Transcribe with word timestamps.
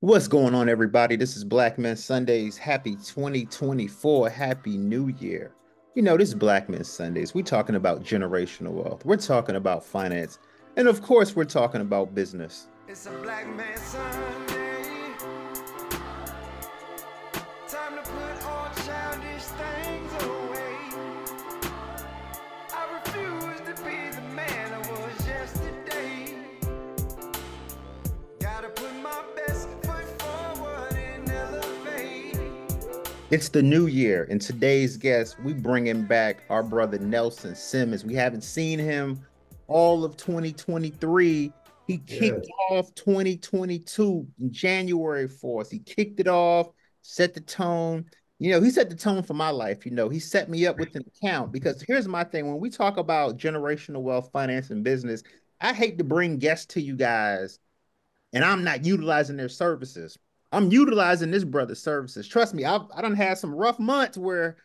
What's 0.00 0.28
going 0.28 0.54
on, 0.54 0.68
everybody? 0.68 1.16
This 1.16 1.36
is 1.36 1.42
Black 1.42 1.76
Men 1.76 1.96
Sundays. 1.96 2.56
Happy 2.56 2.94
2024. 2.94 4.30
Happy 4.30 4.76
New 4.76 5.08
Year. 5.18 5.50
You 5.96 6.02
know, 6.02 6.16
this 6.16 6.28
is 6.28 6.34
Black 6.36 6.68
Men 6.68 6.84
Sundays. 6.84 7.34
We're 7.34 7.42
talking 7.42 7.74
about 7.74 8.04
generational 8.04 8.70
wealth. 8.70 9.04
We're 9.04 9.16
talking 9.16 9.56
about 9.56 9.84
finance. 9.84 10.38
And 10.76 10.86
of 10.86 11.02
course, 11.02 11.34
we're 11.34 11.46
talking 11.46 11.80
about 11.80 12.14
business. 12.14 12.68
It's 12.86 13.06
a 13.06 13.10
Black 13.10 13.44
Sunday. 13.76 14.57
It's 33.30 33.50
the 33.50 33.62
new 33.62 33.88
year, 33.88 34.26
and 34.30 34.40
today's 34.40 34.96
guest, 34.96 35.38
we 35.40 35.52
bringing 35.52 36.04
back 36.04 36.44
our 36.48 36.62
brother 36.62 36.98
Nelson 36.98 37.54
Simmons. 37.54 38.02
We 38.02 38.14
haven't 38.14 38.40
seen 38.40 38.78
him 38.78 39.20
all 39.66 40.02
of 40.02 40.16
2023. 40.16 41.52
He 41.86 41.98
kicked 41.98 42.46
yeah. 42.48 42.76
off 42.78 42.94
2022 42.94 44.26
January 44.48 45.28
4th. 45.28 45.70
He 45.70 45.78
kicked 45.78 46.20
it 46.20 46.26
off, 46.26 46.68
set 47.02 47.34
the 47.34 47.42
tone. 47.42 48.06
You 48.38 48.52
know, 48.52 48.62
he 48.62 48.70
set 48.70 48.88
the 48.88 48.96
tone 48.96 49.22
for 49.22 49.34
my 49.34 49.50
life. 49.50 49.84
You 49.84 49.92
know, 49.92 50.08
he 50.08 50.20
set 50.20 50.48
me 50.48 50.66
up 50.66 50.78
with 50.78 50.96
an 50.96 51.04
account 51.06 51.52
because 51.52 51.84
here's 51.86 52.08
my 52.08 52.24
thing 52.24 52.48
when 52.48 52.60
we 52.60 52.70
talk 52.70 52.96
about 52.96 53.36
generational 53.36 54.00
wealth, 54.00 54.30
finance, 54.32 54.70
and 54.70 54.82
business, 54.82 55.22
I 55.60 55.74
hate 55.74 55.98
to 55.98 56.04
bring 56.04 56.38
guests 56.38 56.64
to 56.72 56.80
you 56.80 56.96
guys 56.96 57.58
and 58.32 58.42
I'm 58.42 58.64
not 58.64 58.86
utilizing 58.86 59.36
their 59.36 59.50
services 59.50 60.16
I'm 60.50 60.70
utilizing 60.72 61.30
this 61.30 61.44
brother's 61.44 61.82
services. 61.82 62.26
Trust 62.26 62.54
me, 62.54 62.64
I've 62.64 62.82
I 62.94 63.02
don't 63.02 63.16
have 63.16 63.38
some 63.38 63.54
rough 63.54 63.78
months 63.78 64.16
where 64.16 64.56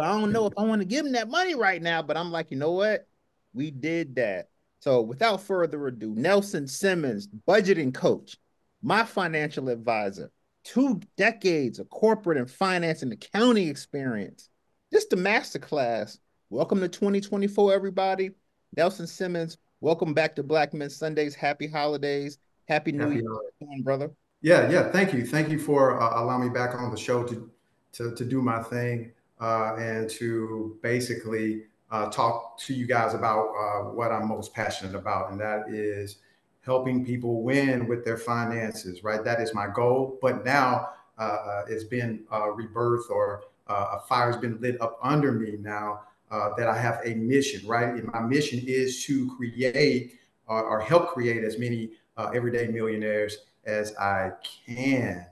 I 0.00 0.08
don't 0.08 0.32
know 0.32 0.46
if 0.46 0.54
I 0.56 0.62
want 0.62 0.80
to 0.80 0.86
give 0.86 1.04
him 1.04 1.12
that 1.12 1.28
money 1.28 1.54
right 1.54 1.82
now, 1.82 2.02
but 2.02 2.16
I'm 2.16 2.32
like, 2.32 2.50
you 2.50 2.56
know 2.56 2.72
what? 2.72 3.06
We 3.52 3.70
did 3.70 4.16
that. 4.16 4.48
So 4.80 5.02
without 5.02 5.42
further 5.42 5.86
ado, 5.86 6.14
Nelson 6.14 6.66
Simmons, 6.66 7.28
budgeting 7.46 7.92
coach, 7.92 8.36
my 8.82 9.04
financial 9.04 9.68
advisor, 9.68 10.30
two 10.64 11.00
decades 11.16 11.78
of 11.78 11.90
corporate 11.90 12.38
and 12.38 12.50
finance 12.50 13.02
and 13.02 13.12
accounting 13.12 13.68
experience. 13.68 14.48
Just 14.92 15.12
a 15.12 15.16
masterclass. 15.16 16.18
Welcome 16.48 16.80
to 16.80 16.88
2024, 16.88 17.74
everybody. 17.74 18.30
Nelson 18.76 19.06
Simmons, 19.06 19.58
welcome 19.80 20.14
back 20.14 20.36
to 20.36 20.42
Black 20.42 20.72
Men 20.72 20.90
Sundays. 20.90 21.34
Happy 21.34 21.66
holidays. 21.66 22.38
Happy 22.68 22.92
New 22.92 23.10
Happy 23.10 23.16
Year, 23.16 23.82
brother. 23.82 24.10
Yeah, 24.42 24.70
yeah. 24.70 24.90
Thank 24.90 25.12
you. 25.12 25.24
Thank 25.24 25.48
you 25.48 25.58
for 25.58 26.00
uh, 26.00 26.22
allowing 26.22 26.44
me 26.44 26.48
back 26.50 26.74
on 26.74 26.90
the 26.90 26.96
show 26.96 27.24
to 27.24 27.50
to, 27.92 28.14
to 28.14 28.24
do 28.24 28.42
my 28.42 28.62
thing 28.62 29.12
uh, 29.40 29.74
and 29.76 30.10
to 30.10 30.78
basically 30.82 31.62
uh, 31.90 32.10
talk 32.10 32.58
to 32.58 32.74
you 32.74 32.86
guys 32.86 33.14
about 33.14 33.48
uh, 33.58 33.90
what 33.90 34.12
I'm 34.12 34.28
most 34.28 34.52
passionate 34.52 34.94
about, 34.94 35.30
and 35.30 35.40
that 35.40 35.70
is 35.70 36.18
helping 36.60 37.06
people 37.06 37.42
win 37.42 37.86
with 37.86 38.04
their 38.04 38.18
finances. 38.18 39.02
Right, 39.02 39.24
that 39.24 39.40
is 39.40 39.54
my 39.54 39.68
goal. 39.68 40.18
But 40.20 40.44
now 40.44 40.90
uh, 41.18 41.22
uh, 41.22 41.64
it's 41.68 41.84
been 41.84 42.24
rebirth, 42.54 43.08
or 43.10 43.44
a 43.68 43.98
fire's 44.00 44.36
been 44.36 44.60
lit 44.60 44.80
up 44.82 44.98
under 45.02 45.32
me 45.32 45.56
now. 45.58 46.02
that 46.30 46.68
I 46.68 46.76
have 46.76 47.00
a 47.04 47.14
mission, 47.14 47.66
right? 47.66 47.88
And 47.88 48.04
my 48.12 48.20
mission 48.20 48.60
is 48.66 49.02
to 49.06 49.34
create 49.36 50.18
or 50.46 50.80
help 50.80 51.08
create 51.08 51.42
as 51.42 51.58
many 51.58 51.92
everyday 52.34 52.66
millionaires 52.68 53.38
as 53.66 53.94
I 53.96 54.32
can. 54.66 55.26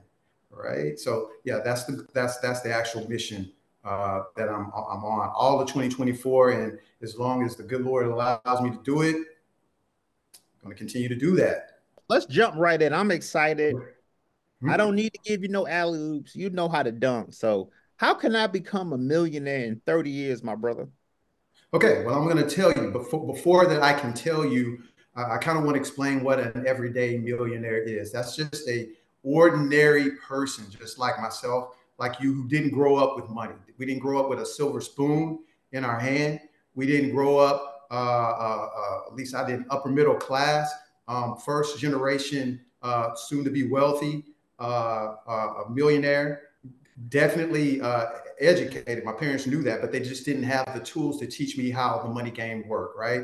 Right. 0.51 0.99
So 0.99 1.29
yeah, 1.43 1.59
that's 1.63 1.85
the 1.85 2.07
that's 2.13 2.37
that's 2.37 2.61
the 2.61 2.73
actual 2.73 3.09
mission 3.09 3.51
uh, 3.83 4.23
that 4.35 4.49
I'm 4.49 4.71
I'm 4.73 5.03
on 5.03 5.31
all 5.35 5.59
of 5.59 5.67
2024, 5.67 6.51
and 6.51 6.79
as 7.01 7.17
long 7.17 7.43
as 7.43 7.55
the 7.55 7.63
good 7.63 7.81
Lord 7.81 8.07
allows 8.07 8.61
me 8.61 8.69
to 8.71 8.79
do 8.83 9.01
it, 9.01 9.15
I'm 9.15 10.63
going 10.63 10.75
to 10.75 10.75
continue 10.75 11.09
to 11.09 11.15
do 11.15 11.35
that. 11.35 11.79
Let's 12.07 12.25
jump 12.25 12.55
right 12.57 12.81
in. 12.81 12.93
I'm 12.93 13.11
excited. 13.11 13.75
Mm-hmm. 13.75 14.69
I 14.69 14.77
don't 14.77 14.95
need 14.95 15.13
to 15.13 15.19
give 15.23 15.43
you 15.43 15.49
no 15.49 15.67
alley 15.67 15.99
oops. 15.99 16.35
You 16.35 16.49
know 16.49 16.69
how 16.69 16.83
to 16.83 16.91
dunk. 16.91 17.33
So 17.33 17.69
how 17.97 18.13
can 18.13 18.35
I 18.35 18.47
become 18.47 18.93
a 18.93 18.97
millionaire 18.97 19.65
in 19.65 19.81
30 19.85 20.09
years, 20.09 20.43
my 20.43 20.55
brother? 20.55 20.87
Okay, 21.73 22.03
well, 22.05 22.15
I'm 22.15 22.23
going 22.23 22.37
to 22.37 22.49
tell 22.49 22.71
you 22.71 22.91
before 22.91 23.25
before 23.25 23.65
that 23.67 23.83
I 23.83 23.93
can 23.93 24.13
tell 24.13 24.45
you 24.45 24.79
I 25.15 25.37
kind 25.37 25.57
of 25.57 25.63
want 25.63 25.75
to 25.75 25.79
explain 25.79 26.23
what 26.23 26.39
an 26.39 26.67
everyday 26.67 27.17
millionaire 27.17 27.81
is. 27.81 28.11
That's 28.11 28.35
just 28.35 28.67
a 28.67 28.89
ordinary 29.23 30.11
person, 30.11 30.65
just 30.69 30.99
like 30.99 31.19
myself, 31.19 31.75
like 31.97 32.19
you, 32.19 32.33
who 32.33 32.47
didn't 32.47 32.71
grow 32.71 32.97
up 32.97 33.15
with 33.15 33.29
money. 33.29 33.55
We 33.77 33.85
didn't 33.85 34.01
grow 34.01 34.19
up 34.19 34.29
with 34.29 34.39
a 34.39 34.45
silver 34.45 34.81
spoon 34.81 35.39
in 35.71 35.85
our 35.85 35.99
hand. 35.99 36.41
We 36.75 36.85
didn't 36.85 37.11
grow 37.11 37.37
up, 37.37 37.87
uh, 37.91 37.93
uh, 37.93 38.69
uh, 38.77 39.01
at 39.07 39.15
least 39.15 39.35
I 39.35 39.47
didn't, 39.47 39.67
upper 39.69 39.89
middle 39.89 40.15
class, 40.15 40.71
um, 41.07 41.37
first 41.37 41.79
generation, 41.79 42.61
uh, 42.81 43.15
soon 43.15 43.43
to 43.45 43.49
be 43.49 43.67
wealthy, 43.67 44.25
uh, 44.59 45.15
uh, 45.27 45.63
a 45.65 45.69
millionaire. 45.69 46.41
Definitely 47.09 47.81
educated. 48.39 49.03
My 49.03 49.13
parents 49.13 49.47
knew 49.47 49.63
that, 49.63 49.81
but 49.81 49.91
they 49.91 49.99
just 49.99 50.25
didn't 50.25 50.43
have 50.43 50.73
the 50.73 50.79
tools 50.79 51.19
to 51.19 51.27
teach 51.27 51.57
me 51.57 51.69
how 51.69 51.99
the 51.99 52.09
money 52.09 52.31
game 52.31 52.67
worked, 52.67 52.97
right? 52.97 53.23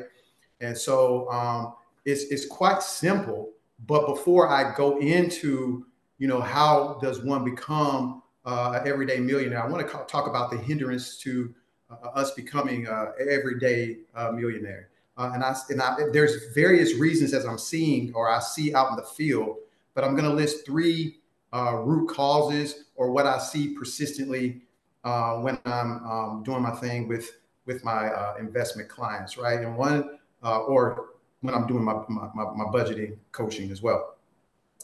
And 0.62 0.78
so 0.78 1.30
um, 1.32 1.74
it's, 2.06 2.24
it's 2.26 2.46
quite 2.46 2.82
simple. 2.84 3.52
But 3.88 4.08
before 4.08 4.50
I 4.50 4.76
go 4.76 5.00
into, 5.00 5.86
you 6.18 6.28
know, 6.28 6.42
how 6.42 7.00
does 7.02 7.24
one 7.24 7.44
become 7.44 8.22
uh, 8.46 8.80
an 8.80 8.88
everyday 8.88 9.20
millionaire, 9.20 9.64
I 9.64 9.68
want 9.68 9.88
to 9.88 9.98
talk 10.08 10.28
about 10.28 10.52
the 10.52 10.58
hindrance 10.58 11.18
to 11.20 11.54
uh, 11.90 12.08
us 12.10 12.32
becoming 12.32 12.88
an 12.88 13.08
everyday 13.30 13.98
uh, 14.16 14.32
millionaire. 14.32 14.90
Uh, 15.18 15.32
and 15.34 15.44
I, 15.44 15.56
and 15.70 15.82
I, 15.82 15.96
there's 16.12 16.54
various 16.54 16.96
reasons 16.96 17.34
as 17.34 17.46
I'm 17.46 17.58
seeing 17.58 18.14
or 18.14 18.30
I 18.32 18.40
see 18.40 18.74
out 18.74 18.92
in 18.92 18.96
the 18.96 19.04
field, 19.04 19.58
but 19.94 20.04
I'm 20.04 20.16
going 20.16 20.30
to 20.30 20.34
list 20.34 20.66
three 20.66 21.18
uh, 21.54 21.76
root 21.76 22.08
causes 22.08 22.86
or 22.96 23.12
what 23.12 23.26
I 23.26 23.38
see 23.38 23.76
persistently 23.76 24.62
uh, 25.04 25.36
when 25.38 25.60
I'm 25.66 26.06
um, 26.06 26.44
doing 26.44 26.62
my 26.62 26.72
thing 26.72 27.08
with 27.08 27.30
with 27.68 27.84
my 27.84 28.36
investment 28.40 28.90
clients, 28.90 29.38
right? 29.38 29.60
And 29.60 29.78
one 29.78 30.18
or 30.42 31.11
when 31.42 31.54
I'm 31.54 31.68
doing 31.68 31.84
my, 31.84 31.94
my, 32.08 32.30
my, 32.34 32.66
budgeting 32.66 33.18
coaching 33.32 33.72
as 33.72 33.82
well. 33.82 34.16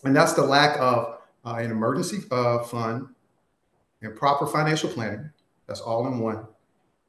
And 0.03 0.16
that's 0.16 0.34
the 0.34 0.44
lack 0.44 0.78
of 0.79 1.19
uh, 1.45 1.56
an 1.56 1.72
emergency 1.72 2.19
uh, 2.31 2.63
fund 2.63 3.07
and 4.01 4.16
proper 4.16 4.47
financial 4.47 4.90
planning. 4.90 5.29
That's 5.67 5.81
all 5.81 6.07
in 6.07 6.19
one. 6.19 6.46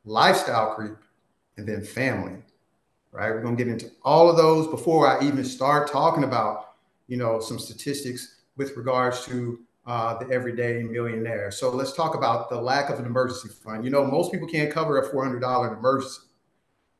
Lifestyle 0.04 0.74
creep, 0.74 0.96
and 1.56 1.66
then 1.66 1.82
family. 1.82 2.36
Right? 3.12 3.30
We're 3.30 3.42
gonna 3.42 3.56
get 3.56 3.68
into 3.68 3.90
all 4.02 4.30
of 4.30 4.36
those 4.36 4.68
before 4.68 5.08
I 5.08 5.24
even 5.24 5.44
start 5.44 5.90
talking 5.90 6.24
about, 6.24 6.74
you 7.08 7.16
know, 7.16 7.40
some 7.40 7.58
statistics 7.58 8.36
with 8.56 8.76
regards 8.76 9.24
to 9.26 9.60
uh, 9.86 10.18
the 10.18 10.30
everyday 10.30 10.82
millionaire. 10.82 11.50
So 11.50 11.70
let's 11.70 11.94
talk 11.94 12.14
about 12.14 12.50
the 12.50 12.60
lack 12.60 12.90
of 12.90 12.98
an 12.98 13.06
emergency 13.06 13.48
fund. 13.48 13.84
You 13.84 13.90
know, 13.90 14.04
most 14.04 14.30
people 14.30 14.46
can't 14.46 14.70
cover 14.70 14.98
a 14.98 15.10
$400 15.10 15.78
emergency, 15.78 16.20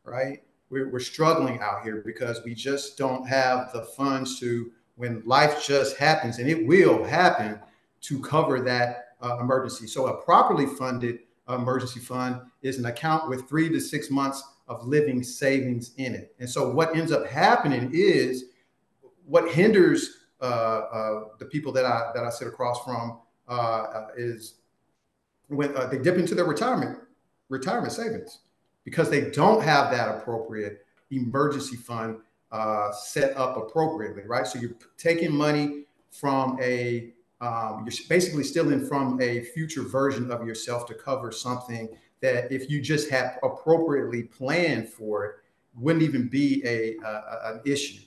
right? 0.05 0.43
We're, 0.71 0.91
we're 0.91 1.01
struggling 1.01 1.61
out 1.61 1.83
here 1.83 2.03
because 2.05 2.43
we 2.45 2.55
just 2.55 2.99
don't 2.99 3.27
have 3.27 3.73
the 3.73 3.83
funds 3.83 4.39
to 4.41 4.71
when 4.97 5.23
life 5.25 5.65
just 5.65 5.97
happens 5.97 6.39
and 6.39 6.49
it 6.49 6.67
will 6.67 7.05
happen 7.05 7.61
to 8.01 8.21
cover 8.21 8.61
that 8.61 9.15
uh, 9.21 9.39
emergency. 9.41 9.87
So 9.87 10.07
a 10.07 10.23
properly 10.23 10.67
funded 10.67 11.21
emergency 11.49 12.01
fund 12.01 12.41
is 12.63 12.79
an 12.79 12.87
account 12.87 13.29
with 13.29 13.49
three 13.49 13.69
to 13.71 13.81
six 13.81 14.11
months 14.11 14.43
of 14.67 14.87
living 14.87 15.23
savings 15.23 15.93
in 15.97 16.15
it. 16.15 16.35
And 16.39 16.49
so 16.49 16.71
what 16.71 16.95
ends 16.95 17.11
up 17.11 17.27
happening 17.27 17.91
is 17.93 18.45
what 19.25 19.51
hinders 19.51 20.19
uh, 20.41 20.45
uh, 20.45 21.25
the 21.39 21.47
people 21.47 21.73
that 21.73 21.85
I 21.85 22.13
that 22.15 22.25
I 22.25 22.31
sit 22.31 22.47
across 22.47 22.85
from 22.85 23.19
uh, 23.49 24.07
is 24.17 24.57
when 25.49 25.77
uh, 25.77 25.87
they 25.87 25.99
dip 25.99 26.17
into 26.17 26.35
their 26.35 26.45
retirement 26.45 26.99
retirement 27.49 27.93
savings 27.93 28.41
because 28.89 29.11
they 29.11 29.31
don't 29.33 29.63
have 29.63 29.91
that 29.91 30.09
appropriate 30.09 30.87
emergency 31.11 31.77
fund 31.77 32.17
uh, 32.51 32.91
set 32.91 33.37
up 33.37 33.59
appropriately, 33.59 34.23
right? 34.27 34.47
So 34.47 34.59
you're 34.59 34.77
taking 34.97 35.31
money 35.31 35.85
from 36.11 36.59
a, 36.63 37.13
um, 37.43 37.85
you're 37.85 38.07
basically 38.09 38.45
stealing 38.45 38.87
from 38.87 39.21
a 39.21 39.43
future 39.43 39.83
version 39.83 40.31
of 40.31 40.47
yourself 40.47 40.87
to 40.87 40.95
cover 40.95 41.31
something 41.31 41.91
that 42.23 42.51
if 42.51 42.71
you 42.71 42.81
just 42.81 43.11
had 43.11 43.37
appropriately 43.43 44.23
planned 44.23 44.89
for 44.89 45.27
it, 45.27 45.35
wouldn't 45.75 46.03
even 46.03 46.27
be 46.27 46.63
a, 46.65 46.97
a 47.05 47.53
an 47.53 47.61
issue. 47.67 48.01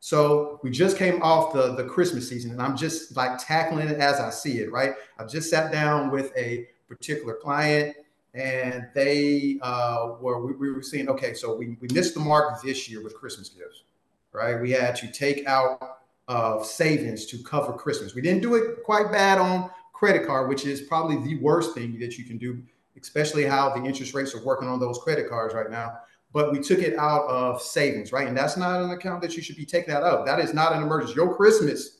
So 0.00 0.60
we 0.62 0.70
just 0.70 0.96
came 0.96 1.20
off 1.20 1.52
the, 1.52 1.74
the 1.74 1.84
Christmas 1.84 2.26
season, 2.26 2.52
and 2.52 2.62
I'm 2.62 2.74
just 2.74 3.14
like 3.18 3.36
tackling 3.38 3.86
it 3.86 3.98
as 3.98 4.18
I 4.18 4.30
see 4.30 4.60
it, 4.60 4.72
right? 4.72 4.94
I've 5.18 5.30
just 5.30 5.50
sat 5.50 5.70
down 5.70 6.10
with 6.10 6.34
a 6.38 6.68
particular 6.88 7.34
client 7.34 7.96
and 8.34 8.88
they 8.94 9.58
uh, 9.62 10.12
were 10.20 10.44
we, 10.44 10.52
we, 10.54 10.72
were 10.72 10.82
seeing 10.82 11.08
okay 11.08 11.34
so 11.34 11.54
we, 11.54 11.76
we 11.80 11.88
missed 11.92 12.14
the 12.14 12.20
mark 12.20 12.62
this 12.62 12.88
year 12.88 13.02
with 13.02 13.14
christmas 13.14 13.50
gifts 13.50 13.84
right 14.32 14.60
we 14.60 14.70
had 14.70 14.96
to 14.96 15.10
take 15.12 15.46
out 15.46 15.92
uh, 16.28 16.56
of 16.56 16.64
savings 16.64 17.26
to 17.26 17.42
cover 17.42 17.72
Christmas. 17.72 18.14
We 18.14 18.22
didn't 18.22 18.42
do 18.42 18.54
it 18.54 18.82
quite 18.84 19.10
bad 19.10 19.38
on 19.38 19.70
credit 19.92 20.26
card, 20.26 20.48
which 20.48 20.64
is 20.64 20.80
probably 20.82 21.16
the 21.16 21.38
worst 21.40 21.74
thing 21.74 21.98
that 21.98 22.16
you 22.16 22.24
can 22.24 22.38
do, 22.38 22.62
especially 23.00 23.44
how 23.44 23.70
the 23.70 23.84
interest 23.84 24.14
rates 24.14 24.34
are 24.34 24.42
working 24.44 24.68
on 24.68 24.80
those 24.80 24.98
credit 24.98 25.28
cards 25.28 25.54
right 25.54 25.70
now. 25.70 25.98
But 26.32 26.52
we 26.52 26.60
took 26.60 26.78
it 26.78 26.96
out 26.96 27.26
of 27.28 27.60
savings, 27.60 28.12
right? 28.12 28.26
And 28.26 28.36
that's 28.36 28.56
not 28.56 28.80
an 28.80 28.90
account 28.92 29.20
that 29.22 29.36
you 29.36 29.42
should 29.42 29.56
be 29.56 29.66
taking 29.66 29.92
that 29.92 30.02
out. 30.02 30.24
That 30.24 30.40
is 30.40 30.54
not 30.54 30.72
an 30.72 30.82
emergency. 30.82 31.14
Your 31.14 31.34
Christmas 31.34 31.98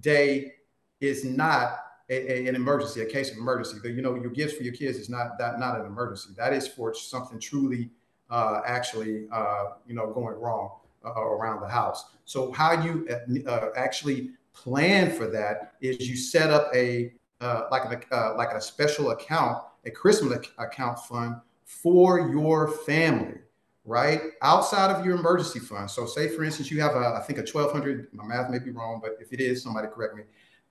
day 0.00 0.52
is 1.00 1.24
not 1.24 1.80
a, 2.10 2.32
a, 2.32 2.48
an 2.48 2.54
emergency, 2.54 3.00
a 3.02 3.06
case 3.06 3.30
of 3.30 3.36
emergency. 3.36 3.78
But 3.82 3.92
you 3.92 4.02
know, 4.02 4.14
your 4.14 4.30
gifts 4.30 4.54
for 4.54 4.62
your 4.62 4.74
kids 4.74 4.98
is 4.98 5.08
not 5.08 5.38
that 5.38 5.58
not 5.58 5.78
an 5.78 5.86
emergency. 5.86 6.30
That 6.36 6.52
is 6.52 6.66
for 6.66 6.94
something 6.94 7.38
truly 7.38 7.90
uh, 8.30 8.60
actually 8.66 9.26
uh, 9.32 9.70
you 9.86 9.94
know 9.94 10.12
going 10.12 10.38
wrong 10.38 10.70
uh, 11.04 11.20
around 11.20 11.60
the 11.60 11.68
house. 11.68 12.10
So 12.24 12.52
how 12.52 12.82
you 12.82 13.06
uh, 13.10 13.48
uh, 13.48 13.70
actually 13.76 14.30
plan 14.52 15.10
for 15.10 15.26
that 15.26 15.74
is 15.80 16.08
you 16.08 16.16
set 16.16 16.50
up 16.50 16.70
a 16.74 17.12
uh, 17.40 17.64
like 17.70 18.06
a 18.10 18.34
like 18.36 18.52
a 18.52 18.60
special 18.60 19.10
account, 19.10 19.62
a 19.84 19.90
Christmas 19.90 20.46
account 20.58 20.98
fund 21.00 21.36
for 21.64 22.30
your 22.30 22.68
family, 22.68 23.38
right 23.84 24.20
outside 24.42 24.90
of 24.90 25.04
your 25.04 25.16
emergency 25.16 25.58
fund. 25.58 25.90
So 25.90 26.06
say 26.06 26.28
for 26.28 26.42
instance 26.42 26.70
you 26.70 26.80
have 26.80 26.96
a 26.96 27.18
I 27.20 27.22
think 27.26 27.38
a 27.38 27.44
twelve 27.44 27.72
hundred. 27.72 28.08
My 28.12 28.24
math 28.24 28.50
may 28.50 28.58
be 28.58 28.70
wrong, 28.70 29.00
but 29.02 29.18
if 29.20 29.32
it 29.32 29.40
is, 29.40 29.62
somebody 29.62 29.88
correct 29.88 30.16
me. 30.16 30.22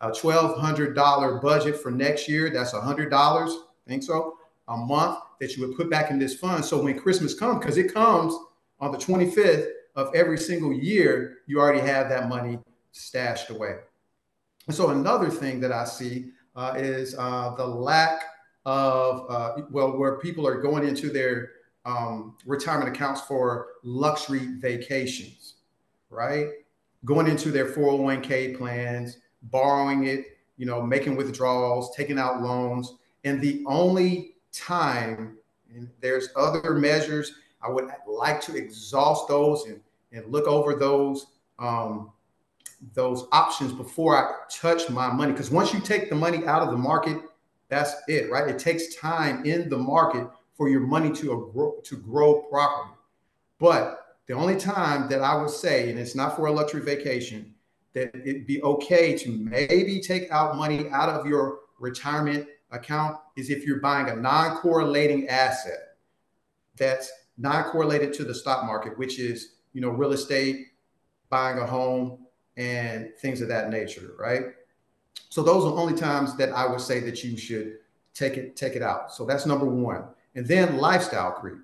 A 0.02 0.12
twelve 0.12 0.60
hundred 0.60 0.96
dollar 0.96 1.40
budget 1.40 1.82
for 1.82 1.92
next 1.92 2.28
year. 2.30 2.50
That's 2.50 2.74
a 2.74 2.82
hundred 2.82 3.10
dollars. 3.10 3.52
I 3.52 3.90
Think 3.90 4.04
so 4.04 4.38
a 4.68 4.78
month 4.78 5.20
that 5.40 5.56
you 5.56 5.66
would 5.66 5.78
put 5.78 5.90
back 5.90 6.12
in 6.12 6.20
this 6.20 6.36
fund. 6.36 6.64
So 6.64 6.82
when 6.82 7.00
Christmas 7.00 7.34
comes, 7.34 7.60
because 7.60 7.78
it 7.78 7.94
comes 7.94 8.38
on 8.80 8.92
the 8.92 8.98
25th 8.98 9.70
of 9.96 10.14
every 10.14 10.38
single 10.38 10.74
year, 10.74 11.38
you 11.48 11.60
already 11.60 11.80
have 11.80 12.10
that 12.10 12.28
money 12.28 12.60
stashed 12.92 13.50
away. 13.50 13.78
And 14.68 14.76
so 14.76 14.90
another 14.90 15.30
thing 15.30 15.60
that 15.62 15.72
I 15.72 15.86
see 15.86 16.32
uh, 16.56 16.74
is 16.76 17.16
uh, 17.18 17.56
the 17.56 17.66
lack 17.66 18.24
of, 18.66 19.26
uh, 19.30 19.62
well, 19.72 19.98
where 19.98 20.18
people 20.20 20.46
are 20.46 20.62
going 20.62 20.86
into 20.86 21.10
their 21.10 21.52
um, 21.86 22.36
retirement 22.46 22.94
accounts 22.94 23.22
for 23.22 23.68
luxury 23.84 24.56
vacations, 24.60 25.56
right? 26.10 26.48
Going 27.06 27.28
into 27.28 27.50
their 27.52 27.68
401k 27.68 28.58
plans, 28.58 29.20
borrowing 29.44 30.06
it, 30.06 30.38
you 30.58 30.66
know, 30.66 30.82
making 30.82 31.16
withdrawals, 31.16 31.96
taking 31.96 32.20
out 32.20 32.42
loans. 32.42 32.96
And 33.24 33.42
the 33.42 33.64
only 33.66 34.36
time. 34.52 35.38
And 35.74 35.90
there's 36.02 36.30
other 36.36 36.74
measures. 36.74 37.34
I 37.62 37.70
would 37.70 37.90
like 38.08 38.42
to 38.42 38.56
exhaust 38.56 39.28
those 39.28 39.66
and, 39.66 39.80
and 40.12 40.26
look 40.32 40.48
over 40.48 40.76
those 40.76 41.28
um, 41.60 42.12
those 42.94 43.26
options 43.32 43.74
before 43.74 44.16
I 44.16 44.32
touch 44.50 44.90
my 44.90 45.12
money. 45.12 45.32
Because 45.32 45.50
once 45.50 45.74
you 45.74 45.80
take 45.80 46.10
the 46.10 46.16
money 46.16 46.46
out 46.46 46.62
of 46.62 46.70
the 46.70 46.78
market, 46.78 47.18
that's 47.70 47.94
it, 48.08 48.32
right? 48.32 48.48
It 48.48 48.60
takes 48.60 48.96
time 48.96 49.46
in 49.46 49.70
the 49.70 49.78
market 49.78 50.28
for 50.56 50.70
your 50.70 50.82
money 50.82 51.12
to 51.14 51.52
grow 51.54 51.76
to 51.84 51.98
grow 51.98 52.42
properly. 52.44 52.96
But 53.60 54.16
the 54.28 54.34
only 54.34 54.58
time 54.58 55.10
that 55.10 55.22
I 55.22 55.36
would 55.42 55.50
say, 55.50 55.90
and 55.90 56.00
it's 56.00 56.16
not 56.16 56.36
for 56.36 56.48
a 56.48 56.52
luxury 56.52 56.82
vacation, 56.82 57.54
that 57.94 58.16
it'd 58.16 58.46
be 58.46 58.62
okay 58.64 59.18
to 59.18 59.32
maybe 59.32 60.00
take 60.00 60.30
out 60.32 60.56
money 60.56 60.90
out 60.90 61.10
of 61.10 61.26
your 61.26 61.60
retirement 61.80 62.48
account 62.72 63.18
is 63.36 63.50
if 63.50 63.66
you're 63.66 63.80
buying 63.80 64.10
a 64.10 64.16
non-correlating 64.16 65.28
asset 65.28 65.96
that's 66.76 67.12
non-correlated 67.38 68.14
to 68.14 68.24
the 68.24 68.34
stock 68.34 68.66
market, 68.66 68.98
which 68.98 69.20
is 69.20 69.54
you 69.74 69.82
know 69.82 69.90
real 69.90 70.12
estate, 70.12 70.68
buying 71.30 71.60
a 71.60 71.66
home, 71.66 72.26
and 72.58 73.12
things 73.20 73.42
of 73.42 73.48
that 73.48 73.70
nature, 73.70 74.14
right? 74.18 74.46
So 75.30 75.44
those 75.44 75.66
are 75.66 75.78
only 75.78 75.96
times 75.96 76.36
that 76.38 76.52
I 76.52 76.68
would 76.68 76.82
say 76.82 77.00
that 77.02 77.24
you 77.24 77.38
should 77.38 77.78
take 78.14 78.38
it 78.38 78.56
take 78.56 78.76
it 78.76 78.82
out. 78.82 79.14
So 79.14 79.26
that's 79.26 79.46
number 79.46 79.66
one, 79.66 80.04
and 80.36 80.48
then 80.48 80.78
lifestyle 80.78 81.32
creep. 81.32 81.60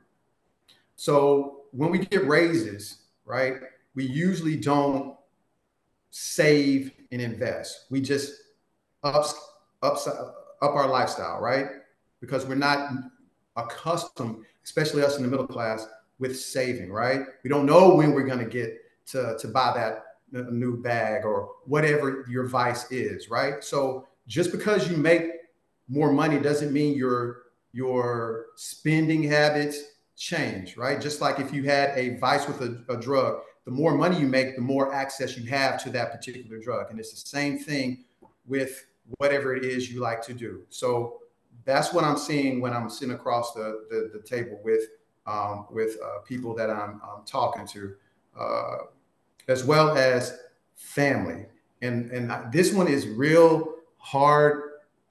So 0.96 1.62
when 1.72 1.92
we 1.92 2.00
get 2.00 2.28
raises, 2.28 3.00
right, 3.25 3.56
we 3.96 4.06
usually 4.06 4.56
don't 4.56 5.16
save 6.15 6.92
and 7.12 7.19
invest. 7.19 7.88
We 7.89 8.00
just 8.00 8.33
ups 9.01 9.33
upside 9.81 10.13
up 10.13 10.75
our 10.75 10.88
lifestyle, 10.88 11.42
right? 11.42 11.65
Because 12.21 12.45
we're 12.45 12.54
not 12.54 12.92
accustomed, 13.56 14.45
especially 14.63 15.01
us 15.01 15.18
in 15.18 15.24
the 15.24 15.27
middle 15.27 15.48
class, 15.48 15.88
with 16.19 16.39
saving, 16.39 16.92
right? 16.92 17.21
We 17.44 17.50
don't 17.50 17.65
know 17.65 17.95
when 17.95 18.13
we're 18.13 18.27
going 18.27 18.39
to 18.39 18.45
get 18.45 18.77
to, 19.07 19.36
to 19.39 19.48
buy 19.48 19.74
that 19.75 20.51
new 20.51 20.77
bag 20.81 21.25
or 21.25 21.50
whatever 21.65 22.25
your 22.30 22.45
vice 22.45 22.89
is, 22.92 23.30
right? 23.30 23.63
So 23.63 24.07
just 24.27 24.51
because 24.51 24.89
you 24.89 24.95
make 24.95 25.31
more 25.89 26.13
money 26.13 26.39
doesn't 26.39 26.71
mean 26.71 26.95
your 26.95 27.39
your 27.71 28.45
spending 28.56 29.24
habits 29.24 29.81
change, 30.15 30.77
right? 30.77 31.01
Just 31.01 31.21
like 31.21 31.39
if 31.39 31.51
you 31.51 31.63
had 31.63 31.98
a 31.98 32.18
vice 32.18 32.48
with 32.48 32.62
a, 32.62 32.83
a 32.88 32.98
drug, 32.98 33.42
the 33.65 33.71
more 33.71 33.95
money 33.95 34.19
you 34.19 34.27
make, 34.27 34.56
the 34.56 34.62
more 34.62 34.94
access 34.94 35.38
you 35.38 35.50
have 35.50 35.81
to 35.83 35.89
that 35.92 36.12
particular 36.12 36.60
drug. 36.60 36.89
And 36.89 37.00
it's 37.00 37.12
the 37.12 37.27
same 37.30 37.57
thing 37.57 38.04
with 38.45 38.86
whatever 39.18 39.56
it 39.56 39.63
is 39.63 39.92
you 39.92 40.01
like 40.01 40.21
to 40.24 40.33
do. 40.33 40.63
So 40.69 41.19
that's 41.65 41.94
what 41.94 42.04
I'm 42.04 42.18
seeing 42.18 42.60
when 42.60 42.74
I'm 42.74 42.89
sitting 42.89 43.13
across 43.13 43.54
the 43.54 43.86
the, 43.89 44.12
the 44.13 44.24
table 44.24 44.60
with 44.63 44.83
um, 45.25 45.68
with 45.71 45.98
uh, 46.04 46.19
people 46.25 46.54
that 46.56 46.69
I'm, 46.69 47.01
I'm 47.01 47.24
talking 47.25 47.65
to, 47.68 47.95
uh, 48.38 48.77
as 49.48 49.63
well 49.63 49.98
as 49.98 50.38
family. 50.75 51.45
And 51.81 52.12
and 52.12 52.51
this 52.51 52.74
one 52.74 52.88
is 52.88 53.07
real 53.07 53.75
hard 53.98 54.62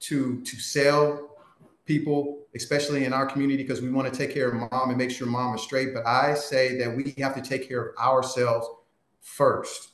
to 0.01 0.41
to 0.41 0.59
sell 0.59 1.32
people, 1.85 2.45
especially 2.55 3.05
in 3.05 3.13
our 3.13 3.25
community, 3.25 3.63
because 3.63 3.81
we 3.81 3.89
want 3.89 4.11
to 4.11 4.17
take 4.17 4.33
care 4.33 4.49
of 4.49 4.71
mom 4.71 4.89
and 4.89 4.97
make 4.97 5.11
sure 5.11 5.27
mom 5.27 5.55
is 5.55 5.61
straight. 5.61 5.93
But 5.93 6.05
I 6.05 6.33
say 6.33 6.77
that 6.77 6.95
we 6.95 7.13
have 7.19 7.35
to 7.35 7.41
take 7.41 7.67
care 7.67 7.89
of 7.89 7.97
ourselves 7.97 8.67
first, 9.21 9.89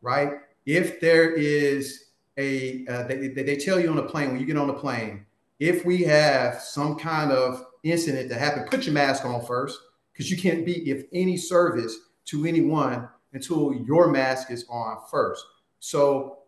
right? 0.00 0.34
If 0.64 1.00
there 1.00 1.32
is 1.32 2.06
a 2.38 2.86
uh, 2.86 3.04
they, 3.04 3.28
they 3.28 3.56
tell 3.56 3.80
you 3.80 3.90
on 3.90 3.98
a 3.98 4.02
plane 4.02 4.30
when 4.30 4.40
you 4.40 4.46
get 4.46 4.56
on 4.56 4.66
the 4.66 4.74
plane 4.74 5.24
if 5.58 5.84
we 5.84 6.02
have 6.02 6.60
some 6.60 6.96
kind 6.96 7.32
of 7.32 7.64
incident 7.82 8.28
that 8.28 8.38
happened 8.38 8.66
put 8.70 8.84
your 8.84 8.92
mask 8.92 9.24
on 9.24 9.44
first 9.44 9.78
because 10.12 10.30
you 10.30 10.36
can't 10.36 10.66
be 10.66 10.90
of 10.90 11.04
any 11.12 11.36
service 11.36 11.96
to 12.24 12.44
anyone 12.44 13.08
until 13.32 13.72
your 13.86 14.08
mask 14.08 14.50
is 14.50 14.66
on 14.68 14.98
first 15.10 15.44
so 15.80 16.38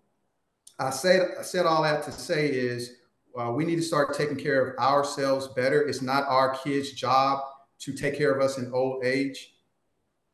i 0.78 0.90
said 0.90 1.30
i 1.38 1.42
said 1.42 1.64
all 1.64 1.82
that 1.82 2.02
to 2.02 2.12
say 2.12 2.48
is 2.48 2.96
uh, 3.38 3.50
we 3.50 3.64
need 3.64 3.76
to 3.76 3.82
start 3.82 4.14
taking 4.14 4.36
care 4.36 4.68
of 4.68 4.78
ourselves 4.78 5.48
better 5.48 5.86
it's 5.86 6.02
not 6.02 6.24
our 6.28 6.56
kids 6.56 6.92
job 6.92 7.40
to 7.78 7.92
take 7.92 8.16
care 8.16 8.32
of 8.32 8.42
us 8.42 8.58
in 8.58 8.72
old 8.72 9.04
age 9.04 9.54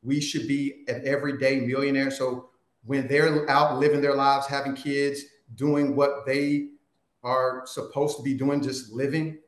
we 0.03 0.21
should 0.21 0.47
be 0.49 0.85
an 0.89 1.03
everyday 1.05 1.61
millionaire 1.61 2.11
so 2.11 2.51
when 2.85 3.07
they're 3.09 3.49
out 3.51 3.79
living 3.79 4.01
their 4.01 4.15
lives 4.15 4.47
having 4.47 4.75
kids 4.75 5.25
doing 5.55 5.97
what 5.97 6.27
they 6.27 6.69
are 7.25 7.63
supposed 7.67 8.17
to 8.19 8.23
be 8.23 8.35
doing, 8.35 8.63
just 8.63 8.93
living. 8.93 9.39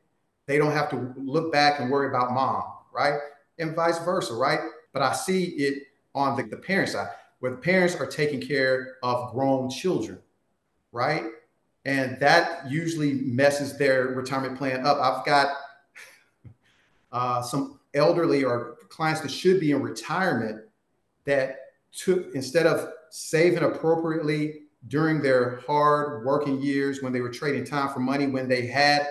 They 0.47 0.57
don't 0.57 0.71
have 0.71 0.89
to 0.89 1.13
look 1.15 1.51
back 1.51 1.79
and 1.79 1.89
worry 1.89 2.09
about 2.09 2.31
mom, 2.31 2.63
right? 2.93 3.19
And 3.59 3.75
vice 3.75 3.99
versa, 3.99 4.33
right? 4.33 4.59
But 4.93 5.03
I 5.03 5.13
see 5.13 5.43
it 5.43 5.83
on 6.15 6.35
the, 6.35 6.43
the 6.43 6.57
parent 6.57 6.89
side 6.89 7.09
where 7.39 7.51
the 7.51 7.57
parents 7.57 7.95
are 7.95 8.07
taking 8.07 8.41
care 8.41 8.95
of 9.03 9.31
grown 9.31 9.69
children, 9.69 10.19
right? 10.91 11.23
And 11.87 12.19
that 12.19 12.69
usually 12.69 13.13
messes 13.13 13.77
their 13.77 14.07
retirement 14.07 14.57
plan 14.57 14.85
up. 14.85 14.97
I've 14.99 15.25
got 15.25 15.55
uh, 17.13 17.41
some 17.41 17.79
elderly 17.93 18.43
or 18.43 18.75
clients 18.89 19.21
that 19.21 19.31
should 19.31 19.61
be 19.61 19.71
in 19.71 19.81
retirement 19.81 20.65
that 21.23 21.59
took 21.93 22.35
instead 22.35 22.67
of 22.67 22.89
saving 23.09 23.63
appropriately 23.63 24.63
during 24.89 25.21
their 25.21 25.61
hard 25.65 26.25
working 26.25 26.61
years 26.61 27.01
when 27.01 27.13
they 27.13 27.21
were 27.21 27.31
trading 27.31 27.63
time 27.63 27.87
for 27.93 28.01
money, 28.01 28.27
when 28.27 28.49
they 28.49 28.67
had 28.67 29.07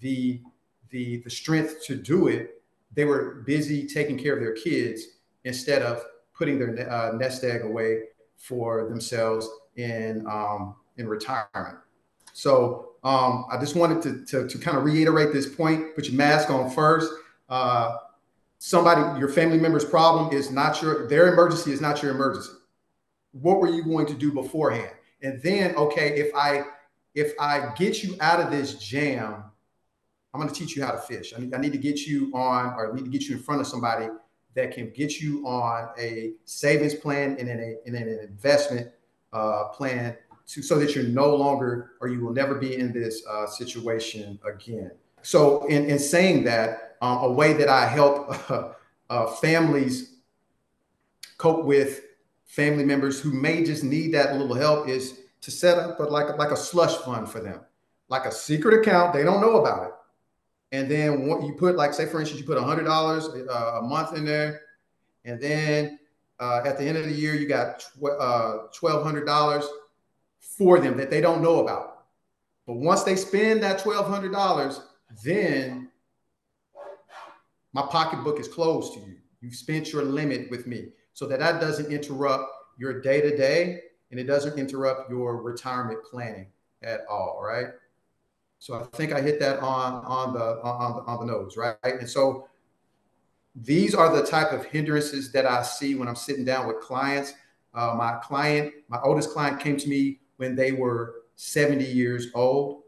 the 0.00 0.42
the 0.90 1.22
the 1.22 1.30
strength 1.30 1.82
to 1.86 1.94
do 1.94 2.28
it, 2.28 2.62
they 2.94 3.06
were 3.06 3.42
busy 3.46 3.86
taking 3.86 4.18
care 4.18 4.34
of 4.34 4.40
their 4.40 4.52
kids 4.52 5.02
instead 5.44 5.80
of 5.80 6.04
putting 6.34 6.58
their 6.58 6.90
uh, 6.92 7.12
nest 7.12 7.42
egg 7.42 7.62
away 7.62 8.02
for 8.36 8.86
themselves 8.90 9.48
in 9.76 10.26
um, 10.26 10.76
in 10.98 11.08
retirement. 11.08 11.78
So 12.38 12.92
um, 13.04 13.46
I 13.50 13.58
just 13.58 13.74
wanted 13.76 14.02
to, 14.02 14.24
to, 14.26 14.48
to 14.48 14.58
kind 14.58 14.76
of 14.76 14.84
reiterate 14.84 15.32
this 15.32 15.46
point. 15.46 15.94
Put 15.94 16.06
your 16.06 16.14
mask 16.14 16.50
on 16.50 16.70
first. 16.70 17.10
Uh, 17.48 17.96
somebody, 18.58 19.18
your 19.18 19.28
family 19.28 19.58
member's 19.58 19.84
problem 19.84 20.32
is 20.32 20.50
not 20.50 20.80
your 20.82 21.08
their 21.08 21.32
emergency 21.32 21.72
is 21.72 21.80
not 21.80 22.02
your 22.02 22.12
emergency. 22.12 22.52
What 23.32 23.60
were 23.60 23.68
you 23.68 23.84
going 23.84 24.06
to 24.06 24.14
do 24.14 24.32
beforehand? 24.32 24.92
and 25.22 25.42
then 25.42 25.74
okay 25.76 26.18
if 26.18 26.34
i 26.34 26.64
if 27.14 27.32
i 27.40 27.72
get 27.76 28.02
you 28.02 28.16
out 28.20 28.40
of 28.40 28.50
this 28.50 28.74
jam 28.74 29.44
i'm 30.32 30.40
going 30.40 30.52
to 30.52 30.54
teach 30.54 30.76
you 30.76 30.84
how 30.84 30.92
to 30.92 30.98
fish 30.98 31.32
I 31.36 31.40
need, 31.40 31.54
I 31.54 31.58
need 31.58 31.72
to 31.72 31.78
get 31.78 32.06
you 32.06 32.30
on 32.34 32.74
or 32.74 32.90
I 32.90 32.94
need 32.94 33.04
to 33.04 33.10
get 33.10 33.22
you 33.22 33.36
in 33.36 33.42
front 33.42 33.60
of 33.60 33.66
somebody 33.66 34.08
that 34.54 34.72
can 34.72 34.90
get 34.90 35.20
you 35.20 35.46
on 35.46 35.90
a 35.98 36.32
savings 36.44 36.94
plan 36.94 37.36
and 37.38 37.48
in, 37.48 37.60
a, 37.60 37.88
in 37.88 37.94
an 37.94 38.08
investment 38.20 38.88
uh, 39.32 39.64
plan 39.68 40.16
to, 40.48 40.62
so 40.62 40.78
that 40.78 40.94
you're 40.94 41.04
no 41.04 41.34
longer 41.34 41.92
or 42.00 42.08
you 42.08 42.24
will 42.24 42.32
never 42.32 42.54
be 42.54 42.76
in 42.76 42.92
this 42.92 43.22
uh, 43.28 43.46
situation 43.46 44.38
again. 44.44 44.90
So, 45.22 45.66
in, 45.66 45.86
in 45.86 45.98
saying 45.98 46.44
that, 46.44 46.96
um, 47.00 47.18
a 47.18 47.30
way 47.30 47.52
that 47.52 47.68
I 47.68 47.86
help 47.86 48.50
uh, 48.50 48.72
uh, 49.10 49.26
families 49.26 50.16
cope 51.36 51.64
with 51.64 52.02
family 52.46 52.84
members 52.84 53.20
who 53.20 53.32
may 53.32 53.62
just 53.64 53.84
need 53.84 54.12
that 54.14 54.36
little 54.36 54.54
help 54.54 54.88
is 54.88 55.20
to 55.40 55.50
set 55.50 55.78
up 55.78 55.98
but 55.98 56.10
like, 56.10 56.36
like 56.38 56.50
a 56.50 56.56
slush 56.56 56.96
fund 56.96 57.28
for 57.28 57.40
them, 57.40 57.60
like 58.08 58.24
a 58.24 58.32
secret 58.32 58.80
account. 58.80 59.12
They 59.12 59.22
don't 59.22 59.40
know 59.40 59.60
about 59.60 59.86
it. 59.86 59.92
And 60.72 60.90
then 60.90 61.26
what 61.26 61.42
you 61.42 61.54
put, 61.54 61.76
like, 61.76 61.94
say, 61.94 62.06
for 62.06 62.20
instance, 62.20 62.40
you 62.40 62.46
put 62.46 62.58
$100 62.58 63.48
uh, 63.48 63.52
a 63.78 63.82
month 63.82 64.16
in 64.16 64.24
there. 64.24 64.62
And 65.24 65.40
then 65.40 65.98
uh, 66.40 66.62
at 66.64 66.78
the 66.78 66.84
end 66.84 66.98
of 66.98 67.04
the 67.04 67.12
year, 67.12 67.34
you 67.34 67.48
got 67.48 67.84
$1,200 68.00 69.64
for 70.40 70.80
them 70.80 70.96
that 70.96 71.10
they 71.10 71.20
don't 71.20 71.42
know 71.42 71.60
about. 71.60 72.04
But 72.66 72.76
once 72.76 73.02
they 73.02 73.16
spend 73.16 73.62
that 73.62 73.78
twelve 73.78 74.06
hundred 74.06 74.32
dollars, 74.32 74.80
then 75.24 75.90
my 77.72 77.82
pocketbook 77.82 78.40
is 78.40 78.48
closed 78.48 78.94
to 78.94 79.00
you. 79.00 79.16
You've 79.40 79.54
spent 79.54 79.92
your 79.92 80.02
limit 80.02 80.50
with 80.50 80.66
me, 80.66 80.88
so 81.12 81.26
that 81.26 81.38
that 81.38 81.60
doesn't 81.60 81.92
interrupt 81.92 82.50
your 82.78 83.00
day 83.00 83.20
to 83.20 83.36
day 83.36 83.80
and 84.10 84.18
it 84.18 84.24
doesn't 84.24 84.58
interrupt 84.58 85.10
your 85.10 85.42
retirement 85.42 85.98
planning 86.08 86.46
at 86.82 87.00
all, 87.10 87.42
right? 87.42 87.66
So 88.58 88.74
I 88.74 88.96
think 88.96 89.12
I 89.12 89.20
hit 89.20 89.38
that 89.40 89.60
on 89.60 90.04
on 90.04 90.32
the 90.32 90.60
on 90.62 90.96
the, 90.96 91.02
on 91.02 91.26
the 91.26 91.32
nose, 91.32 91.56
right? 91.56 91.76
And 91.84 92.08
so 92.08 92.48
these 93.54 93.94
are 93.94 94.14
the 94.14 94.26
type 94.26 94.52
of 94.52 94.64
hindrances 94.64 95.32
that 95.32 95.46
I 95.46 95.62
see 95.62 95.94
when 95.94 96.08
I'm 96.08 96.16
sitting 96.16 96.44
down 96.44 96.66
with 96.66 96.80
clients. 96.80 97.34
Uh, 97.74 97.94
my 97.96 98.18
client, 98.22 98.72
my 98.88 98.98
oldest 99.02 99.30
client, 99.30 99.60
came 99.60 99.76
to 99.76 99.88
me 99.88 100.20
when 100.38 100.56
they 100.56 100.72
were 100.72 101.22
70 101.36 101.84
years 101.84 102.28
old, 102.34 102.82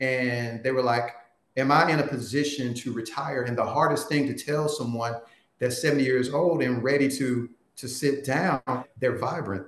and 0.00 0.62
they 0.62 0.72
were 0.72 0.82
like, 0.82 1.14
"Am 1.56 1.72
I 1.72 1.90
in 1.90 2.00
a 2.00 2.06
position 2.06 2.74
to 2.74 2.92
retire?" 2.92 3.44
And 3.44 3.56
the 3.56 3.64
hardest 3.64 4.08
thing 4.08 4.26
to 4.26 4.34
tell 4.34 4.68
someone 4.68 5.14
that's 5.58 5.80
70 5.80 6.02
years 6.02 6.34
old 6.34 6.62
and 6.62 6.82
ready 6.82 7.08
to 7.12 7.48
to 7.76 7.88
sit 7.88 8.24
down, 8.24 8.60
they're 8.98 9.16
vibrant 9.16 9.66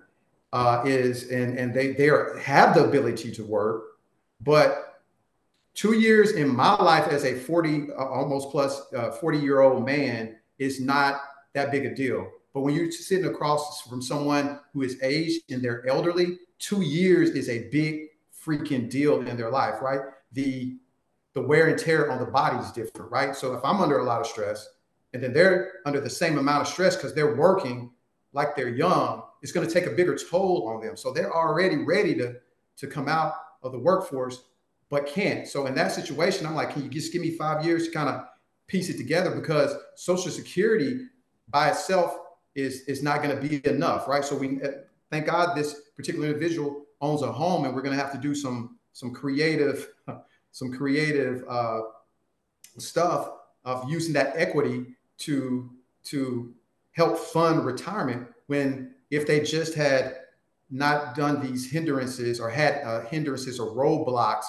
uh, 0.53 0.83
is 0.85 1.31
and 1.31 1.59
and 1.59 1.73
they 1.73 1.93
they 1.93 2.09
are, 2.09 2.37
have 2.39 2.75
the 2.75 2.85
ability 2.85 3.33
to 3.33 3.45
work, 3.45 3.99
but 4.41 5.01
two 5.75 5.95
years 5.95 6.33
in 6.33 6.55
my 6.55 6.75
life 6.75 7.09
as 7.09 7.25
a 7.25 7.35
40 7.35 7.89
uh, 7.93 8.05
almost 8.05 8.51
plus 8.51 8.93
uh, 8.95 9.11
40 9.13 9.39
year 9.39 9.61
old 9.61 9.85
man 9.87 10.37
is 10.59 10.81
not 10.81 11.23
that 11.55 11.71
big 11.71 11.87
a 11.87 11.95
deal. 11.95 12.31
But 12.53 12.61
when 12.61 12.75
you're 12.75 12.91
sitting 12.91 13.25
across 13.27 13.83
from 13.83 14.03
someone 14.03 14.61
who 14.75 14.83
is 14.83 15.03
aged 15.03 15.51
and 15.51 15.63
they're 15.63 15.87
elderly, 15.89 16.39
two 16.63 16.81
years 16.81 17.31
is 17.31 17.49
a 17.49 17.69
big 17.71 18.07
freaking 18.47 18.89
deal 18.89 19.21
in 19.27 19.37
their 19.37 19.51
life, 19.51 19.83
right? 19.83 20.01
The 20.33 20.79
the 21.35 21.43
wear 21.43 21.69
and 21.69 21.79
tear 21.79 22.11
on 22.11 22.19
the 22.19 22.27
body 22.27 22.59
is 22.59 22.71
different, 22.73 23.11
right? 23.11 23.35
So 23.35 23.55
if 23.55 23.65
I'm 23.65 23.81
under 23.81 23.99
a 23.99 24.05
lot 24.05 24.21
of 24.21 24.27
stress, 24.27 24.69
and 25.15 25.23
then 25.23 25.33
they're 25.33 25.81
under 25.87 25.99
the 25.99 26.11
same 26.11 26.37
amount 26.37 26.63
of 26.63 26.69
stress 26.69 26.95
because 26.95 27.15
they're 27.15 27.37
working 27.37 27.91
like 28.35 28.55
they're 28.55 28.69
young, 28.69 29.23
it's 29.41 29.51
going 29.51 29.67
to 29.67 29.73
take 29.73 29.87
a 29.87 29.91
bigger 29.91 30.15
toll 30.15 30.69
on 30.69 30.85
them. 30.85 30.95
So 30.95 31.11
they're 31.11 31.35
already 31.35 31.79
ready 31.79 32.15
to, 32.17 32.35
to 32.77 32.87
come 32.87 33.09
out 33.09 33.33
of 33.63 33.73
the 33.73 33.79
workforce, 33.79 34.43
but 34.91 35.07
can't. 35.07 35.49
So 35.49 35.65
in 35.65 35.75
that 35.75 35.93
situation, 35.93 36.47
I'm 36.47 36.55
like, 36.55 36.75
can 36.75 36.83
you 36.83 36.91
just 36.91 37.15
give 37.15 37.23
me 37.23 37.31
five 37.31 37.65
years 37.65 37.87
to 37.87 37.93
kind 37.93 38.11
of 38.11 38.27
piece 38.67 38.91
it 38.91 38.99
together? 38.99 39.35
Because 39.35 39.75
Social 39.97 40.31
Security 40.31 41.07
by 41.49 41.71
itself 41.71 42.15
is, 42.55 42.83
is 42.83 43.03
not 43.03 43.23
going 43.23 43.35
to 43.35 43.49
be 43.49 43.67
enough, 43.67 44.07
right? 44.07 44.25
So 44.25 44.37
we 44.37 44.61
thank 45.13 45.27
God 45.27 45.55
this 45.55 45.83
particular 45.95 46.27
individual 46.29 46.87
owns 47.03 47.23
a 47.23 47.31
home, 47.31 47.67
and 47.67 47.75
we're 47.75 47.83
going 47.83 47.97
to 47.97 48.03
have 48.03 48.13
to 48.13 48.19
do 48.19 48.35
some 48.35 48.79
some 48.95 49.13
creative 49.13 49.89
some 50.53 50.73
creative 50.73 51.45
uh, 51.49 51.83
stuff 52.79 53.31
of 53.65 53.89
using 53.89 54.13
that 54.15 54.33
equity 54.35 54.87
to 55.19 55.71
to 56.05 56.53
help 56.93 57.19
fund 57.19 57.65
retirement 57.65 58.27
when 58.47 58.95
if 59.11 59.27
they 59.27 59.41
just 59.41 59.75
had 59.75 60.17
not 60.71 61.15
done 61.15 61.47
these 61.47 61.71
hindrances 61.71 62.41
or 62.41 62.49
had 62.49 62.83
uh, 62.83 63.03
hindrances 63.03 63.61
or 63.61 63.73
roadblocks 63.73 64.47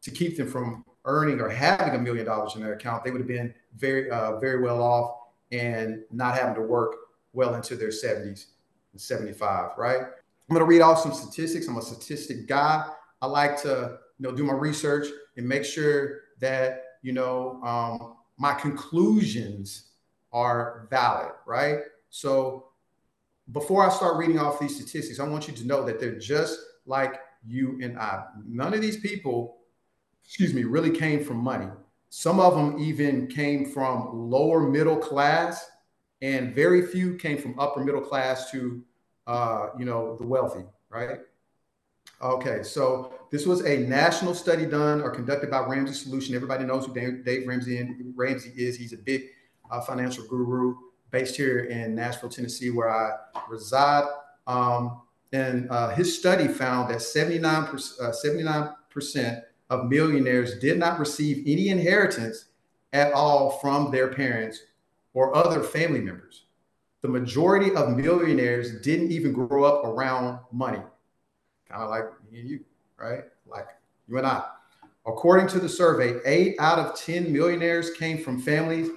to 0.00 0.10
keep 0.10 0.36
them 0.38 0.48
from 0.48 0.82
earning 1.04 1.40
or 1.40 1.50
having 1.50 1.94
a 1.94 1.98
million 1.98 2.24
dollars 2.24 2.54
in 2.54 2.62
their 2.62 2.72
account, 2.72 3.04
they 3.04 3.10
would 3.10 3.20
have 3.20 3.28
been 3.28 3.52
very, 3.76 4.10
uh, 4.10 4.38
very 4.38 4.62
well 4.62 4.82
off 4.82 5.16
and 5.52 6.02
not 6.10 6.34
having 6.34 6.54
to 6.54 6.62
work 6.62 6.96
well 7.34 7.54
into 7.54 7.76
their 7.76 7.90
70s 7.90 8.46
and 8.92 9.00
75, 9.00 9.70
right? 9.76 10.00
I'm 10.00 10.56
to 10.56 10.64
read 10.64 10.80
off 10.80 11.00
some 11.00 11.12
statistics. 11.12 11.68
I'm 11.68 11.76
a 11.76 11.82
statistic 11.82 12.48
guy. 12.48 12.88
I 13.22 13.26
like 13.26 13.60
to, 13.62 13.98
you 14.18 14.28
know, 14.28 14.34
do 14.34 14.44
my 14.44 14.52
research 14.52 15.06
and 15.36 15.46
make 15.48 15.64
sure 15.64 16.22
that, 16.40 16.82
you 17.02 17.12
know, 17.12 17.60
um, 17.62 18.16
my 18.36 18.54
conclusions 18.54 19.90
are 20.32 20.88
valid, 20.90 21.32
right? 21.46 21.78
So 22.08 22.66
before 23.52 23.86
I 23.88 23.90
start 23.90 24.16
reading 24.16 24.38
off 24.38 24.58
these 24.58 24.74
statistics, 24.74 25.20
I 25.20 25.28
want 25.28 25.46
you 25.46 25.54
to 25.54 25.66
know 25.66 25.84
that 25.84 26.00
they're 26.00 26.18
just 26.18 26.58
like 26.86 27.20
you 27.46 27.78
and 27.82 27.98
I. 27.98 28.24
None 28.46 28.74
of 28.74 28.80
these 28.80 28.98
people, 28.98 29.58
excuse 30.24 30.54
me, 30.54 30.64
really 30.64 30.90
came 30.90 31.24
from 31.24 31.38
money. 31.38 31.68
Some 32.10 32.40
of 32.40 32.54
them 32.54 32.78
even 32.78 33.28
came 33.28 33.66
from 33.66 34.08
lower 34.12 34.68
middle 34.68 34.96
class, 34.96 35.70
and 36.22 36.54
very 36.54 36.86
few 36.86 37.16
came 37.16 37.38
from 37.38 37.58
upper 37.58 37.84
middle 37.84 38.00
class 38.00 38.50
to, 38.50 38.82
uh, 39.26 39.68
you 39.78 39.84
know, 39.84 40.16
the 40.16 40.26
wealthy, 40.26 40.64
right? 40.88 41.18
Okay, 42.22 42.62
so 42.62 43.14
this 43.30 43.46
was 43.46 43.64
a 43.64 43.78
national 43.78 44.34
study 44.34 44.66
done 44.66 45.00
or 45.00 45.10
conducted 45.10 45.50
by 45.50 45.60
Ramsey 45.60 45.94
Solution. 45.94 46.34
Everybody 46.34 46.64
knows 46.64 46.84
who 46.86 46.92
Dave, 46.92 47.46
Ramsey, 47.46 48.52
is. 48.56 48.76
He's 48.76 48.92
a 48.92 48.98
big 48.98 49.22
uh, 49.70 49.80
financial 49.80 50.26
guru 50.26 50.76
based 51.10 51.36
here 51.36 51.60
in 51.60 51.94
Nashville, 51.94 52.28
Tennessee, 52.28 52.70
where 52.70 52.90
I 52.90 53.16
reside. 53.48 54.04
Um, 54.46 55.00
and 55.32 55.70
uh, 55.70 55.90
his 55.90 56.18
study 56.18 56.48
found 56.48 56.90
that 56.90 56.98
79%, 56.98 58.00
uh, 58.00 58.12
79% 58.12 59.42
of 59.70 59.86
millionaires 59.86 60.58
did 60.58 60.78
not 60.78 60.98
receive 60.98 61.44
any 61.46 61.68
inheritance 61.68 62.46
at 62.92 63.12
all 63.12 63.50
from 63.60 63.90
their 63.90 64.08
parents 64.08 64.60
or 65.14 65.34
other 65.34 65.62
family 65.62 66.00
members. 66.00 66.44
The 67.02 67.08
majority 67.08 67.74
of 67.74 67.96
millionaires 67.96 68.80
didn't 68.82 69.10
even 69.10 69.32
grow 69.32 69.64
up 69.64 69.84
around 69.84 70.40
money, 70.52 70.82
kind 71.68 71.82
of 71.82 71.90
like 71.90 72.04
you, 72.30 72.60
right? 72.98 73.24
Like 73.46 73.68
you 74.08 74.18
and 74.18 74.26
I. 74.26 74.44
According 75.06 75.48
to 75.48 75.58
the 75.58 75.68
survey, 75.68 76.20
eight 76.26 76.56
out 76.58 76.78
of 76.78 76.94
10 76.94 77.32
millionaires 77.32 77.90
came 77.92 78.22
from 78.22 78.40
families 78.40 78.90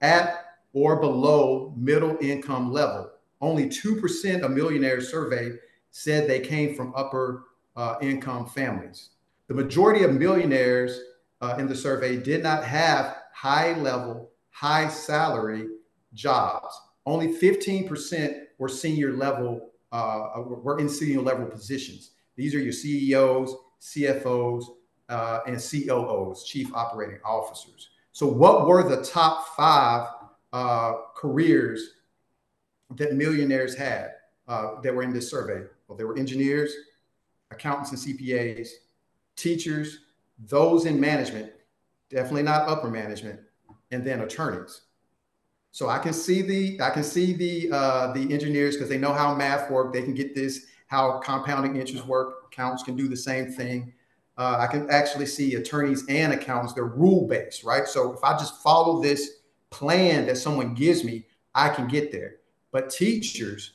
at 0.00 0.56
or 0.72 0.96
below 1.00 1.74
middle 1.76 2.16
income 2.20 2.72
level. 2.72 3.10
Only 3.40 3.66
2% 3.66 4.42
of 4.42 4.50
millionaires 4.50 5.10
surveyed 5.10 5.58
said 5.90 6.28
they 6.28 6.40
came 6.40 6.74
from 6.74 6.92
upper 6.96 7.44
uh, 7.76 7.96
income 8.00 8.46
families. 8.46 9.10
The 9.48 9.54
majority 9.54 10.04
of 10.04 10.14
millionaires 10.14 11.00
uh, 11.40 11.56
in 11.58 11.66
the 11.66 11.74
survey 11.74 12.16
did 12.16 12.42
not 12.42 12.64
have 12.64 13.16
high 13.34 13.72
level, 13.78 14.29
high 14.60 14.88
salary 14.88 15.66
jobs. 16.12 16.78
Only 17.06 17.28
15% 17.28 18.42
were 18.58 18.68
senior 18.68 19.12
level, 19.12 19.70
uh, 19.90 20.42
were 20.44 20.78
in 20.78 20.88
senior 20.88 21.22
level 21.22 21.46
positions. 21.46 22.10
These 22.36 22.54
are 22.54 22.60
your 22.60 22.72
CEOs, 22.72 23.54
CFOs, 23.80 24.64
uh, 25.08 25.40
and 25.46 25.56
COOs, 25.56 26.44
chief 26.44 26.74
operating 26.74 27.20
officers. 27.24 27.88
So, 28.12 28.26
what 28.26 28.66
were 28.66 28.86
the 28.86 29.02
top 29.02 29.56
five 29.56 30.08
uh, 30.52 30.92
careers 31.16 31.94
that 32.96 33.14
millionaires 33.14 33.74
had 33.74 34.10
uh, 34.48 34.80
that 34.82 34.94
were 34.94 35.02
in 35.02 35.12
this 35.12 35.30
survey. 35.30 35.64
Well, 35.86 35.96
they 35.96 36.04
were 36.04 36.18
engineers, 36.18 36.74
accountants 37.50 37.90
and 37.92 37.98
CPAs, 37.98 38.68
teachers, 39.36 40.00
those 40.48 40.86
in 40.86 40.98
management, 40.98 41.52
definitely 42.08 42.42
not 42.42 42.68
upper 42.68 42.90
management, 42.90 43.40
and 43.90 44.04
then 44.04 44.20
attorneys. 44.20 44.82
So 45.72 45.88
I 45.88 45.98
can 45.98 46.12
see 46.12 46.42
the 46.42 46.80
I 46.80 46.90
can 46.90 47.04
see 47.04 47.32
the 47.32 47.70
uh, 47.72 48.12
the 48.12 48.32
engineers 48.32 48.76
because 48.76 48.88
they 48.88 48.98
know 48.98 49.12
how 49.12 49.34
math 49.34 49.70
work. 49.70 49.92
They 49.92 50.02
can 50.02 50.14
get 50.14 50.34
this 50.34 50.66
how 50.88 51.20
compounding 51.20 51.76
interest 51.76 52.06
work. 52.06 52.46
Accountants 52.46 52.82
can 52.82 52.96
do 52.96 53.08
the 53.08 53.16
same 53.16 53.52
thing. 53.52 53.92
Uh, 54.36 54.56
I 54.58 54.66
can 54.66 54.90
actually 54.90 55.26
see 55.26 55.54
attorneys 55.54 56.04
and 56.08 56.32
accountants. 56.32 56.72
They're 56.72 56.84
rule 56.84 57.28
based, 57.28 57.62
right? 57.62 57.86
So 57.86 58.12
if 58.12 58.24
I 58.24 58.32
just 58.32 58.62
follow 58.62 59.00
this 59.00 59.40
plan 59.70 60.26
that 60.26 60.38
someone 60.38 60.74
gives 60.74 61.04
me, 61.04 61.26
I 61.54 61.68
can 61.68 61.86
get 61.86 62.10
there. 62.10 62.36
But 62.72 62.90
teachers, 62.90 63.72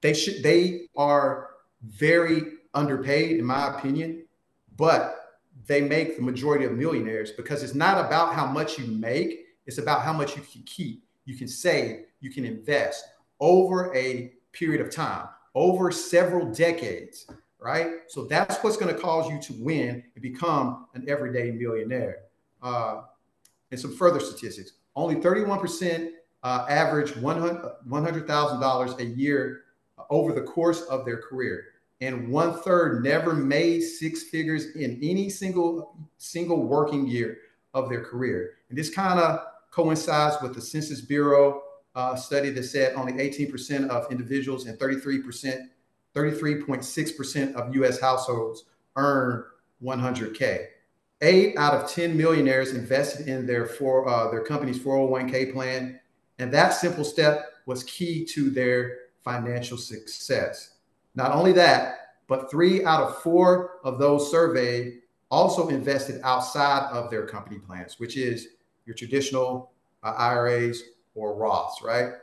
they 0.00 0.14
should 0.14 0.42
they 0.42 0.88
are 0.96 1.50
very 1.82 2.42
underpaid, 2.74 3.38
in 3.38 3.44
my 3.44 3.76
opinion, 3.76 4.24
but 4.76 5.19
they 5.66 5.80
make 5.80 6.16
the 6.16 6.22
majority 6.22 6.64
of 6.64 6.72
millionaires 6.72 7.32
because 7.32 7.62
it's 7.62 7.74
not 7.74 8.04
about 8.04 8.34
how 8.34 8.46
much 8.46 8.78
you 8.78 8.86
make, 8.86 9.46
it's 9.66 9.78
about 9.78 10.02
how 10.02 10.12
much 10.12 10.36
you 10.36 10.42
can 10.42 10.62
keep, 10.62 11.04
you 11.24 11.36
can 11.36 11.48
save, 11.48 12.04
you 12.20 12.30
can 12.30 12.44
invest 12.44 13.04
over 13.40 13.94
a 13.94 14.32
period 14.52 14.80
of 14.80 14.90
time. 14.90 15.28
over 15.56 15.90
several 15.90 16.46
decades, 16.52 17.26
right? 17.58 17.88
So 18.06 18.24
that's 18.24 18.62
what's 18.62 18.76
going 18.76 18.94
to 18.94 19.00
cause 19.00 19.28
you 19.28 19.40
to 19.42 19.52
win 19.64 20.04
and 20.14 20.22
become 20.22 20.86
an 20.94 21.04
everyday 21.08 21.50
millionaire. 21.50 22.18
Uh, 22.62 23.02
and 23.72 23.80
some 23.80 23.92
further 23.96 24.20
statistics 24.20 24.74
only 24.96 25.16
31% 25.16 26.10
uh, 26.42 26.66
average 26.68 27.12
$100,000 27.12 28.98
a 28.98 29.04
year 29.04 29.62
over 30.08 30.32
the 30.32 30.40
course 30.42 30.82
of 30.82 31.04
their 31.04 31.18
career. 31.18 31.69
And 32.00 32.28
one 32.28 32.60
third 32.62 33.04
never 33.04 33.34
made 33.34 33.82
six 33.82 34.24
figures 34.24 34.74
in 34.74 34.98
any 35.02 35.28
single 35.28 35.96
single 36.16 36.66
working 36.66 37.06
year 37.06 37.38
of 37.74 37.88
their 37.88 38.02
career. 38.02 38.54
And 38.68 38.78
this 38.78 38.90
kind 38.90 39.20
of 39.20 39.40
coincides 39.70 40.36
with 40.42 40.54
the 40.54 40.60
Census 40.60 41.00
Bureau 41.00 41.62
uh, 41.94 42.16
study 42.16 42.50
that 42.50 42.62
said 42.64 42.94
only 42.94 43.12
18% 43.12 43.88
of 43.88 44.10
individuals 44.10 44.66
and 44.66 44.78
33%, 44.78 45.68
33.6% 46.14 47.54
of 47.54 47.74
US 47.76 48.00
households 48.00 48.64
earn 48.96 49.44
100K. 49.82 50.66
Eight 51.22 51.56
out 51.58 51.74
of 51.74 51.90
10 51.90 52.16
millionaires 52.16 52.72
invested 52.72 53.28
in 53.28 53.46
their, 53.46 53.66
for, 53.66 54.08
uh, 54.08 54.30
their 54.30 54.42
company's 54.42 54.78
401k 54.78 55.52
plan. 55.52 56.00
And 56.38 56.50
that 56.52 56.70
simple 56.70 57.04
step 57.04 57.44
was 57.66 57.84
key 57.84 58.24
to 58.26 58.48
their 58.48 58.98
financial 59.22 59.76
success. 59.76 60.76
Not 61.20 61.32
only 61.32 61.52
that, 61.52 62.14
but 62.28 62.50
three 62.50 62.82
out 62.82 63.02
of 63.02 63.22
four 63.22 63.80
of 63.84 63.98
those 63.98 64.30
surveyed 64.30 65.00
also 65.30 65.68
invested 65.68 66.18
outside 66.24 66.88
of 66.90 67.10
their 67.10 67.26
company 67.26 67.58
plans, 67.58 68.00
which 68.00 68.16
is 68.16 68.48
your 68.86 68.96
traditional 68.96 69.70
uh, 70.02 70.14
IRAs 70.16 70.82
or 71.14 71.36
Roths, 71.36 71.82
right? 71.84 72.14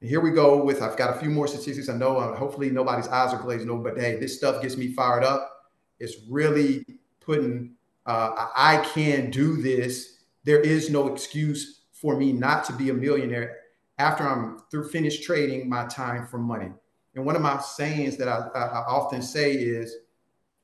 And 0.00 0.10
here 0.10 0.18
we 0.18 0.32
go 0.32 0.64
with, 0.64 0.82
I've 0.82 0.96
got 0.96 1.16
a 1.16 1.20
few 1.20 1.30
more 1.30 1.46
statistics. 1.46 1.88
I 1.88 1.94
know 1.96 2.16
uh, 2.16 2.34
hopefully 2.34 2.70
nobody's 2.70 3.06
eyes 3.06 3.32
are 3.32 3.40
glazing 3.40 3.70
over, 3.70 3.92
but 3.92 4.02
hey, 4.02 4.16
this 4.18 4.36
stuff 4.36 4.60
gets 4.60 4.76
me 4.76 4.92
fired 4.92 5.22
up. 5.22 5.70
It's 6.00 6.16
really 6.28 6.84
putting, 7.20 7.76
uh, 8.04 8.48
I 8.56 8.84
can 8.94 9.30
do 9.30 9.62
this. 9.62 10.24
There 10.42 10.60
is 10.60 10.90
no 10.90 11.06
excuse 11.06 11.82
for 11.92 12.16
me 12.16 12.32
not 12.32 12.64
to 12.64 12.72
be 12.72 12.90
a 12.90 12.94
millionaire 12.94 13.58
after 13.98 14.26
I'm 14.26 14.58
through 14.72 14.88
finished 14.88 15.22
trading 15.22 15.68
my 15.68 15.86
time 15.86 16.26
for 16.26 16.38
money. 16.38 16.72
And 17.14 17.24
one 17.26 17.36
of 17.36 17.42
my 17.42 17.60
sayings 17.60 18.16
that 18.16 18.28
I, 18.28 18.48
I 18.54 18.84
often 18.86 19.22
say 19.22 19.52
is 19.52 19.96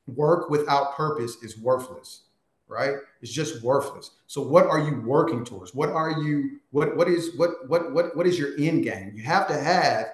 work 0.07 0.49
without 0.49 0.97
purpose 0.97 1.43
is 1.43 1.59
worthless 1.59 2.23
right? 2.69 2.97
It's 3.23 3.33
just 3.33 3.63
worthless. 3.63 4.13
So 4.27 4.43
what 4.43 4.67
are 4.67 4.79
you 4.79 5.01
working 5.01 5.45
towards? 5.45 5.75
What 5.75 5.89
are 5.89 6.11
you 6.11 6.61
what 6.71 6.97
what 6.97 7.09
is 7.09 7.35
what 7.37 7.69
what 7.69 7.93
what 7.93 8.15
what 8.17 8.27
is 8.27 8.39
your 8.39 8.51
end 8.59 8.85
game? 8.85 9.13
You 9.15 9.23
have 9.23 9.49
to 9.49 9.59
have 9.59 10.07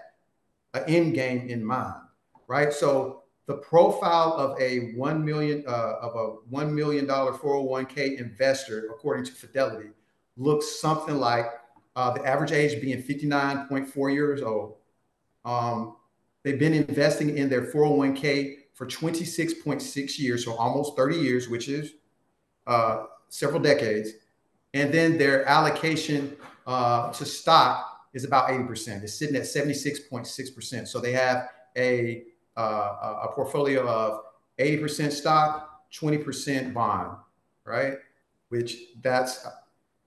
an 0.72 0.84
end 0.86 1.14
game 1.14 1.48
in 1.48 1.64
mind, 1.64 2.00
right? 2.46 2.72
So 2.72 3.22
the 3.46 3.54
profile 3.54 4.32
of 4.34 4.58
a 4.60 4.92
one 4.92 5.24
million 5.24 5.64
uh, 5.66 5.96
of 6.00 6.14
a 6.14 6.26
one 6.48 6.74
million 6.74 7.06
dollar 7.06 7.32
401k 7.32 8.18
investor, 8.18 8.88
according 8.90 9.24
to 9.26 9.32
Fidelity, 9.32 9.90
looks 10.36 10.80
something 10.80 11.16
like 11.16 11.46
uh, 11.96 12.12
the 12.12 12.24
average 12.24 12.52
age 12.52 12.80
being 12.80 13.02
59.4 13.02 14.12
years 14.12 14.42
old. 14.42 14.76
Um, 15.44 15.96
they've 16.44 16.58
been 16.58 16.74
investing 16.74 17.36
in 17.36 17.48
their 17.48 17.62
401k 17.62 18.58
for 18.74 18.86
26.6 18.86 20.18
years, 20.18 20.44
so 20.44 20.54
almost 20.54 20.96
30 20.96 21.16
years, 21.16 21.48
which 21.48 21.68
is 21.68 21.94
uh, 22.66 23.04
several 23.28 23.60
decades. 23.60 24.10
And 24.74 24.92
then 24.92 25.18
their 25.18 25.44
allocation 25.48 26.36
uh, 26.66 27.12
to 27.12 27.24
stock 27.24 28.08
is 28.12 28.24
about 28.24 28.48
80%. 28.48 29.02
It's 29.02 29.14
sitting 29.14 29.36
at 29.36 29.42
76.6%. 29.42 30.88
So 30.88 31.00
they 31.00 31.12
have 31.12 31.48
a, 31.76 32.24
uh, 32.56 33.20
a 33.24 33.28
portfolio 33.32 33.86
of 33.86 34.22
80% 34.58 35.12
stock, 35.12 35.90
20% 35.92 36.74
bond, 36.74 37.16
right? 37.64 37.94
Which 38.48 38.76
that's 39.00 39.46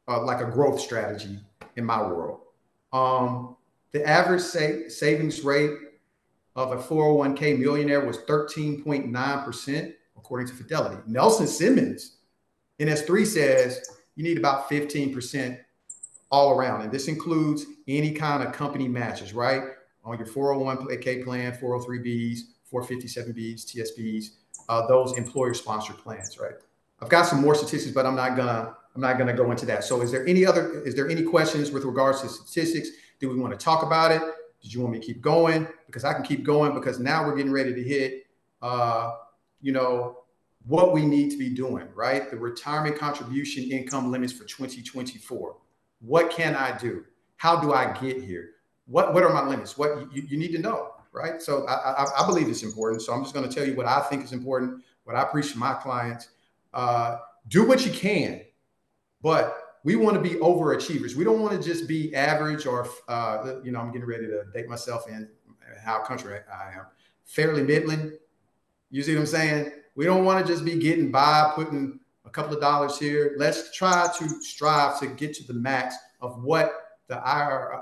uh, 0.08 0.24
like 0.24 0.42
a 0.42 0.50
growth 0.50 0.80
strategy 0.80 1.40
in 1.76 1.86
my 1.86 2.02
world. 2.02 2.42
Um, 2.94 3.56
the 3.92 4.08
average 4.08 4.42
sa- 4.42 4.90
savings 4.90 5.42
rate 5.44 5.72
of 6.58 6.72
a 6.72 6.78
401k 6.78 7.58
millionaire 7.58 8.04
was 8.04 8.18
13.9%, 8.20 9.94
according 10.18 10.48
to 10.48 10.54
Fidelity. 10.54 10.98
Nelson 11.06 11.48
Simmons 11.48 12.18
NS3 12.80 13.26
says 13.26 13.90
you 14.16 14.24
need 14.24 14.38
about 14.38 14.70
15% 14.70 15.60
all 16.32 16.58
around. 16.58 16.82
And 16.82 16.92
this 16.92 17.08
includes 17.08 17.66
any 17.88 18.12
kind 18.12 18.44
of 18.44 18.52
company 18.52 18.88
matches, 18.88 19.34
right? 19.34 19.62
On 20.04 20.18
your 20.18 20.28
401k 20.28 21.24
plan, 21.24 21.54
403Bs, 21.54 22.40
457Bs, 22.74 23.66
TSPs, 23.66 24.26
uh, 24.68 24.86
those 24.88 25.18
employer 25.18 25.54
sponsored 25.54 25.98
plans, 25.98 26.38
right? 26.40 26.56
I've 27.02 27.10
got 27.10 27.28
some 27.28 27.42
more 27.42 27.54
statistics, 27.56 27.94
but 27.94 28.06
I'm 28.06 28.16
not 28.16 28.36
gonna 28.36 28.76
I'm 28.96 29.02
not 29.02 29.20
gonna 29.20 29.34
go 29.34 29.52
into 29.52 29.68
that. 29.68 29.84
So 29.84 30.02
is 30.02 30.12
there 30.12 30.26
any 30.26 30.46
other 30.46 30.82
is 30.82 30.96
there 30.96 31.08
any 31.08 31.22
questions 31.22 31.72
with 31.72 31.86
regards 31.86 32.22
to 32.22 32.30
statistics? 32.30 32.90
Do 33.20 33.30
we 33.30 33.36
want 33.40 33.58
to 33.58 33.64
talk 33.64 33.84
about 33.84 34.12
it? 34.12 34.22
Did 34.68 34.74
you 34.74 34.82
want 34.82 34.94
me 34.96 35.00
to 35.00 35.06
keep 35.06 35.22
going? 35.22 35.66
Because 35.86 36.04
I 36.04 36.14
can 36.14 36.24
keep 36.24 36.44
going 36.44 36.74
because 36.74 37.00
now 37.00 37.26
we're 37.26 37.38
getting 37.38 37.54
ready 37.54 37.74
to 37.74 37.82
hit 37.82 38.28
uh, 38.62 39.16
you 39.62 39.72
know, 39.72 40.18
what 40.66 40.94
we 40.94 41.06
need 41.06 41.32
to 41.32 41.38
be 41.38 41.50
doing, 41.50 41.88
right? 41.96 42.30
The 42.30 42.36
retirement 42.36 42.98
contribution 42.98 43.64
income 43.72 44.12
limits 44.12 44.34
for 44.34 44.44
2024. 44.44 45.56
What 46.02 46.30
can 46.30 46.54
I 46.54 46.78
do? 46.78 47.06
How 47.38 47.62
do 47.62 47.72
I 47.74 47.94
get 47.94 48.22
here? 48.22 48.52
What 48.88 49.14
what 49.14 49.24
are 49.24 49.34
my 49.34 49.48
limits? 49.48 49.78
What 49.78 50.14
you, 50.14 50.24
you 50.28 50.38
need 50.38 50.52
to 50.52 50.60
know, 50.60 50.92
right? 51.14 51.42
So 51.42 51.66
I, 51.68 52.04
I, 52.04 52.24
I 52.24 52.26
believe 52.26 52.50
it's 52.50 52.64
important. 52.64 53.02
So 53.02 53.14
I'm 53.14 53.24
just 53.24 53.34
going 53.34 53.48
to 53.48 53.54
tell 53.54 53.66
you 53.66 53.76
what 53.76 53.86
I 53.86 54.02
think 54.02 54.24
is 54.24 54.34
important, 54.34 54.84
what 55.06 55.16
I 55.16 55.24
preach 55.24 55.54
to 55.54 55.58
my 55.58 55.74
clients. 55.76 56.30
Uh, 56.74 57.20
do 57.48 57.66
what 57.66 57.86
you 57.86 57.92
can, 57.92 58.42
but 59.22 59.67
we 59.84 59.96
want 59.96 60.16
to 60.16 60.22
be 60.22 60.36
overachievers. 60.36 61.16
We 61.16 61.24
don't 61.24 61.42
want 61.42 61.62
to 61.62 61.66
just 61.66 61.88
be 61.88 62.14
average 62.16 62.66
or, 62.66 62.88
uh, 63.08 63.56
you 63.64 63.72
know, 63.72 63.80
I'm 63.80 63.92
getting 63.92 64.08
ready 64.08 64.28
to 64.28 64.44
date 64.54 64.68
myself 64.68 65.08
in 65.08 65.30
how 65.84 66.04
country 66.04 66.40
I 66.52 66.74
am, 66.74 66.86
fairly 67.26 67.64
middling. 67.64 68.18
You 68.90 69.04
see 69.04 69.14
what 69.16 69.22
I'm 69.22 69.28
saying? 69.28 69.72
We 69.96 70.06
don't 70.06 70.26
want 70.26 70.46
to 70.46 70.52
just 70.52 70.64
be 70.64 70.78
getting 70.78 71.12
by, 71.12 71.52
putting 71.56 72.00
a 72.26 72.30
couple 72.30 72.54
of 72.54 72.62
dollars 72.62 73.00
here. 73.00 73.36
Let's 73.38 73.76
try 73.76 74.10
to 74.18 74.30
strive 74.42 75.00
to 75.00 75.08
get 75.08 75.34
to 75.36 75.48
the 75.48 75.54
max 75.54 75.96
of 76.22 76.44
what 76.44 76.74
the, 77.08 77.16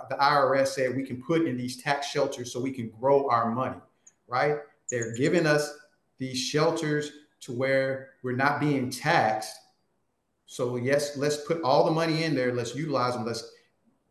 the 0.10 0.16
IRS 0.16 0.68
said 0.68 0.96
we 0.96 1.04
can 1.04 1.22
put 1.22 1.46
in 1.46 1.58
these 1.58 1.82
tax 1.82 2.08
shelters 2.08 2.54
so 2.54 2.62
we 2.62 2.72
can 2.72 2.90
grow 3.00 3.30
our 3.30 3.52
money, 3.52 3.78
right? 4.28 4.58
They're 4.90 5.16
giving 5.16 5.48
us 5.48 5.78
these 6.18 6.38
shelters 6.38 7.12
to 7.42 7.54
where 7.54 8.12
we're 8.24 8.36
not 8.36 8.60
being 8.60 8.90
taxed. 8.90 9.56
So, 10.46 10.76
yes, 10.78 11.18
let's 11.18 11.38
put 11.38 11.62
all 11.62 11.86
the 11.86 11.92
money 11.92 12.24
in 12.24 12.36
there. 12.36 12.54
Let's 12.54 12.76
utilize 12.76 13.14
them. 13.14 13.26
Let's 13.26 13.52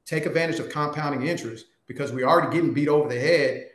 take 0.04 0.26
advantage 0.26 0.58
of 0.58 0.68
compounding 0.68 1.26
interest 1.26 1.66
because 1.86 2.12
we're 2.12 2.26
already 2.26 2.54
getting 2.54 2.74
beat 2.74 2.88
over 2.88 3.08
the 3.08 3.18
head 3.18 3.68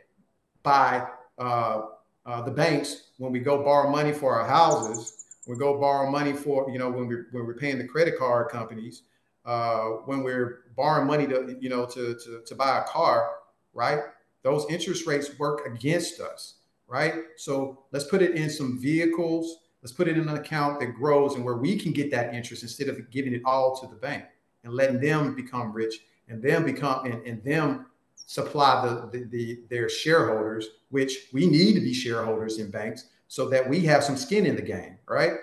by 0.63 1.07
uh, 1.37 1.81
uh, 2.25 2.41
the 2.41 2.51
banks 2.51 3.09
when 3.17 3.31
we 3.31 3.39
go 3.39 3.63
borrow 3.63 3.89
money 3.89 4.11
for 4.11 4.39
our 4.39 4.47
houses, 4.47 5.25
we 5.47 5.55
go 5.55 5.79
borrow 5.79 6.09
money 6.09 6.33
for 6.33 6.69
you 6.71 6.79
know 6.79 6.89
when 6.89 7.07
we're 7.07 7.27
when 7.31 7.45
we're 7.45 7.55
paying 7.55 7.77
the 7.77 7.87
credit 7.87 8.17
card 8.17 8.49
companies, 8.49 9.03
uh, 9.45 9.83
when 10.05 10.23
we're 10.23 10.65
borrowing 10.75 11.07
money 11.07 11.27
to 11.27 11.57
you 11.59 11.69
know 11.69 11.85
to, 11.85 12.15
to 12.23 12.41
to 12.45 12.55
buy 12.55 12.79
a 12.79 12.83
car, 12.83 13.31
right? 13.73 13.99
Those 14.43 14.65
interest 14.69 15.05
rates 15.05 15.37
work 15.37 15.65
against 15.67 16.21
us, 16.21 16.55
right? 16.87 17.13
So 17.35 17.83
let's 17.91 18.05
put 18.05 18.21
it 18.21 18.35
in 18.35 18.49
some 18.49 18.79
vehicles. 18.79 19.59
Let's 19.81 19.93
put 19.93 20.07
it 20.07 20.17
in 20.17 20.27
an 20.27 20.35
account 20.35 20.79
that 20.81 20.87
grows 20.87 21.35
and 21.35 21.45
where 21.45 21.57
we 21.57 21.79
can 21.79 21.93
get 21.93 22.11
that 22.11 22.33
interest 22.33 22.63
instead 22.63 22.89
of 22.89 23.09
giving 23.11 23.33
it 23.33 23.41
all 23.45 23.79
to 23.79 23.87
the 23.87 23.95
bank 23.95 24.25
and 24.63 24.73
letting 24.73 24.99
them 24.99 25.35
become 25.35 25.71
rich 25.71 26.01
and 26.27 26.41
them 26.43 26.65
become 26.65 27.05
and, 27.05 27.25
and 27.25 27.43
them 27.43 27.85
supply 28.17 28.85
the, 28.85 29.09
the, 29.11 29.25
the, 29.25 29.59
their 29.69 29.89
shareholders, 29.89 30.67
which 30.89 31.27
we 31.33 31.47
need 31.47 31.73
to 31.73 31.79
be 31.79 31.93
shareholders 31.93 32.59
in 32.59 32.69
banks 32.69 33.05
so 33.27 33.47
that 33.49 33.67
we 33.67 33.79
have 33.81 34.03
some 34.03 34.17
skin 34.17 34.45
in 34.45 34.55
the 34.55 34.61
game, 34.61 34.97
right? 35.07 35.33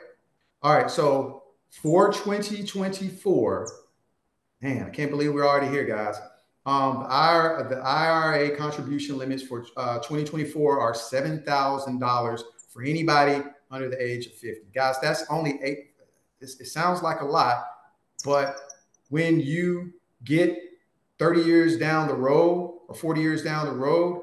All 0.63 0.75
right, 0.75 0.91
so 0.91 1.45
for 1.71 2.13
2024, 2.13 3.73
man, 4.61 4.85
I 4.87 4.91
can't 4.91 5.11
believe 5.11 5.33
we're 5.33 5.47
already 5.47 5.69
here, 5.69 5.85
guys. 5.85 6.17
Um, 6.67 7.05
our 7.09 7.69
the 7.69 7.77
IRA 7.77 8.57
contribution 8.57 9.19
limits 9.19 9.43
for 9.43 9.67
uh, 9.77 9.99
2024 9.99 10.81
are 10.81 10.95
seven 10.95 11.43
thousand 11.45 12.01
dollars 12.01 12.43
for 12.73 12.83
anybody 12.83 13.45
under 13.71 13.89
the 13.89 14.01
age 14.03 14.27
of 14.27 14.33
50. 14.33 14.67
Guys, 14.75 14.97
that's 15.01 15.25
only 15.31 15.59
eight. 15.63 15.91
It, 16.41 16.67
sounds 16.67 17.03
like 17.03 17.21
a 17.21 17.25
lot, 17.25 17.65
but 18.25 18.57
when 19.09 19.41
you 19.41 19.93
get 20.25 20.57
30 21.19 21.41
years 21.43 21.79
down 21.79 22.09
the 22.09 22.15
road, 22.15 22.79
or 22.89 22.95
40 22.95 23.21
years 23.21 23.43
down 23.43 23.67
the 23.67 23.73
road, 23.73 24.23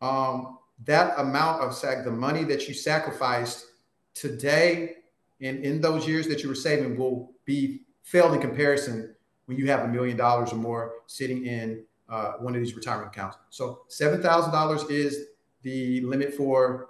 um, 0.00 0.58
that 0.84 1.18
amount 1.18 1.62
of 1.62 1.74
sac 1.74 2.04
the 2.04 2.10
money 2.10 2.42
that 2.44 2.66
you 2.66 2.74
sacrificed 2.74 3.66
today 4.14 4.96
and 5.40 5.64
in 5.64 5.80
those 5.80 6.06
years 6.06 6.26
that 6.28 6.42
you 6.42 6.48
were 6.48 6.54
saving 6.54 6.96
will 6.96 7.32
be 7.44 7.82
failed 8.02 8.34
in 8.34 8.40
comparison 8.40 9.14
when 9.46 9.58
you 9.58 9.66
have 9.66 9.80
a 9.80 9.88
million 9.88 10.16
dollars 10.16 10.52
or 10.52 10.56
more 10.56 10.94
sitting 11.06 11.46
in 11.46 11.84
uh, 12.08 12.32
one 12.40 12.54
of 12.54 12.60
these 12.60 12.74
retirement 12.74 13.08
accounts. 13.08 13.36
So 13.50 13.82
seven 13.88 14.22
thousand 14.22 14.52
dollars 14.52 14.84
is 14.84 15.26
the 15.62 16.00
limit 16.02 16.34
for 16.34 16.88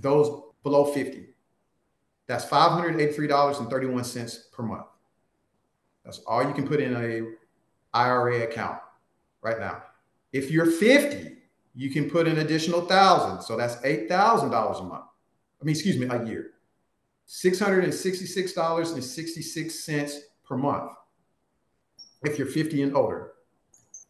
those 0.00 0.42
below 0.62 0.84
50. 0.84 1.26
That's 2.32 2.46
$583.31 2.46 4.52
per 4.52 4.62
month. 4.62 4.86
That's 6.02 6.20
all 6.20 6.42
you 6.42 6.54
can 6.54 6.66
put 6.66 6.80
in 6.80 6.96
a 6.96 7.20
IRA 7.92 8.44
account 8.44 8.78
right 9.42 9.60
now. 9.60 9.82
If 10.32 10.50
you're 10.50 10.64
50, 10.64 11.36
you 11.74 11.90
can 11.90 12.08
put 12.08 12.26
an 12.26 12.38
additional 12.38 12.86
thousand. 12.86 13.42
So 13.42 13.54
that's 13.54 13.76
$8,000 13.76 14.80
a 14.80 14.82
month. 14.82 15.04
I 15.60 15.64
mean, 15.64 15.74
excuse 15.74 15.98
me, 15.98 16.06
a 16.06 16.24
year. 16.24 16.52
$666.66 17.28 20.18
per 20.42 20.56
month 20.56 20.90
if 22.22 22.38
you're 22.38 22.46
50 22.46 22.82
and 22.82 22.96
older. 22.96 23.32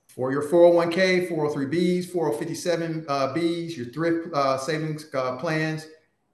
For 0.06 0.30
your 0.30 0.44
401k, 0.44 1.28
403bs, 1.28 2.06
457bs, 2.06 3.04
uh, 3.08 3.34
your 3.76 3.86
thrift 3.86 4.32
uh, 4.32 4.58
savings 4.58 5.12
uh, 5.12 5.38
plans, 5.38 5.88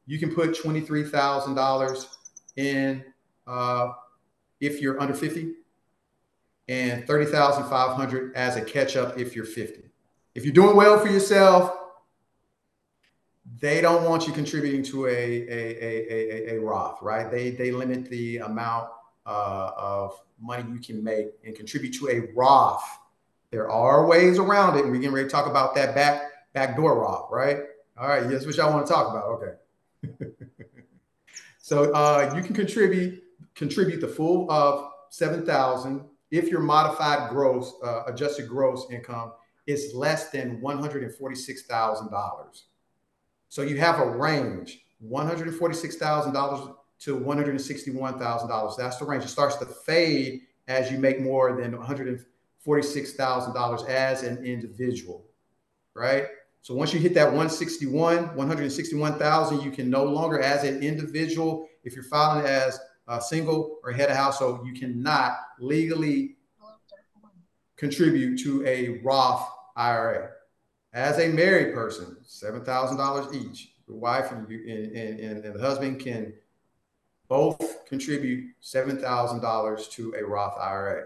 you 0.09 0.18
can 0.18 0.35
put 0.35 0.57
$23,000 0.57 2.07
in 2.57 3.05
uh, 3.47 3.88
if 4.59 4.81
you're 4.81 4.99
under 5.01 5.12
50 5.12 5.53
and 6.66 7.07
30,500 7.07 8.35
as 8.35 8.57
a 8.57 8.62
catch 8.62 8.97
up 8.97 9.18
if 9.18 9.37
you're 9.37 9.44
50. 9.44 9.83
If 10.35 10.47
you're 10.47 10.55
doing 10.55 10.75
well 10.75 10.99
for 10.99 11.09
yourself, 11.09 11.77
they 13.61 13.83
don't 13.83 14.05
want 14.05 14.27
you 14.27 14.33
contributing 14.33 14.83
to 14.85 15.07
a, 15.07 15.11
a, 15.11 15.51
a, 15.51 16.53
a, 16.53 16.57
a 16.57 16.61
Roth, 16.61 17.03
right? 17.03 17.31
They, 17.31 17.51
they 17.51 17.71
limit 17.71 18.09
the 18.09 18.38
amount 18.38 18.88
uh, 19.27 19.73
of 19.77 20.18
money 20.40 20.64
you 20.73 20.79
can 20.79 21.05
make 21.05 21.29
and 21.44 21.55
contribute 21.55 21.92
to 21.97 22.09
a 22.09 22.33
Roth. 22.35 22.83
There 23.51 23.71
are 23.71 24.07
ways 24.07 24.38
around 24.38 24.79
it, 24.79 24.85
and 24.85 24.90
we're 24.90 25.01
getting 25.01 25.14
ready 25.14 25.29
to 25.29 25.31
talk 25.31 25.47
about 25.47 25.75
that 25.75 25.94
back 25.94 26.23
backdoor 26.55 26.99
Roth, 26.99 27.31
right? 27.31 27.59
All 27.99 28.09
right, 28.09 28.31
yes, 28.31 28.47
what 28.47 28.57
y'all 28.57 28.73
want 28.73 28.87
to 28.87 28.92
talk 28.92 29.11
about? 29.11 29.25
Okay. 29.25 29.53
so 31.58 31.92
uh, 31.92 32.32
you 32.37 32.42
can 32.42 32.54
contribute 32.54 33.22
contribute 33.54 34.00
the 34.00 34.08
full 34.08 34.50
of 34.50 34.90
seven 35.11 35.44
thousand 35.44 36.04
if 36.30 36.48
your 36.48 36.61
modified 36.61 37.30
gross 37.30 37.74
uh, 37.84 38.04
adjusted 38.06 38.48
gross 38.48 38.87
income 38.90 39.32
is 39.66 39.92
less 39.94 40.30
than 40.30 40.61
one 40.61 40.78
hundred 40.78 41.02
and 41.02 41.14
forty 41.14 41.34
six 41.34 41.62
thousand 41.62 42.11
dollars. 42.11 42.66
So 43.48 43.62
you 43.62 43.78
have 43.78 44.00
a 44.00 44.08
range 44.08 44.84
one 45.00 45.26
hundred 45.26 45.48
and 45.48 45.56
forty 45.56 45.74
six 45.74 45.96
thousand 45.96 46.32
dollars 46.32 46.68
to 47.00 47.18
$161,000. 47.18 48.76
That's 48.76 48.96
the 48.96 49.04
range. 49.04 49.24
It 49.24 49.28
starts 49.28 49.56
to 49.56 49.66
fade 49.66 50.42
as 50.66 50.90
you 50.90 50.98
make 50.98 51.20
more 51.20 51.61
than 51.61 51.76
$146,000 51.76 53.88
as 53.88 54.22
an 54.22 54.42
individual, 54.44 55.26
right? 55.94 56.26
So 56.62 56.75
once 56.75 56.92
you 56.92 57.01
hit 57.01 57.14
that 57.14 57.27
161, 57.27 58.37
161,000, 58.37 59.61
you 59.62 59.71
can 59.71 59.88
no 59.88 60.05
longer, 60.05 60.40
as 60.40 60.64
an 60.64 60.83
individual, 60.83 61.68
if 61.85 61.94
you're 61.94 62.05
filing 62.05 62.44
as 62.44 62.79
a 63.07 63.21
single 63.21 63.79
or 63.83 63.92
head 63.92 64.11
of 64.11 64.16
household, 64.16 64.66
you 64.66 64.75
cannot 64.75 65.38
legally 65.59 66.37
contribute 67.77 68.38
to 68.40 68.66
a 68.66 69.01
Roth 69.03 69.49
IRA. 69.77 70.31
As 70.92 71.18
a 71.18 71.29
married 71.29 71.75
person, 71.75 72.16
$7,000 72.27 73.35
each. 73.35 73.75
The 73.87 73.94
wife 73.94 74.33
and, 74.33 74.47
you, 74.51 74.64
and, 74.68 74.97
and, 74.97 75.44
and 75.44 75.55
the 75.55 75.61
husband 75.61 76.01
can 76.01 76.35
both 77.29 77.87
contribute 77.87 78.53
$7,000 78.62 79.90
to 79.92 80.14
a 80.18 80.25
Roth 80.25 80.59
IRA. 80.59 81.05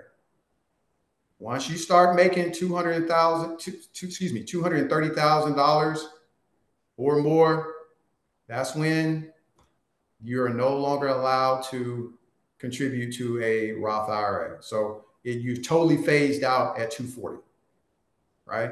Once 1.43 1.69
you 1.69 1.77
start 1.77 2.15
making 2.15 2.53
200,000, 2.53 3.55
excuse 3.55 4.33
me, 4.33 4.45
$230,000 4.45 5.99
or 6.97 7.21
more, 7.21 7.75
that's 8.47 8.77
when 8.77 9.29
you're 10.23 10.51
no 10.51 10.77
longer 10.77 11.09
allowed 11.09 11.63
to 11.63 12.15
contribute 12.61 13.13
to 13.13 13.43
a 13.43 13.73
Roth 13.73 14.09
IRA. 14.09 14.63
So 14.63 15.07
it, 15.25 15.39
you've 15.39 15.67
totally 15.67 15.97
phased 15.97 16.45
out 16.45 16.79
at 16.79 16.93
240, 16.93 17.43
right? 18.47 18.71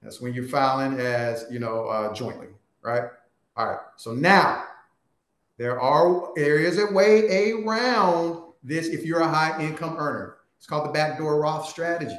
That's 0.00 0.20
when 0.20 0.34
you're 0.34 0.44
filing 0.46 1.00
as, 1.00 1.46
you 1.50 1.58
know, 1.58 1.88
uh, 1.88 2.14
jointly, 2.14 2.46
right? 2.80 3.10
All 3.56 3.66
right. 3.66 3.80
So 3.96 4.14
now 4.14 4.62
there 5.58 5.80
are 5.80 6.28
areas 6.38 6.76
that 6.76 6.92
way 6.92 7.50
around 7.50 8.52
this 8.62 8.86
if 8.86 9.04
you're 9.04 9.22
a 9.22 9.28
high 9.28 9.60
income 9.60 9.96
earner. 9.98 10.35
It's 10.58 10.66
called 10.66 10.88
the 10.88 10.92
backdoor 10.92 11.40
Roth 11.40 11.68
strategy. 11.68 12.18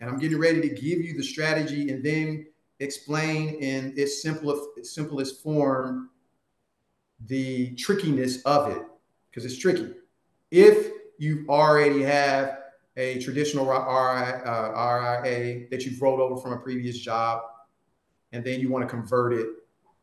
And 0.00 0.10
I'm 0.10 0.18
getting 0.18 0.38
ready 0.38 0.60
to 0.60 0.68
give 0.68 1.00
you 1.00 1.16
the 1.16 1.22
strategy 1.22 1.90
and 1.90 2.04
then 2.04 2.46
explain 2.80 3.54
in 3.54 3.94
its 3.96 4.22
simplest, 4.22 4.62
simplest 4.84 5.42
form 5.42 6.10
the 7.26 7.74
trickiness 7.76 8.42
of 8.42 8.68
it 8.70 8.82
because 9.30 9.44
it's 9.44 9.58
tricky. 9.58 9.92
If 10.50 10.90
you 11.18 11.46
already 11.48 12.02
have 12.02 12.58
a 12.96 13.20
traditional 13.20 13.64
RIA, 13.64 14.42
uh, 14.44 15.22
RIA 15.22 15.68
that 15.70 15.84
you've 15.84 16.02
rolled 16.02 16.20
over 16.20 16.40
from 16.40 16.52
a 16.52 16.58
previous 16.58 16.98
job, 16.98 17.42
and 18.32 18.44
then 18.44 18.60
you 18.60 18.68
want 18.68 18.82
to 18.82 18.88
convert 18.88 19.32
it 19.32 19.46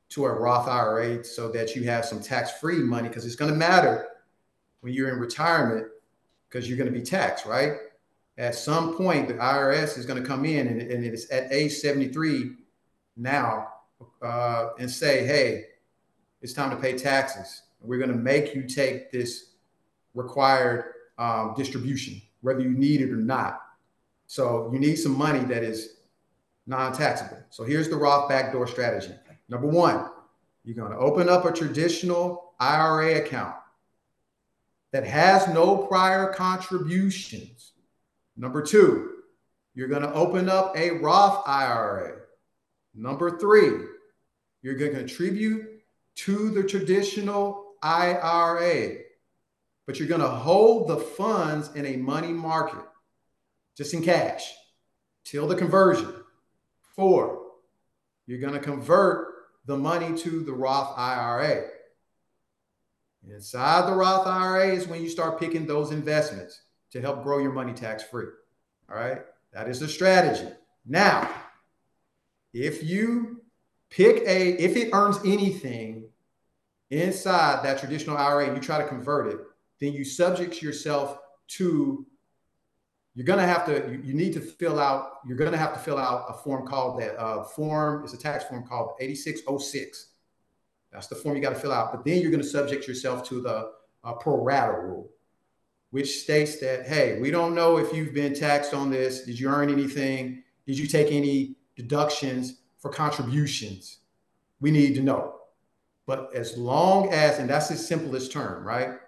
to 0.10 0.26
a 0.26 0.32
Roth 0.32 0.68
IRA 0.68 1.24
so 1.24 1.52
that 1.52 1.76
you 1.76 1.84
have 1.84 2.06
some 2.06 2.22
tax 2.22 2.52
free 2.54 2.80
money 2.80 3.08
because 3.08 3.26
it's 3.26 3.36
going 3.36 3.52
to 3.52 3.58
matter 3.58 4.08
when 4.82 4.94
you're 4.94 5.10
in 5.10 5.20
retirement 5.20 5.88
because 6.50 6.68
you're 6.68 6.78
going 6.78 6.92
to 6.92 6.98
be 6.98 7.06
taxed, 7.06 7.46
right? 7.46 7.74
At 8.38 8.56
some 8.56 8.96
point, 8.96 9.28
the 9.28 9.36
IRS 9.36 9.98
is 9.98 10.06
going 10.06 10.22
to 10.22 10.28
come 10.28 10.46
in 10.46 10.68
and, 10.68 10.82
and 10.82 11.06
it's 11.06 11.32
at 11.32 11.52
age 11.52 11.74
73 11.74 12.52
now 13.18 13.68
uh, 14.22 14.70
and 14.80 14.90
say, 14.90 15.26
hey, 15.26 15.66
it's 16.42 16.54
time 16.54 16.70
to 16.70 16.78
pay 16.78 16.98
taxes. 16.98 17.64
We're 17.82 17.98
going 17.98 18.12
to 18.12 18.18
make 18.18 18.56
you 18.56 18.64
take 18.64 19.12
this 19.12 19.52
required 20.14 20.86
um, 21.18 21.54
distribution, 21.56 22.22
whether 22.42 22.62
you 22.62 22.70
need 22.70 23.02
it 23.02 23.12
or 23.12 23.18
not. 23.18 23.62
So 24.28 24.70
you 24.72 24.80
need 24.80 24.96
some 24.96 25.18
money 25.18 25.44
that 25.46 25.64
is 25.64 25.98
non 26.66 26.94
taxable. 26.94 27.38
So 27.50 27.64
here's 27.64 27.90
the 27.90 27.98
Roth 27.98 28.30
backdoor 28.30 28.68
strategy. 28.68 29.14
Number 29.50 29.68
one, 29.68 30.10
you're 30.64 30.76
going 30.76 30.92
to 30.92 30.98
open 30.98 31.28
up 31.28 31.46
a 31.46 31.52
traditional 31.52 32.54
IRA 32.60 33.16
account 33.16 33.56
that 34.92 35.06
has 35.06 35.48
no 35.48 35.78
prior 35.78 36.34
contributions. 36.34 37.74
Number 38.36 38.62
two, 38.62 39.12
you're 39.76 39.88
going 39.88 40.02
to 40.02 40.14
open 40.14 40.50
up 40.50 40.76
a 40.76 40.92
Roth 40.92 41.48
IRA. 41.48 42.22
Number 42.96 43.38
three, 43.38 43.86
you're 44.62 44.76
going 44.76 44.92
to 44.92 44.98
contribute 44.98 45.82
to 46.16 46.50
the 46.50 46.64
traditional 46.64 47.76
IRA, 47.82 48.98
but 49.86 50.00
you're 50.00 50.08
going 50.08 50.22
to 50.22 50.28
hold 50.28 50.88
the 50.88 50.98
funds 50.98 51.70
in 51.76 51.86
a 51.86 51.98
money 51.98 52.34
market, 52.34 52.84
just 53.78 53.94
in 53.94 54.04
cash, 54.04 54.52
till 55.24 55.48
the 55.48 55.56
conversion. 55.56 56.14
Four, 56.96 57.44
you're 58.28 58.42
going 58.42 58.54
to 58.54 58.60
convert 58.60 59.28
the 59.66 59.78
money 59.78 60.18
to 60.18 60.44
the 60.44 60.52
Roth 60.52 60.98
IRA. 60.98 61.68
Inside 63.32 63.88
the 63.88 63.96
Roth 63.96 64.26
IRA 64.26 64.74
is 64.74 64.88
when 64.88 65.02
you 65.02 65.10
start 65.10 65.40
picking 65.40 65.66
those 65.66 65.92
investments 65.92 66.62
to 66.92 67.02
help 67.02 67.24
grow 67.24 67.40
your 67.40 67.52
money 67.52 67.74
tax 67.74 68.04
free. 68.04 68.26
All 68.90 68.98
right. 68.98 69.22
That 69.54 69.68
is 69.68 69.80
the 69.80 69.88
strategy. 69.88 70.52
Now, 70.86 71.30
if 72.54 72.84
you 72.84 73.42
pick 73.90 74.24
a, 74.28 74.52
if 74.62 74.76
it 74.76 74.90
earns 74.94 75.18
anything 75.26 76.10
inside 76.90 77.64
that 77.64 77.80
traditional 77.80 78.18
IRA 78.18 78.48
and 78.48 78.56
you 78.56 78.62
try 78.62 78.80
to 78.80 78.88
convert 78.88 79.28
it, 79.28 79.40
then 79.80 79.94
you 79.94 80.04
subject 80.04 80.62
yourself 80.62 81.20
to 81.50 82.06
you're 83.16 83.26
going 83.26 83.40
to 83.40 83.46
have 83.46 83.66
to 83.66 83.92
you, 83.92 84.02
you, 84.04 84.14
need 84.14 84.34
to 84.34 84.40
fill 84.40 84.80
out 84.80 85.14
you're 85.28 85.38
going 85.38 85.52
to 85.52 85.58
have 85.58 85.74
to 85.74 85.80
fill 85.80 85.98
out 85.98 86.26
a 86.30 86.34
form 86.34 86.66
called 86.66 87.02
that 87.02 87.20
uh, 87.20 87.44
form 87.44 88.04
it's 88.04 88.14
a 88.14 88.18
tax 88.18 88.44
form 88.46 88.66
called 88.66 88.92
8606 89.00 90.09
that's 90.92 91.08
the 91.08 91.16
form 91.16 91.36
you 91.36 91.42
got 91.42 91.54
to 91.54 91.60
fill 91.60 91.74
out 91.74 91.92
but 91.92 92.04
then 92.04 92.22
you're 92.22 92.32
going 92.32 92.44
to 92.44 92.48
subject 92.48 92.88
yourself 92.88 93.28
to 93.28 93.42
the 93.42 93.72
uh, 94.04 94.14
pro 94.14 94.42
rata 94.42 94.74
rule 94.74 95.10
which 95.92 96.20
states 96.20 96.60
that 96.60 96.88
hey 96.88 97.20
we 97.20 97.32
don't 97.32 97.56
know 97.56 97.78
if 97.78 97.94
you've 97.94 98.14
been 98.14 98.34
taxed 98.34 98.74
on 98.74 98.90
this. 98.90 99.24
Did 99.24 99.40
you 99.40 99.50
earn 99.50 99.70
anything? 99.70 100.44
Did 100.66 100.78
you 100.78 100.88
take 100.88 101.12
any 101.12 101.56
deductions 101.76 102.62
for 102.78 102.90
contributions? 102.90 104.00
We 104.62 104.72
need 104.72 104.96
to 104.96 105.02
know. 105.02 105.36
But 106.06 106.34
as 106.34 106.58
long 106.58 107.12
as 107.12 107.40
and 107.40 107.50
that's 107.50 107.70
the 107.70 107.76
simplest 107.76 108.32
term 108.32 108.64
right? 108.64 109.00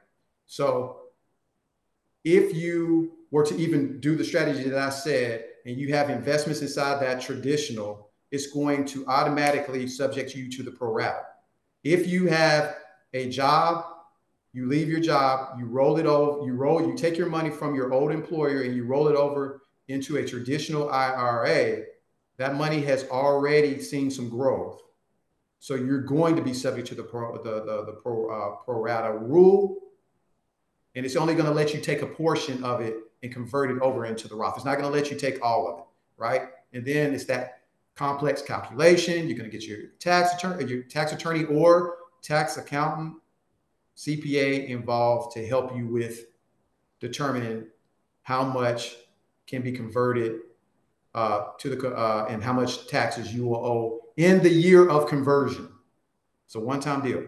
So 0.48 0.98
if 2.24 2.56
you 2.56 3.13
were 3.32 3.46
to 3.46 3.56
even 3.58 4.00
do 4.00 4.15
the 4.15 4.24
strategy 4.24 4.63
that 4.70 4.78
I 4.78 4.89
said, 4.89 5.46
and 5.65 5.78
you 5.78 5.94
have 5.94 6.10
investments 6.10 6.62
inside 6.62 7.02
that 7.02 7.22
traditional, 7.22 8.10
it's 8.32 8.48
going 8.48 8.86
to 8.86 9.06
automatically 9.08 9.88
subject 9.88 10.36
you 10.36 10.52
to 10.52 10.63
the 10.63 10.72
pro 10.72 10.91
rata. 10.91 11.26
If 11.84 12.08
you 12.08 12.28
have 12.28 12.76
a 13.13 13.30
job, 13.30 13.86
you 14.54 14.67
leave 14.67 14.89
your 14.89 15.00
job, 15.00 15.58
you 15.58 15.65
roll 15.65 15.98
it 15.98 16.06
over, 16.06 16.46
you 16.46 16.54
roll, 16.54 16.86
you 16.86 16.96
take 16.96 17.17
your 17.17 17.30
money 17.30 17.50
from 17.50 17.74
your 17.74 17.94
old 17.94 18.12
employer 18.12 18.62
and 18.62 18.76
you 18.76 18.86
roll 18.86 19.08
it 19.08 19.15
over 19.15 19.62
into 19.88 20.17
a 20.17 20.26
traditional 20.26 20.89
IRA, 20.89 21.84
that 22.38 22.56
money 22.56 22.82
has 22.82 23.08
already 23.10 23.80
seen 23.80 24.12
some 24.12 24.30
growth. 24.30 24.82
So 25.60 25.76
you're 25.76 26.02
going 26.02 26.36
to 26.36 26.41
be 26.41 26.54
subject 26.54 26.88
to 26.89 26.96
the 26.96 27.04
pro, 27.04 27.38
the, 27.44 27.63
the, 27.63 27.86
the 27.86 28.00
pro, 28.02 28.30
uh, 28.30 28.56
pro 28.63 28.82
rata 28.82 29.13
rule. 29.13 29.78
And 30.96 31.06
it's 31.06 31.15
only 31.15 31.34
going 31.34 31.46
to 31.46 31.52
let 31.52 31.74
you 31.74 31.80
take 31.80 32.02
a 32.02 32.08
portion 32.08 32.63
of 32.63 32.82
it 32.82 32.96
and 33.24 33.32
convert 33.32 33.72
it 33.72 33.80
over 33.82 34.06
into 34.06 34.28
the 34.28 34.36
Roth. 34.36 34.56
It's 34.56 34.65
not 34.65 34.78
going 34.78 34.91
to 34.91 34.98
let 34.98 35.12
you 35.12 35.17
take 35.17 35.44
all 35.44 35.67
of 35.72 35.80
it, 35.80 35.86
right? 36.17 36.50
And 36.74 36.86
then 36.86 37.13
it's 37.13 37.26
that 37.26 37.61
complex 37.95 38.41
calculation. 38.41 39.27
You're 39.27 39.38
going 39.38 39.49
to 39.49 39.58
get 39.58 39.67
your 39.67 39.89
tax 39.99 40.34
attorney, 40.34 40.65
your 40.65 40.84
tax 40.84 41.12
attorney 41.12 41.45
or 41.45 41.95
tax 42.21 42.58
accountant, 42.58 43.15
CPA 43.97 44.67
involved 44.67 45.34
to 45.36 45.45
help 45.45 45.75
you 45.75 45.88
with 45.88 46.25
determining 46.99 47.65
how 48.23 48.43
much 48.43 48.95
can 49.47 49.62
be 49.62 49.71
converted 49.71 50.39
uh, 51.13 51.47
to 51.60 51.75
the 51.75 51.89
uh, 51.89 52.27
and 52.30 52.43
how 52.43 52.54
much 52.54 52.88
taxes 52.88 53.34
you 53.34 53.45
will 53.45 53.65
owe 53.65 53.99
in 54.17 54.41
the 54.41 54.49
year 54.49 54.89
of 54.89 55.08
conversion. 55.08 55.69
It's 56.45 56.56
a 56.56 56.60
one-time 56.60 57.01
deal. 57.01 57.25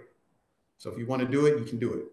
So 0.78 0.92
if 0.92 0.98
you 0.98 1.06
want 1.06 1.22
to 1.22 1.28
do 1.28 1.46
it, 1.46 1.60
you 1.60 1.66
can 1.66 1.80
do 1.80 1.94
it. 1.94 2.06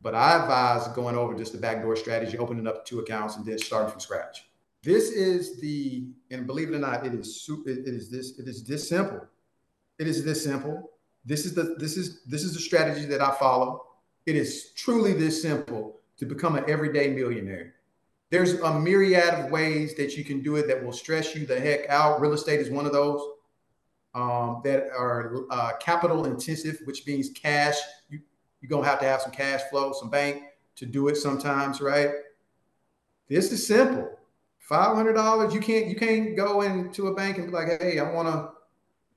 But 0.00 0.14
I 0.14 0.40
advise 0.40 0.86
going 0.88 1.16
over 1.16 1.34
just 1.34 1.52
the 1.52 1.58
backdoor 1.58 1.96
strategy, 1.96 2.38
opening 2.38 2.66
up 2.66 2.86
two 2.86 3.00
accounts 3.00 3.36
and 3.36 3.44
then 3.44 3.58
starting 3.58 3.90
from 3.90 4.00
scratch. 4.00 4.48
This 4.82 5.10
is 5.10 5.60
the, 5.60 6.06
and 6.30 6.46
believe 6.46 6.70
it 6.70 6.74
or 6.74 6.78
not, 6.78 7.06
it 7.06 7.14
is 7.14 7.48
it 7.66 7.86
is 7.86 8.10
this, 8.10 8.38
it 8.38 8.48
is 8.48 8.64
this 8.64 8.88
simple. 8.88 9.20
It 9.98 10.06
is 10.06 10.24
this 10.24 10.44
simple. 10.44 10.90
This 11.24 11.44
is 11.44 11.54
the 11.54 11.76
this 11.78 11.96
is 11.96 12.22
this 12.24 12.44
is 12.44 12.54
the 12.54 12.60
strategy 12.60 13.04
that 13.06 13.20
I 13.20 13.32
follow. 13.32 13.84
It 14.26 14.36
is 14.36 14.72
truly 14.72 15.12
this 15.12 15.42
simple 15.42 16.00
to 16.18 16.26
become 16.26 16.56
an 16.56 16.64
everyday 16.68 17.08
millionaire. 17.08 17.74
There's 18.30 18.60
a 18.60 18.78
myriad 18.78 19.34
of 19.34 19.50
ways 19.50 19.94
that 19.96 20.16
you 20.16 20.24
can 20.24 20.42
do 20.42 20.56
it 20.56 20.66
that 20.68 20.84
will 20.84 20.92
stress 20.92 21.34
you 21.34 21.46
the 21.46 21.58
heck 21.58 21.88
out. 21.88 22.20
Real 22.20 22.34
estate 22.34 22.60
is 22.60 22.68
one 22.68 22.84
of 22.84 22.92
those 22.92 23.22
um, 24.14 24.60
that 24.64 24.88
are 24.96 25.44
uh, 25.50 25.72
capital 25.80 26.26
intensive, 26.26 26.80
which 26.84 27.06
means 27.06 27.30
cash. 27.30 27.76
You, 28.10 28.20
you're 28.60 28.68
going 28.68 28.82
to 28.82 28.88
have 28.88 29.00
to 29.00 29.06
have 29.06 29.22
some 29.22 29.32
cash 29.32 29.62
flow, 29.70 29.92
some 29.92 30.10
bank 30.10 30.42
to 30.76 30.86
do 30.86 31.08
it 31.08 31.16
sometimes, 31.16 31.80
right? 31.80 32.10
This 33.28 33.50
is 33.50 33.66
simple. 33.66 34.17
Five 34.68 34.94
hundred 34.94 35.14
dollars. 35.14 35.54
You 35.54 35.60
can't 35.60 35.86
you 35.86 35.96
can't 35.96 36.36
go 36.36 36.60
into 36.60 37.06
a 37.06 37.14
bank 37.14 37.38
and 37.38 37.46
be 37.46 37.52
like, 37.52 37.80
hey, 37.80 37.98
I 37.98 38.12
want 38.12 38.28
to, 38.28 38.50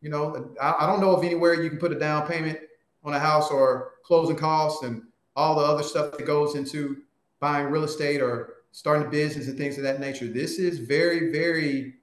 you 0.02 0.10
know, 0.10 0.56
I, 0.62 0.76
I 0.80 0.88
don't 0.88 1.02
know 1.02 1.14
of 1.14 1.26
anywhere 1.26 1.62
you 1.62 1.70
can 1.70 1.78
put 1.78 1.92
a 1.92 2.00
down 2.00 2.26
payment 2.26 2.58
on 3.04 3.14
a 3.14 3.20
house 3.20 3.52
or 3.52 3.96
closing 4.06 4.38
costs 4.38 4.84
and 4.84 5.02
all 5.36 5.56
the 5.56 5.66
other 5.66 5.84
stuff 5.84 6.18
that 6.18 6.26
goes 6.26 6.56
into 6.56 7.02
buying 7.42 7.68
real 7.68 7.84
estate 7.84 8.22
or 8.22 8.54
starting 8.72 9.06
a 9.06 9.10
business 9.10 9.50
and 9.50 9.58
things 9.58 9.76
of 9.78 9.84
that 9.84 10.00
nature. 10.00 10.28
This 10.28 10.58
is 10.58 10.80
very, 10.80 11.34
very 11.34 11.96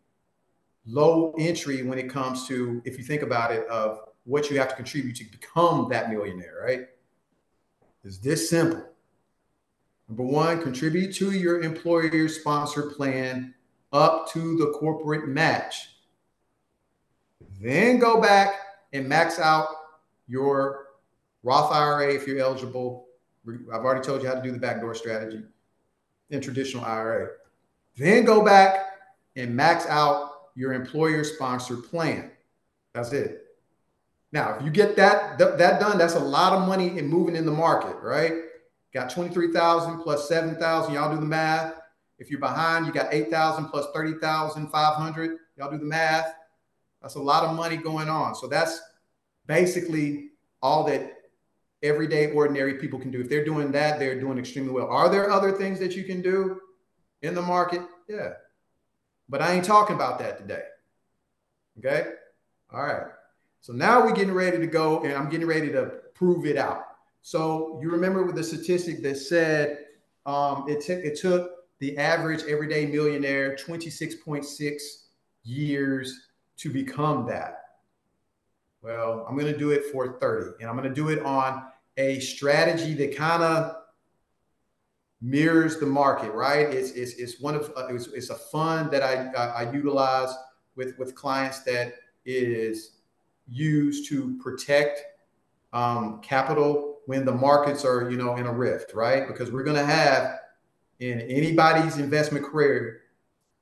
low 0.85 1.35
entry 1.39 1.83
when 1.85 1.99
it 1.99 2.11
comes 2.11 2.47
to, 2.49 2.83
if 2.85 2.99
you 2.99 3.05
think 3.05 3.23
about 3.23 3.51
it, 3.51 3.67
of 3.69 4.01
what 4.25 4.51
you 4.51 4.59
have 4.59 4.69
to 4.69 4.77
contribute 4.77 5.17
to 5.17 5.25
become 5.25 5.89
that 5.89 6.11
millionaire, 6.11 6.61
right? 6.63 6.89
It's 8.05 8.19
this 8.19 8.51
simple. 8.51 8.85
Number 10.09 10.23
one, 10.23 10.63
contribute 10.63 11.15
to 11.17 11.33
your 11.33 11.61
employer 11.61 12.29
sponsored 12.29 12.95
plan 12.95 13.55
up 13.93 14.31
to 14.33 14.57
the 14.57 14.73
corporate 14.79 15.29
match. 15.29 15.91
Then 17.61 17.99
go 17.99 18.21
back 18.21 18.55
and 18.93 19.09
max 19.09 19.39
out 19.39 19.69
your 20.27 20.87
Roth 21.43 21.73
IRA 21.73 22.15
if 22.15 22.27
you're 22.27 22.39
eligible. 22.39 23.07
I've 23.47 23.85
already 23.85 24.05
told 24.05 24.23
you 24.23 24.29
how 24.29 24.35
to 24.35 24.43
do 24.43 24.53
the 24.53 24.59
backdoor 24.59 24.95
strategy 24.95 25.43
in 26.31 26.41
traditional 26.41 26.85
IRA. 26.85 27.29
Then 27.97 28.25
go 28.25 28.45
back 28.45 28.87
and 29.37 29.55
max 29.55 29.87
out 29.87 30.51
your 30.55 30.73
employer 30.73 31.25
sponsored 31.25 31.85
plan. 31.85 32.31
That's 32.93 33.13
it. 33.13 33.45
Now, 34.33 34.57
if 34.57 34.65
you 34.65 34.71
get 34.71 34.97
that 34.97 35.39
th- 35.39 35.57
that 35.57 35.81
done, 35.81 35.97
that's 35.97 36.15
a 36.15 36.21
lot 36.21 36.53
of 36.53 36.67
money 36.67 36.99
in 36.99 37.07
moving 37.07 37.37
in 37.37 37.47
the 37.47 37.53
market, 37.53 37.97
right? 38.03 38.33
Got 38.99 39.11
23,000 39.11 40.01
plus 40.01 40.29
7,000. 40.29 40.93
Y'all 40.93 41.15
do 41.15 41.21
the 41.21 41.25
math. 41.25 41.75
If 42.19 42.31
you're 42.31 42.41
behind, 42.41 42.85
you 42.85 42.93
got 42.93 43.15
8,000 43.15 43.67
plus 43.67 43.87
30,500. 43.95 45.39
Y'all 45.57 45.71
do 45.71 45.79
the 45.79 45.85
math. 45.85 46.35
That's 47.01 47.15
a 47.15 47.21
lot 47.21 47.45
of 47.45 47.55
money 47.55 47.77
going 47.77 48.09
on. 48.09 48.35
So 48.35 48.49
that's 48.49 48.81
basically 49.47 50.31
all 50.61 50.83
that 50.87 51.13
everyday 51.81 52.33
ordinary 52.33 52.75
people 52.75 52.99
can 52.99 53.13
do. 53.13 53.21
If 53.21 53.29
they're 53.29 53.45
doing 53.45 53.71
that, 53.71 54.01
they're 54.01 54.19
doing 54.19 54.37
extremely 54.37 54.73
well. 54.73 54.89
Are 54.89 55.09
there 55.09 55.31
other 55.31 55.53
things 55.53 55.79
that 55.79 55.95
you 55.95 56.03
can 56.03 56.21
do 56.21 56.61
in 57.23 57.37
the 57.37 57.43
market? 57.43 57.83
Yeah. 58.09 58.33
But 59.29 59.43
I 59.43 59.53
ain't 59.53 59.65
talking 59.65 59.95
about 59.95 60.19
that 60.19 60.39
today. 60.39 60.65
Okay. 61.79 62.15
All 62.73 62.83
right. 62.83 63.07
So 63.61 63.73
now 63.73 64.05
we're 64.05 64.11
getting 64.11 64.35
ready 64.35 64.59
to 64.59 64.67
go 64.67 65.05
and 65.05 65.13
I'm 65.13 65.31
getting 65.31 65.47
ready 65.47 65.71
to 65.71 66.01
prove 66.17 66.47
it 66.47 66.57
out. 66.57 66.85
So 67.23 67.79
you 67.83 67.91
remember 67.91 68.25
with 68.25 68.37
the 68.37 68.45
statistic 68.45 69.03
that 69.03 69.17
said 69.17 69.79
um, 70.27 70.65
it, 70.69 70.81
took 70.81 70.99
it 70.99 71.19
took 71.19 71.51
the 71.79 71.97
average 71.97 72.43
everyday 72.49 72.87
millionaire 72.87 73.57
26.6 73.57 74.83
years 75.45 76.29
to 76.59 76.71
become 76.71 77.27
that. 77.27 77.63
Well, 78.83 79.27
I'm 79.29 79.37
going 79.37 79.53
to 79.53 79.59
do 79.59 79.71
it 79.71 79.87
for 79.87 80.19
30, 80.19 80.61
and 80.61 80.69
I'm 80.69 80.77
going 80.77 80.89
to 80.89 80.95
do 80.95 81.09
it 81.09 81.25
on 81.25 81.65
a 81.97 82.21
strategy 82.21 82.95
that 82.95 83.17
kind 83.17 83.43
of 83.43 83.77
mirrors 85.21 85.79
the 85.79 85.87
market, 85.87 86.33
right? 86.33 86.69
It's, 86.73 86.93
it's, 86.93 87.15
it's 87.15 87.41
one 87.41 87.55
of 87.55 87.73
uh, 87.77 87.89
it's, 87.89 88.07
it's 88.09 88.31
a 88.31 88.37
fund 88.37 88.91
that 88.93 89.03
I, 89.03 89.31
I, 89.37 89.65
I 89.65 89.73
utilize 89.73 90.33
with 90.77 90.97
with 90.99 91.15
clients 91.15 91.61
that 91.65 91.95
is 92.25 92.99
used 93.49 94.09
to 94.11 94.39
protect 94.39 95.03
um, 95.73 96.21
capital 96.23 96.98
when 97.09 97.25
the 97.25 97.33
markets 97.33 97.87
are 97.87 98.11
you 98.11 98.19
know 98.19 98.37
in 98.37 98.45
a 98.45 98.53
rift, 98.53 98.93
right? 98.93 99.27
Because 99.27 99.51
we're 99.51 99.63
going 99.63 99.79
to 99.79 99.87
have 99.87 100.41
in 101.01 101.23
anybody's 101.23 101.97
investment 101.97 102.45
career, 102.45 103.01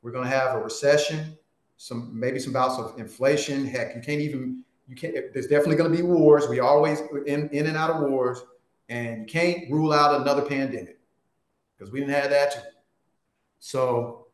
we're 0.02 0.10
going 0.10 0.24
to 0.24 0.30
have 0.30 0.56
a 0.56 0.58
recession, 0.60 1.38
some 1.76 2.10
maybe 2.12 2.40
some 2.40 2.52
bouts 2.52 2.76
of 2.76 2.98
inflation. 2.98 3.64
Heck, 3.64 3.94
you 3.94 4.02
can't 4.02 4.20
even 4.20 4.64
you 4.88 4.96
can't 4.96 5.14
there's 5.32 5.46
definitely 5.46 5.76
going 5.76 5.88
to 5.88 5.96
be 5.96 6.02
wars 6.02 6.48
we 6.48 6.58
always 6.58 7.02
in, 7.28 7.48
in 7.50 7.66
and 7.66 7.76
out 7.76 7.90
of 7.90 8.10
wars 8.10 8.42
and 8.88 9.20
you 9.20 9.26
can't 9.26 9.70
rule 9.70 9.92
out 9.92 10.20
another 10.20 10.42
pandemic 10.42 10.98
because 11.78 11.92
we 11.92 12.00
didn't 12.00 12.14
have 12.14 12.30
that 12.30 12.52
too. 12.52 12.60
so 13.60 14.26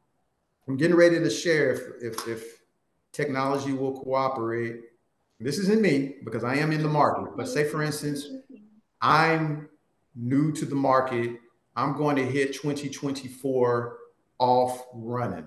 i'm 0.68 0.76
getting 0.76 0.96
ready 0.96 1.18
to 1.18 1.30
share 1.30 1.72
if, 1.72 1.80
if, 2.02 2.28
if 2.28 2.62
technology 3.12 3.72
will 3.72 3.92
cooperate 4.02 4.80
this 5.40 5.58
isn't 5.58 5.80
me 5.80 6.16
because 6.24 6.44
i 6.44 6.54
am 6.54 6.70
in 6.70 6.82
the 6.82 6.88
market 6.88 7.34
but 7.34 7.48
say 7.48 7.64
for 7.64 7.82
instance 7.82 8.26
i'm 9.02 9.68
new 10.14 10.52
to 10.52 10.64
the 10.64 10.74
market 10.74 11.38
i'm 11.76 11.96
going 11.96 12.16
to 12.16 12.24
hit 12.24 12.54
2024 12.54 13.98
off 14.38 14.86
running 14.94 15.46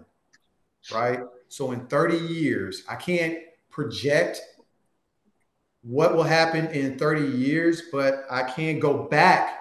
right 0.94 1.22
so 1.48 1.72
in 1.72 1.88
30 1.88 2.18
years 2.18 2.84
i 2.88 2.96
can't 2.96 3.40
project 3.70 4.42
what 5.86 6.16
will 6.16 6.24
happen 6.24 6.66
in 6.68 6.98
30 6.98 7.38
years, 7.38 7.84
but 7.92 8.26
I 8.30 8.42
can 8.42 8.80
go 8.80 9.04
back 9.04 9.60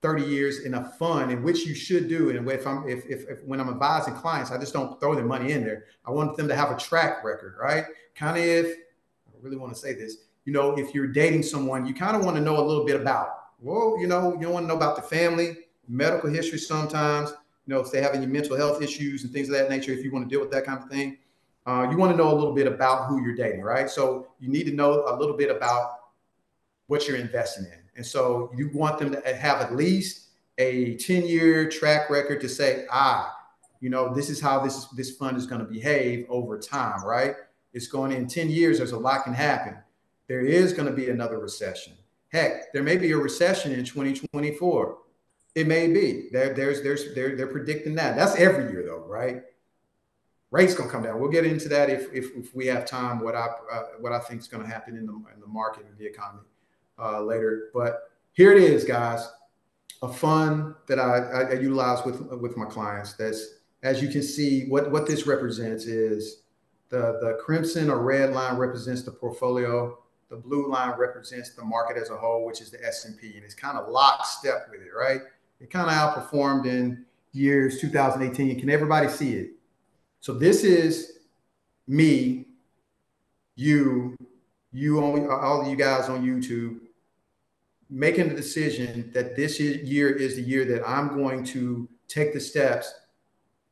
30 0.00 0.22
years 0.22 0.60
in 0.60 0.74
a 0.74 0.84
fund 0.92 1.30
in 1.30 1.42
which 1.42 1.66
you 1.66 1.74
should 1.74 2.08
do. 2.08 2.30
And 2.30 2.50
if 2.50 2.66
I'm 2.66 2.88
if, 2.88 3.04
if, 3.04 3.28
if 3.28 3.44
when 3.44 3.60
I'm 3.60 3.68
advising 3.68 4.14
clients, 4.14 4.50
I 4.50 4.58
just 4.58 4.72
don't 4.72 4.98
throw 5.00 5.14
their 5.14 5.26
money 5.26 5.52
in 5.52 5.64
there. 5.64 5.84
I 6.06 6.12
want 6.12 6.36
them 6.38 6.48
to 6.48 6.56
have 6.56 6.70
a 6.70 6.78
track 6.78 7.22
record, 7.24 7.56
right? 7.60 7.84
Kind 8.14 8.38
of 8.38 8.44
if 8.44 8.66
I 8.66 9.32
really 9.42 9.58
want 9.58 9.74
to 9.74 9.78
say 9.78 9.92
this, 9.92 10.16
you 10.48 10.54
know, 10.54 10.78
if 10.78 10.94
you're 10.94 11.06
dating 11.06 11.42
someone, 11.42 11.84
you 11.84 11.92
kind 11.92 12.16
of 12.16 12.24
want 12.24 12.34
to 12.34 12.42
know 12.42 12.58
a 12.58 12.64
little 12.64 12.86
bit 12.86 12.98
about. 12.98 13.28
Well, 13.60 13.98
you 14.00 14.06
know, 14.06 14.34
you 14.40 14.48
want 14.48 14.62
to 14.62 14.66
know 14.66 14.76
about 14.76 14.96
the 14.96 15.02
family, 15.02 15.58
medical 15.86 16.30
history 16.30 16.58
sometimes, 16.58 17.28
you 17.66 17.74
know, 17.74 17.80
if 17.80 17.92
they 17.92 18.00
have 18.00 18.14
any 18.14 18.24
mental 18.24 18.56
health 18.56 18.80
issues 18.80 19.24
and 19.24 19.30
things 19.30 19.50
of 19.50 19.56
that 19.56 19.68
nature, 19.68 19.92
if 19.92 20.02
you 20.02 20.10
want 20.10 20.26
to 20.26 20.34
deal 20.34 20.40
with 20.40 20.50
that 20.52 20.64
kind 20.64 20.82
of 20.82 20.88
thing. 20.88 21.18
Uh, 21.66 21.86
you 21.90 21.98
want 21.98 22.10
to 22.10 22.16
know 22.16 22.32
a 22.32 22.34
little 22.34 22.54
bit 22.54 22.66
about 22.66 23.08
who 23.08 23.22
you're 23.22 23.34
dating, 23.34 23.60
right? 23.60 23.90
So 23.90 24.28
you 24.40 24.48
need 24.48 24.64
to 24.64 24.72
know 24.72 25.04
a 25.06 25.14
little 25.14 25.36
bit 25.36 25.54
about 25.54 25.90
what 26.86 27.06
you're 27.06 27.18
investing 27.18 27.66
in. 27.66 27.80
And 27.96 28.06
so 28.06 28.50
you 28.56 28.70
want 28.72 28.98
them 28.98 29.12
to 29.12 29.34
have 29.34 29.60
at 29.60 29.76
least 29.76 30.28
a 30.56 30.96
10 30.96 31.26
year 31.26 31.68
track 31.68 32.08
record 32.08 32.40
to 32.40 32.48
say, 32.48 32.86
ah, 32.90 33.36
you 33.82 33.90
know, 33.90 34.14
this 34.14 34.30
is 34.30 34.40
how 34.40 34.60
this, 34.60 34.86
this 34.96 35.14
fund 35.14 35.36
is 35.36 35.46
going 35.46 35.60
to 35.60 35.66
behave 35.66 36.24
over 36.30 36.58
time, 36.58 37.04
right? 37.04 37.34
It's 37.74 37.86
going 37.86 38.12
in 38.12 38.26
10 38.26 38.48
years, 38.48 38.78
there's 38.78 38.92
a 38.92 38.98
lot 38.98 39.24
can 39.24 39.34
happen. 39.34 39.76
There 40.28 40.40
is 40.40 40.72
going 40.72 40.88
to 40.88 40.94
be 40.94 41.10
another 41.10 41.38
recession. 41.38 41.94
Heck, 42.30 42.72
there 42.72 42.82
may 42.82 42.96
be 42.96 43.12
a 43.12 43.16
recession 43.16 43.72
in 43.72 43.84
2024. 43.84 44.98
It 45.54 45.66
may 45.66 45.88
be. 45.88 46.28
There, 46.30 46.54
there's, 46.54 46.82
there's, 46.82 47.14
they're, 47.14 47.34
they're 47.34 47.46
predicting 47.46 47.94
that. 47.96 48.16
That's 48.16 48.36
every 48.36 48.70
year, 48.70 48.84
though, 48.86 49.04
right? 49.06 49.42
rates 50.50 50.74
gonna 50.74 50.90
come 50.90 51.02
down. 51.02 51.20
We'll 51.20 51.30
get 51.30 51.44
into 51.44 51.68
that 51.68 51.90
if, 51.90 52.12
if, 52.12 52.34
if 52.36 52.54
we 52.54 52.66
have 52.66 52.84
time. 52.84 53.20
What 53.20 53.34
I 53.34 53.48
uh, 53.72 53.82
what 54.00 54.12
I 54.12 54.18
think 54.18 54.40
is 54.40 54.48
going 54.48 54.62
to 54.62 54.68
happen 54.68 54.96
in 54.96 55.06
the 55.06 55.12
in 55.34 55.40
the 55.40 55.46
market 55.46 55.86
and 55.88 55.96
the 55.98 56.06
economy 56.06 56.42
uh, 56.98 57.20
later. 57.22 57.70
But 57.74 58.10
here 58.32 58.52
it 58.52 58.62
is, 58.62 58.84
guys. 58.84 59.28
A 60.02 60.08
fund 60.08 60.74
that 60.86 61.00
I, 61.00 61.18
I, 61.18 61.40
I 61.42 61.52
utilize 61.54 62.04
with 62.04 62.20
with 62.40 62.56
my 62.56 62.66
clients. 62.66 63.14
That's 63.14 63.56
as 63.82 64.02
you 64.02 64.08
can 64.08 64.22
see, 64.22 64.68
what 64.68 64.90
what 64.90 65.06
this 65.06 65.26
represents 65.26 65.84
is 65.84 66.42
The, 66.88 67.18
the 67.20 67.38
crimson 67.44 67.90
or 67.90 68.02
red 68.02 68.32
line 68.32 68.56
represents 68.56 69.02
the 69.02 69.10
portfolio. 69.10 69.98
The 70.30 70.36
blue 70.36 70.70
line 70.70 70.98
represents 70.98 71.54
the 71.54 71.64
market 71.64 71.96
as 71.96 72.10
a 72.10 72.16
whole, 72.16 72.44
which 72.44 72.60
is 72.60 72.70
the 72.70 72.84
S&P, 72.84 73.34
and 73.36 73.44
it's 73.44 73.54
kind 73.54 73.78
of 73.78 73.88
lockstep 73.88 74.68
with 74.70 74.82
it, 74.82 74.90
right? 74.96 75.20
It 75.60 75.70
kind 75.70 75.88
of 75.88 75.94
outperformed 75.94 76.66
in 76.66 77.04
years 77.32 77.80
2018. 77.80 78.60
Can 78.60 78.70
everybody 78.70 79.08
see 79.08 79.34
it? 79.34 79.50
So 80.20 80.34
this 80.34 80.64
is 80.64 81.20
me, 81.86 82.46
you, 83.56 84.16
you 84.72 85.00
all 85.00 85.62
of 85.62 85.68
you 85.68 85.76
guys 85.76 86.08
on 86.08 86.24
YouTube 86.24 86.80
making 87.90 88.28
the 88.28 88.34
decision 88.34 89.10
that 89.14 89.34
this 89.34 89.58
year 89.58 90.10
is 90.10 90.36
the 90.36 90.42
year 90.42 90.64
that 90.66 90.86
I'm 90.86 91.08
going 91.08 91.44
to 91.44 91.88
take 92.06 92.32
the 92.32 92.40
steps 92.40 92.92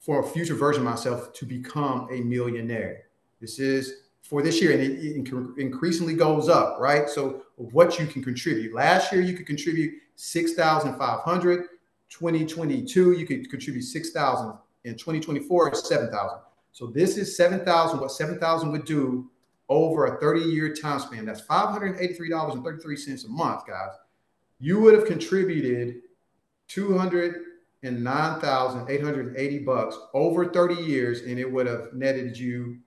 for 0.01 0.21
a 0.21 0.27
future 0.27 0.55
version 0.55 0.87
of 0.87 0.91
myself 0.91 1.33
to 1.35 1.45
become 1.45 2.09
a 2.11 2.21
millionaire. 2.21 3.03
This 3.41 3.59
is 3.59 4.05
for 4.29 4.43
this 4.43 4.61
year, 4.61 4.73
and 4.73 4.81
it, 4.81 4.99
it 4.99 5.59
increasingly 5.59 6.15
goes 6.15 6.49
up, 6.49 6.79
right? 6.81 7.09
So 7.09 7.43
what 7.57 7.99
you 7.99 8.07
can 8.07 8.23
contribute. 8.23 8.75
Last 8.75 9.13
year, 9.13 9.23
you 9.23 9.37
could 9.37 9.47
contribute 9.47 9.95
six 10.17 10.55
thousand 10.55 10.97
five 10.99 11.21
hundred. 11.21 11.67
2022, 12.09 13.13
you 13.13 13.27
could 13.27 13.51
contribute 13.51 13.83
six 13.83 14.11
thousand. 14.11 14.55
In 14.85 14.95
2024, 14.95 15.69
it's 15.69 15.89
seven 15.89 16.11
thousand. 16.11 16.39
So 16.73 16.87
this 16.87 17.17
is 17.17 17.37
seven 17.37 17.65
thousand. 17.65 18.01
What 18.01 18.13
seven 18.13 18.39
thousand 18.39 18.71
would 18.73 18.85
do 18.85 19.31
over 19.69 20.07
a 20.07 20.21
30-year 20.23 20.75
time 20.75 21.01
span? 21.01 21.25
That's 21.25 21.41
five 21.41 21.71
hundred 21.71 22.01
eighty-three 22.01 22.31
dollars 22.31 22.55
and 22.55 22.65
thirty-three 22.65 22.97
cents 22.97 23.25
a 23.25 23.29
month, 23.29 23.67
guys. 23.67 23.91
You 24.61 24.81
would 24.81 24.95
have 24.95 25.07
contributed 25.07 26.03
two 26.69 26.97
hundred 26.97 27.43
and 27.83 28.03
nine 28.03 28.41
thousand 28.41 28.89
eight 28.89 29.03
hundred 29.03 29.37
eighty 29.37 29.59
bucks 29.59 29.97
over 30.15 30.53
30 30.53 30.75
years, 30.83 31.23
and 31.23 31.39
it 31.39 31.51
would 31.51 31.67
have 31.67 31.93
netted 31.93 32.37
you 32.37 32.79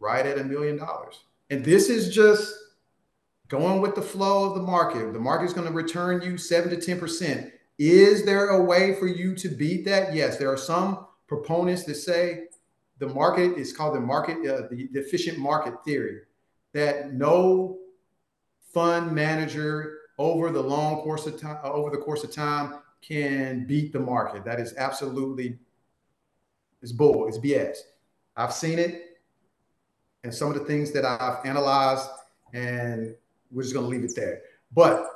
right 0.00 0.24
at 0.24 0.38
a 0.38 0.44
million 0.44 0.76
dollars. 0.76 1.24
And 1.50 1.64
this 1.64 1.88
is 1.88 2.14
just 2.14 2.54
going 3.48 3.80
with 3.80 3.94
the 3.94 4.02
flow 4.02 4.48
of 4.48 4.54
the 4.54 4.62
market. 4.62 5.12
The 5.12 5.18
market 5.18 5.46
is 5.46 5.52
going 5.52 5.66
to 5.66 5.72
return 5.72 6.22
you 6.22 6.36
seven 6.36 6.70
to 6.70 6.76
10%. 6.76 7.50
Is 7.78 8.24
there 8.24 8.48
a 8.48 8.62
way 8.62 8.94
for 8.94 9.06
you 9.06 9.34
to 9.36 9.48
beat 9.48 9.84
that? 9.86 10.14
Yes, 10.14 10.36
there 10.36 10.52
are 10.52 10.58
some 10.58 11.06
proponents 11.26 11.84
that 11.84 11.94
say 11.94 12.44
the 12.98 13.08
market 13.08 13.56
is 13.56 13.72
called 13.72 13.94
the 13.94 14.00
market, 14.00 14.38
uh, 14.38 14.68
the, 14.68 14.88
the 14.92 15.00
efficient 15.00 15.38
market 15.38 15.74
theory, 15.84 16.20
that 16.74 17.12
no 17.12 17.78
fund 18.74 19.12
manager 19.12 19.98
over 20.18 20.50
the 20.50 20.62
long 20.62 20.96
course 21.02 21.26
of 21.26 21.40
time, 21.40 21.58
uh, 21.64 21.72
over 21.72 21.90
the 21.90 21.98
course 21.98 22.24
of 22.24 22.32
time, 22.32 22.80
can 23.00 23.64
beat 23.66 23.92
the 23.92 24.00
market. 24.00 24.44
That 24.44 24.58
is 24.58 24.74
absolutely, 24.76 25.58
it's 26.82 26.92
bull, 26.92 27.28
it's 27.28 27.38
BS. 27.38 27.76
I've 28.36 28.52
seen 28.52 28.78
it 28.78 29.07
and 30.24 30.34
some 30.34 30.50
of 30.50 30.58
the 30.58 30.64
things 30.64 30.90
that 30.92 31.04
I've 31.04 31.44
analyzed, 31.44 32.08
and 32.52 33.14
we're 33.50 33.62
just 33.62 33.74
to 33.74 33.80
leave 33.80 34.04
it 34.04 34.14
there. 34.16 34.42
But 34.72 35.06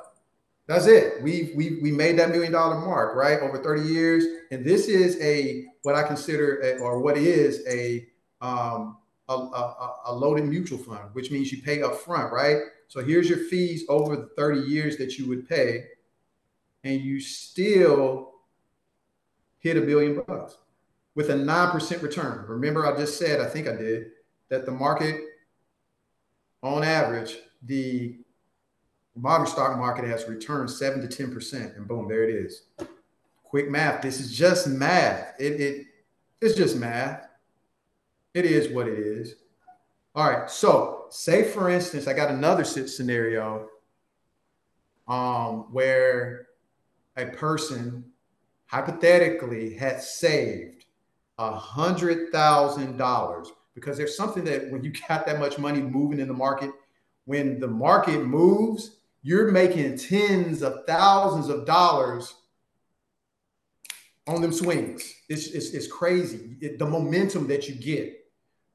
that's 0.67 0.87
it. 0.87 1.21
We've 1.21 1.53
we 1.55 1.79
we 1.81 1.91
made 1.91 2.17
that 2.19 2.29
million 2.29 2.53
dollar 2.53 2.79
mark, 2.79 3.15
right? 3.15 3.39
Over 3.39 3.57
30 3.57 3.81
years, 3.81 4.25
and 4.51 4.63
this 4.65 4.87
is 4.87 5.19
a 5.21 5.65
what 5.83 5.95
I 5.95 6.03
consider 6.03 6.61
a, 6.61 6.79
or 6.79 6.99
what 6.99 7.17
is 7.17 7.65
a 7.67 8.07
um, 8.41 8.97
a, 9.29 9.33
a, 9.33 9.95
a, 10.07 10.13
loaded 10.13 10.45
mutual 10.45 10.77
fund, 10.77 11.09
which 11.13 11.31
means 11.31 11.51
you 11.51 11.61
pay 11.61 11.81
up 11.81 11.95
front, 11.95 12.31
right? 12.33 12.57
So 12.89 13.01
here's 13.01 13.29
your 13.29 13.39
fees 13.39 13.85
over 13.87 14.17
the 14.17 14.29
30 14.37 14.67
years 14.67 14.97
that 14.97 15.17
you 15.17 15.27
would 15.29 15.47
pay, 15.47 15.85
and 16.83 16.99
you 16.99 17.21
still 17.21 18.33
hit 19.59 19.77
a 19.77 19.81
billion 19.81 20.21
bucks 20.21 20.57
with 21.15 21.29
a 21.29 21.33
9% 21.33 22.01
return. 22.01 22.45
Remember, 22.47 22.85
I 22.85 22.97
just 22.97 23.17
said, 23.17 23.39
I 23.39 23.45
think 23.45 23.67
I 23.67 23.75
did, 23.75 24.07
that 24.53 24.67
the 24.67 24.71
market, 24.71 25.19
on 26.61 26.83
average, 26.83 27.37
the 27.63 28.19
modern 29.15 29.47
stock 29.47 29.79
market 29.79 30.05
has 30.05 30.27
returned 30.27 30.69
seven 30.69 31.01
to 31.01 31.07
10%. 31.07 31.75
And 31.75 31.87
boom, 31.87 32.07
there 32.07 32.23
it 32.23 32.29
is. 32.29 32.67
Quick 33.43 33.71
math. 33.71 34.03
This 34.03 34.19
is 34.19 34.31
just 34.31 34.67
math. 34.67 35.33
It, 35.39 35.59
it 35.59 35.87
it's 36.39 36.55
just 36.55 36.77
math. 36.77 37.27
It 38.35 38.45
is 38.45 38.69
what 38.69 38.87
it 38.87 38.99
is. 38.99 39.33
All 40.13 40.29
right. 40.29 40.47
So 40.47 41.05
say 41.09 41.43
for 41.43 41.71
instance, 41.71 42.07
I 42.07 42.13
got 42.13 42.29
another 42.29 42.63
scenario 42.63 43.69
um, 45.07 45.65
where 45.71 46.45
a 47.17 47.25
person 47.25 48.05
hypothetically 48.67 49.73
had 49.73 49.99
saved 49.99 50.85
a 51.39 51.55
hundred 51.55 52.31
thousand 52.31 52.97
dollars 52.97 53.51
because 53.75 53.97
there's 53.97 54.15
something 54.15 54.43
that 54.45 54.71
when 54.71 54.83
you 54.83 54.93
got 55.07 55.25
that 55.25 55.39
much 55.39 55.57
money 55.57 55.81
moving 55.81 56.19
in 56.19 56.27
the 56.27 56.33
market, 56.33 56.71
when 57.25 57.59
the 57.59 57.67
market 57.67 58.25
moves, 58.25 58.97
you're 59.21 59.51
making 59.51 59.97
tens 59.97 60.61
of 60.61 60.85
thousands 60.85 61.49
of 61.49 61.65
dollars 61.65 62.35
on 64.27 64.41
them 64.41 64.53
swings. 64.53 65.13
It's, 65.29 65.47
it's, 65.47 65.71
it's 65.71 65.87
crazy. 65.87 66.57
It, 66.61 66.79
the 66.79 66.85
momentum 66.85 67.47
that 67.47 67.67
you 67.67 67.75
get, 67.75 68.13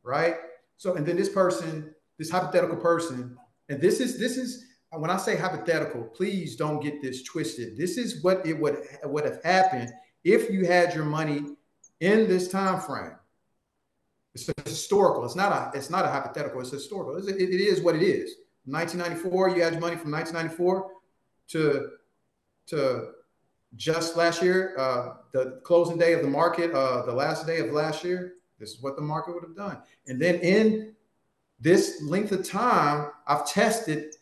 right? 0.03 0.37
So, 0.77 0.95
and 0.95 1.07
then 1.07 1.17
this 1.17 1.29
person, 1.29 1.95
this 2.19 2.31
hypothetical 2.31 2.77
person, 2.77 3.37
and 3.69 3.81
this 3.81 4.01
is, 4.01 4.19
this 4.19 4.37
is, 4.37 4.65
when 4.91 5.11
I 5.11 5.19
say 5.19 5.37
hypothetical, 5.37 6.05
please 6.05 6.57
don't 6.57 6.81
get 6.83 7.03
this 7.03 7.23
twisted. 7.23 7.77
This 7.77 7.99
is 7.99 8.23
what 8.23 8.45
it 8.47 8.59
would, 8.59 8.79
would 9.05 9.25
have 9.25 9.43
happened 9.45 9.93
if 10.25 10.51
you 10.51 10.67
had 10.67 10.95
your 10.95 11.05
money 11.05 11.43
in 12.01 12.27
this 12.27 12.49
time 12.49 12.81
frame. 12.81 13.13
It's 14.35 14.51
historical. 14.65 15.25
It's 15.25 15.37
not 15.37 15.53
a. 15.53 15.77
It's 15.77 15.91
not 15.91 16.05
a 16.05 16.09
hypothetical. 16.09 16.61
It's 16.61 16.71
historical. 16.71 17.17
It's, 17.17 17.29
it, 17.29 17.41
it 17.41 17.61
is 17.61 17.81
what 17.81 17.97
it 17.97 18.03
is. 18.03 18.37
1994. 18.67 19.51
You 19.51 19.63
had 19.63 19.81
money 19.81 19.97
from 19.97 20.13
1994 20.13 20.91
to 21.49 21.91
to 22.67 23.09
just 23.77 24.17
last 24.17 24.43
year, 24.43 24.75
uh, 24.79 25.15
the 25.33 25.61
closing 25.65 25.99
day 25.99 26.13
of 26.13 26.23
the 26.23 26.29
market, 26.29 26.73
uh, 26.73 27.05
the 27.05 27.13
last 27.13 27.47
day 27.47 27.59
of 27.61 27.73
last 27.73 28.05
year. 28.05 28.35
This 28.59 28.71
is 28.71 28.83
what 28.83 28.97
the 28.97 29.03
market 29.03 29.35
would 29.35 29.45
have 29.45 29.57
done. 29.57 29.79
And 30.07 30.21
then 30.21 30.37
in 30.37 30.95
this 31.61 32.03
length 32.03 32.33
of 32.33 32.49
time, 32.49 33.11
I've 33.27 33.47
tested 33.49 34.15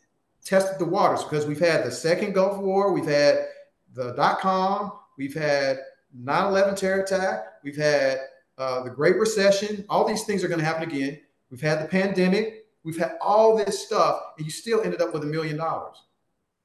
tested 0.45 0.79
the 0.79 0.85
waters 0.85 1.25
because 1.25 1.45
we've 1.47 1.59
had 1.59 1.85
the 1.85 1.91
second 1.91 2.33
Gulf 2.33 2.59
War, 2.59 2.93
we've 2.93 3.07
had 3.07 3.49
the 3.95 4.13
dot 4.13 4.41
com, 4.41 4.93
we've 5.19 5.35
had 5.35 5.81
9/11 6.17 6.77
terror 6.77 7.03
attack, 7.03 7.47
we've 7.65 7.77
had 7.77 8.21
uh, 8.59 8.83
the 8.83 8.91
Great 8.91 9.17
Recession, 9.17 9.85
all 9.89 10.07
these 10.07 10.25
things 10.25 10.43
are 10.43 10.49
going 10.49 10.61
to 10.61 10.65
happen 10.65 10.89
again. 10.89 11.21
We've 11.51 11.61
had 11.61 11.83
the 11.83 11.89
pandemic, 11.89 12.67
we've 12.83 12.99
had 12.99 13.13
all 13.21 13.57
this 13.57 13.85
stuff, 13.87 14.21
and 14.37 14.47
you 14.47 14.51
still 14.51 14.83
ended 14.83 15.01
up 15.01 15.13
with 15.13 15.23
a 15.23 15.27
million 15.27 15.57
dollars. 15.57 15.97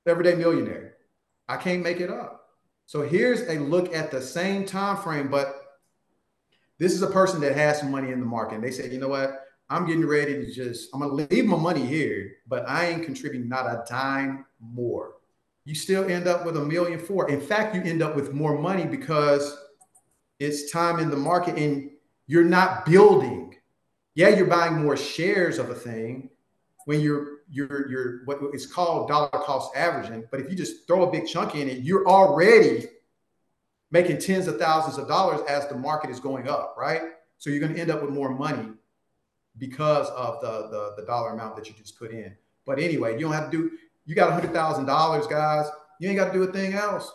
Everyday 0.08 0.36
millionaire. 0.36 0.96
I 1.48 1.58
can't 1.58 1.84
make 1.84 2.00
it 2.00 2.10
up. 2.10 2.50
So 2.86 3.02
here's 3.04 3.42
a 3.42 3.60
look 3.60 3.94
at 3.94 4.12
the 4.12 4.22
same 4.22 4.66
time 4.66 4.98
frame, 4.98 5.30
but 5.30 5.62
this 6.80 6.94
is 6.94 7.04
a 7.04 7.08
person 7.08 7.40
that 7.42 7.56
has 7.56 7.80
some 7.80 7.92
money 7.92 8.12
in 8.12 8.20
the 8.20 8.26
market. 8.26 8.56
And 8.56 8.64
they 8.64 8.72
say, 8.72 8.90
you 8.92 8.98
know 8.98 9.10
what? 9.10 9.46
I'm 9.70 9.86
getting 9.86 10.06
ready 10.06 10.34
to 10.34 10.52
just, 10.52 10.90
I'm 10.94 11.00
gonna 11.00 11.14
leave 11.14 11.46
my 11.46 11.56
money 11.56 11.86
here, 11.86 12.32
but 12.48 12.68
I 12.68 12.88
ain't 12.88 13.06
contributing 13.06 13.48
not 13.48 13.68
a 13.68 13.84
dime 13.88 14.46
more. 14.60 15.14
You 15.64 15.76
still 15.76 16.04
end 16.10 16.28
up 16.28 16.46
with 16.46 16.58
a 16.58 16.66
million 16.66 17.00
four. 17.00 17.30
In 17.30 17.40
fact, 17.40 17.76
you 17.76 17.82
end 17.84 18.02
up 18.02 18.16
with 18.16 18.34
more 18.34 18.58
money 18.58 18.86
because 18.86 19.56
it's 20.42 20.72
time 20.72 21.00
in 21.00 21.12
the 21.12 21.18
market 21.18 21.56
and 21.58 21.92
you're 22.26 22.44
not 22.44 22.86
building. 22.86 23.56
Yeah, 24.16 24.30
you're 24.30 24.48
buying 24.48 24.82
more 24.82 24.98
shares 24.98 25.60
of 25.60 25.70
a 25.70 25.76
thing 25.76 26.32
when 26.86 27.00
you're 27.00 27.42
you're 27.50 27.90
you're 27.90 28.26
what 28.26 28.40
is 28.54 28.66
called 28.66 29.08
dollar 29.08 29.30
cost 29.30 29.76
averaging. 29.76 30.26
But 30.32 30.40
if 30.40 30.50
you 30.50 30.56
just 30.56 30.88
throw 30.88 31.08
a 31.08 31.12
big 31.12 31.28
chunk 31.28 31.54
in 31.56 31.70
it, 31.70 31.84
you're 31.84 32.08
already 32.08 32.88
making 33.92 34.18
tens 34.18 34.48
of 34.48 34.58
thousands 34.58 34.98
of 34.98 35.08
dollars 35.08 35.42
as 35.48 35.68
the 35.68 35.76
market 35.76 36.10
is 36.10 36.20
going 36.20 36.50
up, 36.50 36.76
right? 36.78 37.02
So 37.38 37.50
you're 37.50 37.60
going 37.60 37.76
to 37.76 37.80
end 37.80 37.92
up 37.92 38.02
with 38.02 38.12
more 38.12 38.34
money 38.34 38.70
because 39.60 40.08
of 40.10 40.42
the, 40.42 40.70
the 40.70 40.94
the 40.98 41.06
dollar 41.06 41.34
amount 41.34 41.56
that 41.58 41.70
you 41.70 41.76
just 41.78 42.00
put 42.00 42.12
in. 42.12 42.36
But 42.66 42.80
anyway, 42.80 43.14
you 43.14 43.20
don't 43.20 43.34
have 43.34 43.52
to 43.52 43.58
do. 43.58 43.72
You 44.06 44.16
got 44.16 44.30
a 44.30 44.34
hundred 44.34 44.54
thousand 44.54 44.86
dollars, 44.86 45.28
guys. 45.28 45.68
You 46.00 46.10
ain't 46.10 46.18
got 46.18 46.32
to 46.32 46.34
do 46.34 46.44
a 46.44 46.52
thing 46.52 46.74
else. 46.74 47.12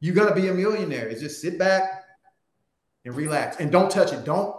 You're 0.00 0.16
gonna 0.16 0.34
be 0.34 0.48
a 0.48 0.52
millionaire. 0.52 1.08
It's 1.08 1.20
just 1.20 1.40
sit 1.40 1.60
back, 1.60 2.01
and 3.04 3.16
relax 3.16 3.56
and 3.58 3.70
don't 3.70 3.90
touch 3.90 4.12
it. 4.12 4.24
Don't 4.24 4.54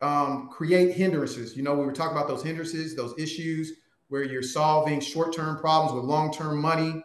um, 0.00 0.48
create 0.50 0.94
hindrances. 0.94 1.56
You 1.56 1.62
know, 1.62 1.74
we 1.74 1.84
were 1.84 1.92
talking 1.92 2.16
about 2.16 2.28
those 2.28 2.42
hindrances, 2.42 2.94
those 2.94 3.14
issues 3.18 3.72
where 4.08 4.22
you're 4.22 4.42
solving 4.42 5.00
short 5.00 5.34
term 5.34 5.58
problems 5.58 5.94
with 5.94 6.04
long 6.04 6.32
term 6.32 6.60
money, 6.60 7.02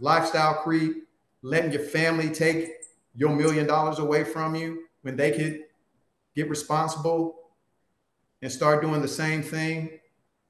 lifestyle 0.00 0.54
creep, 0.54 1.08
letting 1.42 1.72
your 1.72 1.82
family 1.82 2.30
take 2.30 2.68
your 3.14 3.30
million 3.30 3.66
dollars 3.66 3.98
away 3.98 4.24
from 4.24 4.54
you 4.54 4.84
when 5.02 5.16
they 5.16 5.30
could 5.30 5.60
get 6.34 6.48
responsible 6.48 7.36
and 8.42 8.50
start 8.50 8.82
doing 8.82 9.02
the 9.02 9.08
same 9.08 9.42
thing 9.42 9.99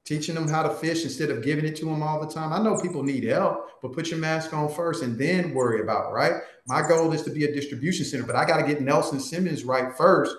teaching 0.05 0.35
them 0.35 0.49
how 0.49 0.63
to 0.63 0.71
fish 0.71 1.05
instead 1.05 1.31
of 1.31 1.43
giving 1.43 1.65
it 1.65 1.77
to 1.77 1.85
them 1.85 2.03
all 2.03 2.21
the 2.21 2.33
time. 2.33 2.53
I 2.53 2.63
know 2.63 2.81
people 2.81 3.03
need 3.03 3.25
help, 3.25 3.81
but 3.81 3.93
put 3.93 4.11
your 4.11 4.19
mask 4.19 4.53
on 4.53 4.69
first 4.69 5.03
and 5.03 5.19
then 5.19 5.55
worry 5.55 5.83
about, 5.83 6.13
right? 6.13 6.35
My 6.67 6.87
goal 6.87 7.13
is 7.13 7.23
to 7.23 7.31
be 7.31 7.45
a 7.45 7.53
distribution 7.53 8.05
center, 8.05 8.25
but 8.25 8.37
I 8.37 8.45
got 8.45 8.57
to 8.59 8.67
get 8.67 8.81
Nelson 8.81 9.21
Simmons 9.21 9.65
right 9.65 9.97
first 9.97 10.35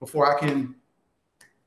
before 0.00 0.34
I 0.34 0.38
can 0.38 0.74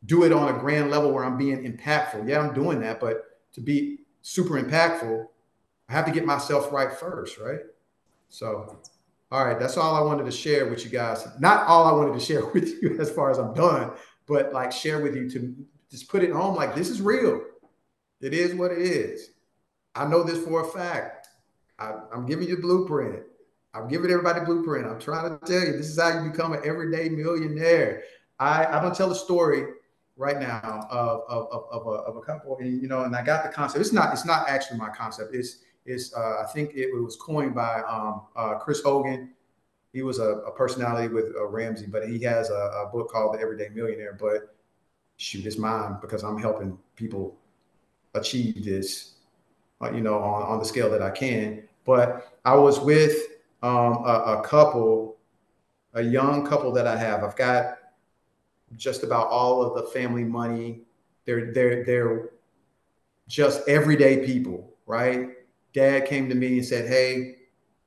do 0.05 0.23
it 0.23 0.31
on 0.31 0.53
a 0.53 0.59
grand 0.59 0.91
level 0.91 1.11
where 1.11 1.23
I'm 1.23 1.37
being 1.37 1.63
impactful. 1.63 2.27
Yeah, 2.29 2.39
I'm 2.39 2.53
doing 2.53 2.79
that, 2.81 2.99
but 2.99 3.23
to 3.53 3.61
be 3.61 3.99
super 4.21 4.61
impactful, 4.61 5.25
I 5.89 5.93
have 5.93 6.05
to 6.05 6.11
get 6.11 6.25
myself 6.25 6.71
right 6.71 6.91
first, 6.91 7.37
right? 7.39 7.59
So, 8.29 8.79
all 9.31 9.45
right, 9.45 9.59
that's 9.59 9.77
all 9.77 9.95
I 9.95 10.01
wanted 10.01 10.25
to 10.25 10.31
share 10.31 10.69
with 10.69 10.83
you 10.83 10.91
guys. 10.91 11.27
Not 11.39 11.65
all 11.65 11.85
I 11.85 11.91
wanted 11.91 12.19
to 12.19 12.23
share 12.23 12.45
with 12.53 12.81
you 12.81 12.97
as 12.99 13.09
far 13.09 13.31
as 13.31 13.37
I'm 13.37 13.53
done, 13.53 13.91
but 14.27 14.53
like 14.53 14.71
share 14.71 15.01
with 15.01 15.15
you 15.15 15.29
to 15.31 15.55
just 15.89 16.09
put 16.09 16.23
it 16.23 16.31
home 16.31 16.55
like 16.55 16.75
this 16.75 16.89
is 16.89 17.01
real. 17.01 17.41
It 18.21 18.33
is 18.33 18.55
what 18.55 18.71
it 18.71 18.79
is. 18.79 19.29
I 19.95 20.05
know 20.05 20.23
this 20.23 20.43
for 20.43 20.61
a 20.61 20.67
fact. 20.67 21.27
I, 21.79 21.93
am 22.13 22.25
giving 22.25 22.47
you 22.47 22.57
blueprint. 22.57 23.23
I'm 23.73 23.87
giving 23.87 24.09
everybody 24.09 24.43
blueprint. 24.43 24.87
I'm 24.87 24.99
trying 24.99 25.37
to 25.37 25.45
tell 25.45 25.65
you 25.65 25.73
this 25.73 25.89
is 25.89 25.99
how 25.99 26.21
you 26.21 26.31
become 26.31 26.53
an 26.53 26.61
everyday 26.63 27.09
millionaire. 27.09 28.03
I, 28.39 28.65
I'm 28.65 28.83
gonna 28.83 28.95
tell 28.95 29.11
a 29.11 29.15
story 29.15 29.65
right 30.15 30.39
now 30.39 30.87
of, 30.89 31.21
of, 31.29 31.47
of, 31.51 31.63
of, 31.71 31.87
a, 31.87 31.89
of 31.89 32.17
a 32.17 32.21
couple, 32.21 32.57
and 32.57 32.81
you 32.81 32.87
know, 32.87 33.03
and 33.03 33.15
I 33.15 33.23
got 33.23 33.43
the 33.43 33.49
concept. 33.49 33.81
It's 33.81 33.93
not 33.93 34.13
it's 34.13 34.25
not 34.25 34.49
actually 34.49 34.79
my 34.79 34.89
concept. 34.89 35.35
It's 35.35 35.59
it's 35.85 36.13
uh, 36.15 36.43
I 36.43 36.51
think 36.51 36.71
it 36.73 36.93
was 36.93 37.15
coined 37.15 37.55
by 37.55 37.81
um, 37.81 38.23
uh, 38.35 38.55
Chris 38.55 38.81
Hogan. 38.81 39.31
He 39.93 40.01
was 40.01 40.19
a, 40.19 40.39
a 40.39 40.51
personality 40.51 41.07
with 41.07 41.35
uh, 41.35 41.47
Ramsey, 41.47 41.87
but 41.87 42.07
he 42.07 42.21
has 42.23 42.49
a, 42.49 42.85
a 42.85 42.89
book 42.91 43.09
called 43.09 43.35
The 43.35 43.39
Everyday 43.39 43.69
Millionaire. 43.69 44.17
But 44.19 44.56
shoot, 45.17 45.45
it's 45.45 45.57
mine 45.57 45.97
because 46.01 46.23
I'm 46.23 46.37
helping 46.37 46.77
people 46.95 47.35
achieve 48.13 48.63
this, 48.63 49.15
uh, 49.81 49.91
you 49.91 50.01
know, 50.01 50.15
on, 50.19 50.43
on 50.43 50.59
the 50.59 50.65
scale 50.65 50.89
that 50.91 51.01
I 51.01 51.09
can. 51.09 51.63
But 51.85 52.39
I 52.45 52.55
was 52.55 52.79
with 52.79 53.15
um, 53.63 54.03
a, 54.05 54.39
a 54.39 54.43
couple, 54.43 55.17
a 55.93 56.01
young 56.01 56.45
couple 56.45 56.71
that 56.73 56.87
I 56.87 56.95
have. 56.95 57.23
I've 57.23 57.35
got 57.35 57.77
just 58.75 59.03
about 59.03 59.27
all 59.27 59.63
of 59.63 59.75
the 59.75 59.89
family 59.91 60.23
money. 60.23 60.81
They're 61.25 61.51
they're 61.53 61.83
they're 61.83 62.29
just 63.27 63.67
everyday 63.67 64.25
people, 64.25 64.73
right? 64.85 65.29
Dad 65.73 66.05
came 66.05 66.29
to 66.29 66.35
me 66.35 66.57
and 66.57 66.65
said, 66.65 66.87
"Hey, 66.87 67.37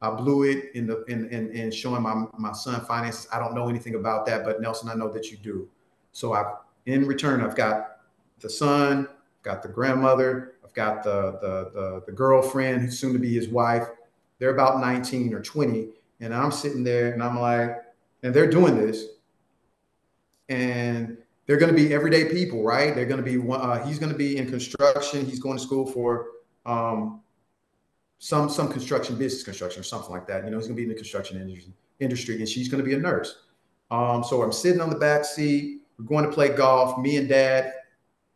I 0.01 0.11
blew 0.11 0.45
it 0.45 0.75
in 0.75 0.87
the 0.87 1.05
in 1.05 1.29
in, 1.29 1.51
in 1.51 1.71
showing 1.71 2.03
my 2.03 2.27
my 2.39 2.53
son 2.53 2.85
finances. 2.87 3.29
I 3.33 3.39
don't 3.39 3.55
know 3.55 3.69
anything 3.69 3.95
about 3.95 4.27
that, 4.27 4.45
but 4.45 4.61
Nelson, 4.61 4.89
I 4.89 4.95
know 4.95 5.11
that 5.13 5.31
you 5.31 5.37
do. 5.37 5.69
So 6.13 6.35
I, 6.35 6.55
in 6.87 7.07
return, 7.07 7.41
I've 7.41 7.57
got 7.57 7.99
the 8.41 8.51
son, 8.51 9.09
I've 9.09 9.43
got 9.43 9.63
the 9.63 9.69
grandmother, 9.69 10.55
I've 10.65 10.75
got 10.75 11.03
the 11.03 11.39
the 11.41 11.71
the, 11.73 12.03
the 12.07 12.13
girlfriend 12.13 12.83
who's 12.83 12.99
soon 12.99 13.13
to 13.13 13.19
be 13.19 13.35
his 13.35 13.49
wife. 13.49 13.89
They're 14.39 14.55
about 14.55 14.81
19 14.81 15.35
or 15.35 15.43
20, 15.43 15.89
and 16.21 16.35
I'm 16.35 16.51
sitting 16.51 16.83
there 16.83 17.13
and 17.13 17.23
I'm 17.23 17.39
like, 17.39 17.77
and 18.23 18.33
they're 18.33 18.51
doing 18.51 18.77
this, 18.77 19.05
and 20.49 21.19
they're 21.47 21.59
going 21.59 21.75
to 21.75 21.77
be 21.77 21.93
everyday 21.93 22.27
people, 22.27 22.63
right? 22.63 22.95
They're 22.95 23.07
going 23.07 23.23
to 23.23 23.29
be 23.29 23.53
uh, 23.53 23.85
he's 23.85 23.99
going 23.99 24.13
to 24.13 24.19
be 24.19 24.37
in 24.37 24.49
construction. 24.49 25.27
He's 25.27 25.41
going 25.41 25.59
to 25.59 25.63
school 25.63 25.85
for 25.85 26.29
um, 26.65 27.23
some 28.19 28.49
some 28.49 28.71
construction, 28.71 29.17
business 29.17 29.43
construction, 29.43 29.81
or 29.81 29.83
something 29.83 30.11
like 30.11 30.27
that. 30.29 30.45
You 30.45 30.51
know, 30.51 30.59
he's 30.59 30.69
going 30.69 30.77
to 30.77 30.81
be 30.81 30.85
in 30.85 30.91
the 30.91 30.95
construction 30.95 31.41
industry, 31.41 31.73
industry, 31.99 32.37
and 32.37 32.49
she's 32.49 32.69
going 32.69 32.83
to 32.83 32.89
be 32.89 32.95
a 32.95 32.99
nurse. 32.99 33.43
Um, 33.91 34.23
so 34.23 34.43
I'm 34.43 34.53
sitting 34.53 34.81
on 34.81 34.91
the 34.91 34.97
back 34.97 35.25
seat. 35.25 35.80
We're 36.01 36.07
going 36.07 36.25
to 36.25 36.33
play 36.33 36.49
golf. 36.49 36.99
Me 36.99 37.17
and 37.17 37.29
Dad, 37.29 37.75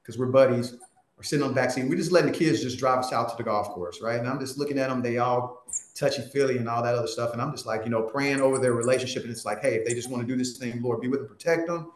because 0.03 0.19
we're 0.19 0.27
buddies, 0.27 0.75
are 1.19 1.23
sitting 1.23 1.43
on 1.43 1.51
the 1.51 1.55
back 1.55 1.71
seat. 1.71 1.89
We're 1.89 1.97
just 1.97 2.12
letting 2.12 2.31
the 2.31 2.37
kids 2.37 2.62
just 2.62 2.79
drive 2.79 2.99
us 2.99 3.12
out 3.12 3.31
to 3.31 3.37
the 3.37 3.43
golf 3.43 3.69
course, 3.69 4.01
right? 4.03 4.19
And 4.19 4.29
I'm 4.29 4.39
just 4.39 4.59
looking 4.59 4.79
at 4.79 4.91
them. 4.91 5.03
They 5.03 5.19
all 5.19 5.65
touchy 5.95 6.23
feely 6.23 6.59
and 6.59 6.69
all 6.69 6.83
that 6.83 6.95
other 6.95 7.07
stuff. 7.07 7.33
And 7.33 7.41
I'm 7.41 7.53
just 7.53 7.67
like, 7.67 7.85
you 7.85 7.91
know, 7.91 8.03
praying 8.03 8.41
over 8.41 8.59
their 8.59 8.75
relationship. 8.75 9.23
And 9.23 9.33
it's 9.33 9.45
like, 9.45 9.62
hey, 9.62 9.77
if 9.77 9.87
they 9.87 9.95
just 9.95 10.11
want 10.11 10.27
to 10.27 10.27
do 10.27 10.37
this 10.37 10.59
thing, 10.59 10.83
Lord, 10.83 11.01
be 11.01 11.09
with 11.09 11.21
them, 11.21 11.29
protect 11.29 11.67
them. 11.67 11.93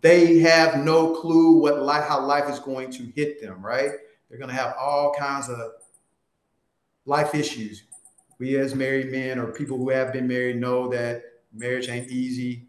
They 0.00 0.38
have 0.38 0.84
no 0.84 1.16
clue 1.16 1.58
what 1.58 1.82
life, 1.82 2.06
how 2.06 2.24
life 2.24 2.48
is 2.48 2.60
going 2.60 2.92
to 2.92 3.10
hit 3.16 3.42
them, 3.42 3.64
right? 3.64 3.90
They're 4.28 4.38
going 4.38 4.50
to 4.50 4.54
have 4.54 4.76
all 4.78 5.12
kinds 5.14 5.48
of 5.48 5.58
life 7.06 7.34
issues. 7.34 7.84
We 8.38 8.56
as 8.56 8.74
married 8.74 9.10
men 9.10 9.38
or 9.38 9.52
people 9.52 9.76
who 9.76 9.90
have 9.90 10.12
been 10.12 10.28
married 10.28 10.56
know 10.56 10.88
that 10.88 11.22
marriage 11.52 11.88
ain't 11.88 12.08
easy. 12.08 12.68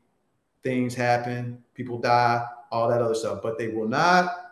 Things 0.63 0.95
happen, 0.95 1.63
people 1.81 1.99
die, 1.99 2.45
all 2.71 2.87
that 2.89 3.01
other 3.01 3.15
stuff, 3.15 3.41
but 3.41 3.57
they 3.57 3.69
will 3.69 3.87
not 3.87 4.51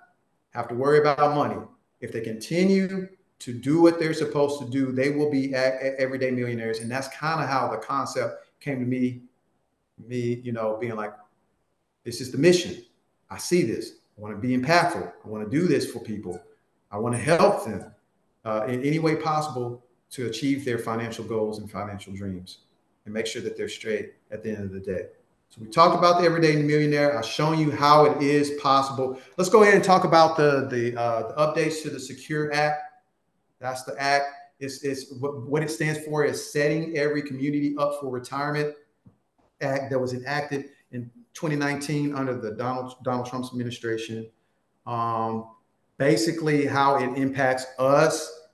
have 0.52 0.68
to 0.68 0.76
worry 0.76 1.00
about 1.00 1.36
money. 1.36 1.58
If 2.02 2.12
they 2.12 2.22
continue 2.22 3.08
to 3.40 3.54
do 3.54 3.82
what 3.82 4.00
they're 4.00 4.14
supposed 4.14 4.60
to 4.62 4.70
do, 4.70 4.92
they 4.92 5.12
will 5.12 5.30
be 5.30 5.54
everyday 5.54 6.32
millionaires. 6.32 6.80
And 6.80 6.90
that's 6.90 7.08
kind 7.10 7.42
of 7.42 7.48
how 7.48 7.70
the 7.70 7.78
concept 7.78 8.48
came 8.60 8.80
to 8.80 8.86
me, 8.86 9.22
me, 10.08 10.42
you 10.44 10.52
know, 10.52 10.78
being 10.80 10.96
like, 10.96 11.14
this 12.04 12.20
is 12.20 12.32
the 12.32 12.38
mission. 12.38 12.84
I 13.30 13.38
see 13.38 13.62
this. 13.64 13.94
I 14.18 14.22
want 14.22 14.36
to 14.36 14.42
be 14.42 14.58
impactful. 14.58 15.12
I 15.24 15.28
want 15.28 15.50
to 15.50 15.60
do 15.60 15.68
this 15.68 15.90
for 15.92 16.00
people. 16.00 16.42
I 16.92 16.98
want 16.98 17.16
to 17.16 17.22
help 17.22 17.64
them 17.64 17.92
uh, 18.44 18.66
in 18.68 18.84
any 18.84 19.00
way 19.00 19.16
possible 19.16 19.86
to 20.12 20.26
achieve 20.26 20.66
their 20.66 20.80
financial 20.80 21.24
goals 21.24 21.60
and 21.60 21.70
financial 21.70 22.14
dreams 22.14 22.60
and 23.06 23.14
make 23.14 23.28
sure 23.28 23.42
that 23.44 23.56
they're 23.56 23.70
straight 23.70 24.14
at 24.32 24.44
the 24.44 24.50
end 24.50 24.64
of 24.64 24.72
the 24.72 24.80
day. 24.80 25.04
So 25.50 25.62
we 25.62 25.68
talked 25.68 25.98
about 25.98 26.20
the 26.20 26.26
everyday 26.28 26.62
millionaire. 26.62 27.18
I've 27.18 27.26
shown 27.26 27.58
you 27.58 27.72
how 27.72 28.06
it 28.06 28.22
is 28.22 28.52
possible. 28.62 29.20
Let's 29.36 29.50
go 29.50 29.64
ahead 29.64 29.74
and 29.74 29.84
talk 29.84 30.04
about 30.04 30.38
the 30.38 30.68
the, 30.70 31.00
uh, 31.00 31.28
the 31.30 31.34
updates 31.34 31.82
to 31.84 31.90
the 31.90 32.00
Secure 32.00 32.54
Act. 32.54 32.82
That's 33.60 33.84
the 33.84 34.00
act. 34.00 34.26
It's, 34.60 34.84
it's 34.84 35.12
what, 35.20 35.64
it 35.64 35.72
stands 35.72 36.06
for 36.06 36.24
is 36.24 36.52
setting 36.52 36.98
every 36.98 37.24
community 37.24 37.76
up 37.80 38.00
for 38.00 38.12
retirement 38.12 38.76
act 39.62 39.90
that 39.90 39.98
was 39.98 40.14
enacted 40.14 40.66
in 40.92 41.10
2019 41.34 42.14
under 42.14 42.36
the 42.36 42.52
Donald 42.52 42.96
Donald 43.04 43.26
Trump's 43.26 43.50
administration. 43.50 44.30
Um, 44.86 45.48
basically, 45.98 46.68
how 46.68 46.98
it 46.98 47.18
impacts 47.18 47.66
us 47.80 48.50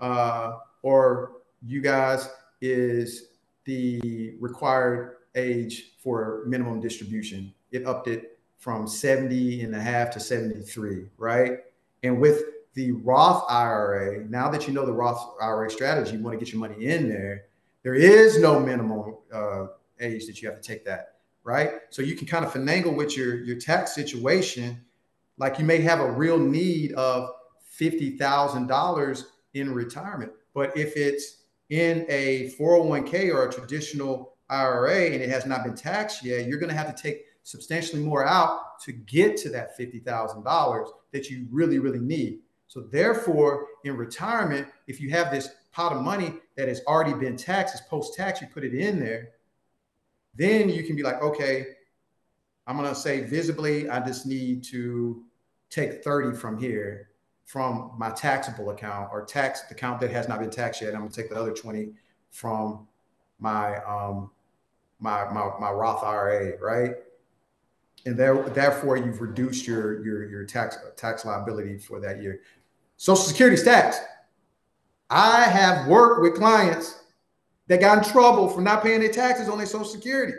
uh, 0.00 0.58
or 0.82 1.32
you 1.64 1.80
guys 1.80 2.28
is 2.60 3.28
the 3.64 4.36
required 4.38 5.15
age 5.36 5.92
for 6.02 6.44
minimum 6.46 6.80
distribution. 6.80 7.52
It 7.70 7.86
upped 7.86 8.08
it 8.08 8.38
from 8.58 8.88
70 8.88 9.62
and 9.62 9.74
a 9.74 9.80
half 9.80 10.10
to 10.12 10.20
73, 10.20 11.06
right? 11.18 11.58
And 12.02 12.20
with 12.20 12.42
the 12.74 12.92
Roth 12.92 13.44
IRA, 13.48 14.24
now 14.28 14.50
that 14.50 14.66
you 14.66 14.72
know 14.72 14.84
the 14.84 14.92
Roth 14.92 15.36
IRA 15.40 15.70
strategy, 15.70 16.16
you 16.16 16.22
want 16.22 16.38
to 16.38 16.44
get 16.44 16.52
your 16.52 16.60
money 16.60 16.86
in 16.86 17.08
there, 17.08 17.44
there 17.82 17.94
is 17.94 18.38
no 18.38 18.58
minimum 18.58 19.16
uh, 19.32 19.66
age 20.00 20.26
that 20.26 20.42
you 20.42 20.48
have 20.48 20.60
to 20.60 20.66
take 20.66 20.84
that, 20.84 21.18
right? 21.44 21.72
So 21.90 22.02
you 22.02 22.16
can 22.16 22.26
kind 22.26 22.44
of 22.44 22.52
finagle 22.52 22.96
with 22.96 23.16
your, 23.16 23.36
your 23.44 23.58
tax 23.58 23.94
situation. 23.94 24.84
Like 25.38 25.58
you 25.58 25.64
may 25.64 25.80
have 25.82 26.00
a 26.00 26.10
real 26.10 26.38
need 26.38 26.92
of 26.94 27.30
$50,000 27.78 29.24
in 29.54 29.72
retirement. 29.72 30.32
But 30.54 30.76
if 30.76 30.96
it's 30.96 31.42
in 31.70 32.06
a 32.08 32.52
401k 32.58 33.32
or 33.32 33.48
a 33.48 33.52
traditional 33.52 34.35
IRA 34.48 35.06
and 35.06 35.22
it 35.22 35.28
has 35.28 35.46
not 35.46 35.64
been 35.64 35.74
taxed 35.74 36.24
yet, 36.24 36.46
you're 36.46 36.58
going 36.58 36.70
to 36.70 36.76
have 36.76 36.94
to 36.94 37.02
take 37.02 37.24
substantially 37.42 38.02
more 38.02 38.26
out 38.26 38.80
to 38.80 38.92
get 38.92 39.36
to 39.38 39.48
that 39.50 39.78
$50,000 39.78 40.88
that 41.12 41.30
you 41.30 41.46
really, 41.50 41.78
really 41.78 42.00
need. 42.00 42.40
So, 42.68 42.80
therefore, 42.80 43.66
in 43.84 43.96
retirement, 43.96 44.66
if 44.88 45.00
you 45.00 45.10
have 45.10 45.30
this 45.30 45.48
pot 45.72 45.92
of 45.92 46.02
money 46.02 46.34
that 46.56 46.68
has 46.68 46.82
already 46.86 47.12
been 47.12 47.36
taxed, 47.36 47.74
it's 47.74 47.86
post 47.88 48.14
tax, 48.14 48.40
you 48.40 48.48
put 48.48 48.64
it 48.64 48.74
in 48.74 48.98
there, 48.98 49.28
then 50.34 50.68
you 50.68 50.82
can 50.82 50.96
be 50.96 51.02
like, 51.02 51.22
okay, 51.22 51.66
I'm 52.66 52.76
going 52.76 52.88
to 52.88 52.94
say 52.94 53.20
visibly, 53.20 53.88
I 53.88 54.04
just 54.04 54.26
need 54.26 54.64
to 54.64 55.22
take 55.70 56.02
30 56.02 56.36
from 56.36 56.58
here 56.58 57.10
from 57.44 57.92
my 57.96 58.10
taxable 58.10 58.70
account 58.70 59.08
or 59.12 59.24
tax 59.24 59.62
the 59.62 59.74
account 59.74 60.00
that 60.00 60.10
has 60.10 60.28
not 60.28 60.40
been 60.40 60.50
taxed 60.50 60.82
yet. 60.82 60.94
I'm 60.94 61.00
going 61.00 61.12
to 61.12 61.16
take 61.22 61.30
the 61.30 61.36
other 61.36 61.52
20 61.52 61.90
from 62.30 62.88
my 63.38 63.76
um, 63.84 64.30
my, 65.00 65.24
my, 65.32 65.50
my 65.60 65.70
Roth 65.70 66.02
IRA, 66.02 66.58
right? 66.60 66.94
And 68.06 68.16
there, 68.16 68.42
therefore, 68.50 68.96
you've 68.96 69.20
reduced 69.20 69.66
your, 69.66 70.04
your, 70.04 70.28
your 70.28 70.44
tax, 70.44 70.78
tax 70.96 71.24
liability 71.24 71.78
for 71.78 72.00
that 72.00 72.22
year. 72.22 72.40
Social 72.96 73.24
Security 73.24 73.62
tax. 73.62 73.98
I 75.10 75.42
have 75.42 75.86
worked 75.86 76.22
with 76.22 76.34
clients 76.34 77.02
that 77.68 77.80
got 77.80 77.98
in 77.98 78.12
trouble 78.12 78.48
for 78.48 78.60
not 78.60 78.82
paying 78.82 79.00
their 79.00 79.12
taxes 79.12 79.48
on 79.48 79.58
their 79.58 79.66
Social 79.66 79.86
Security. 79.86 80.34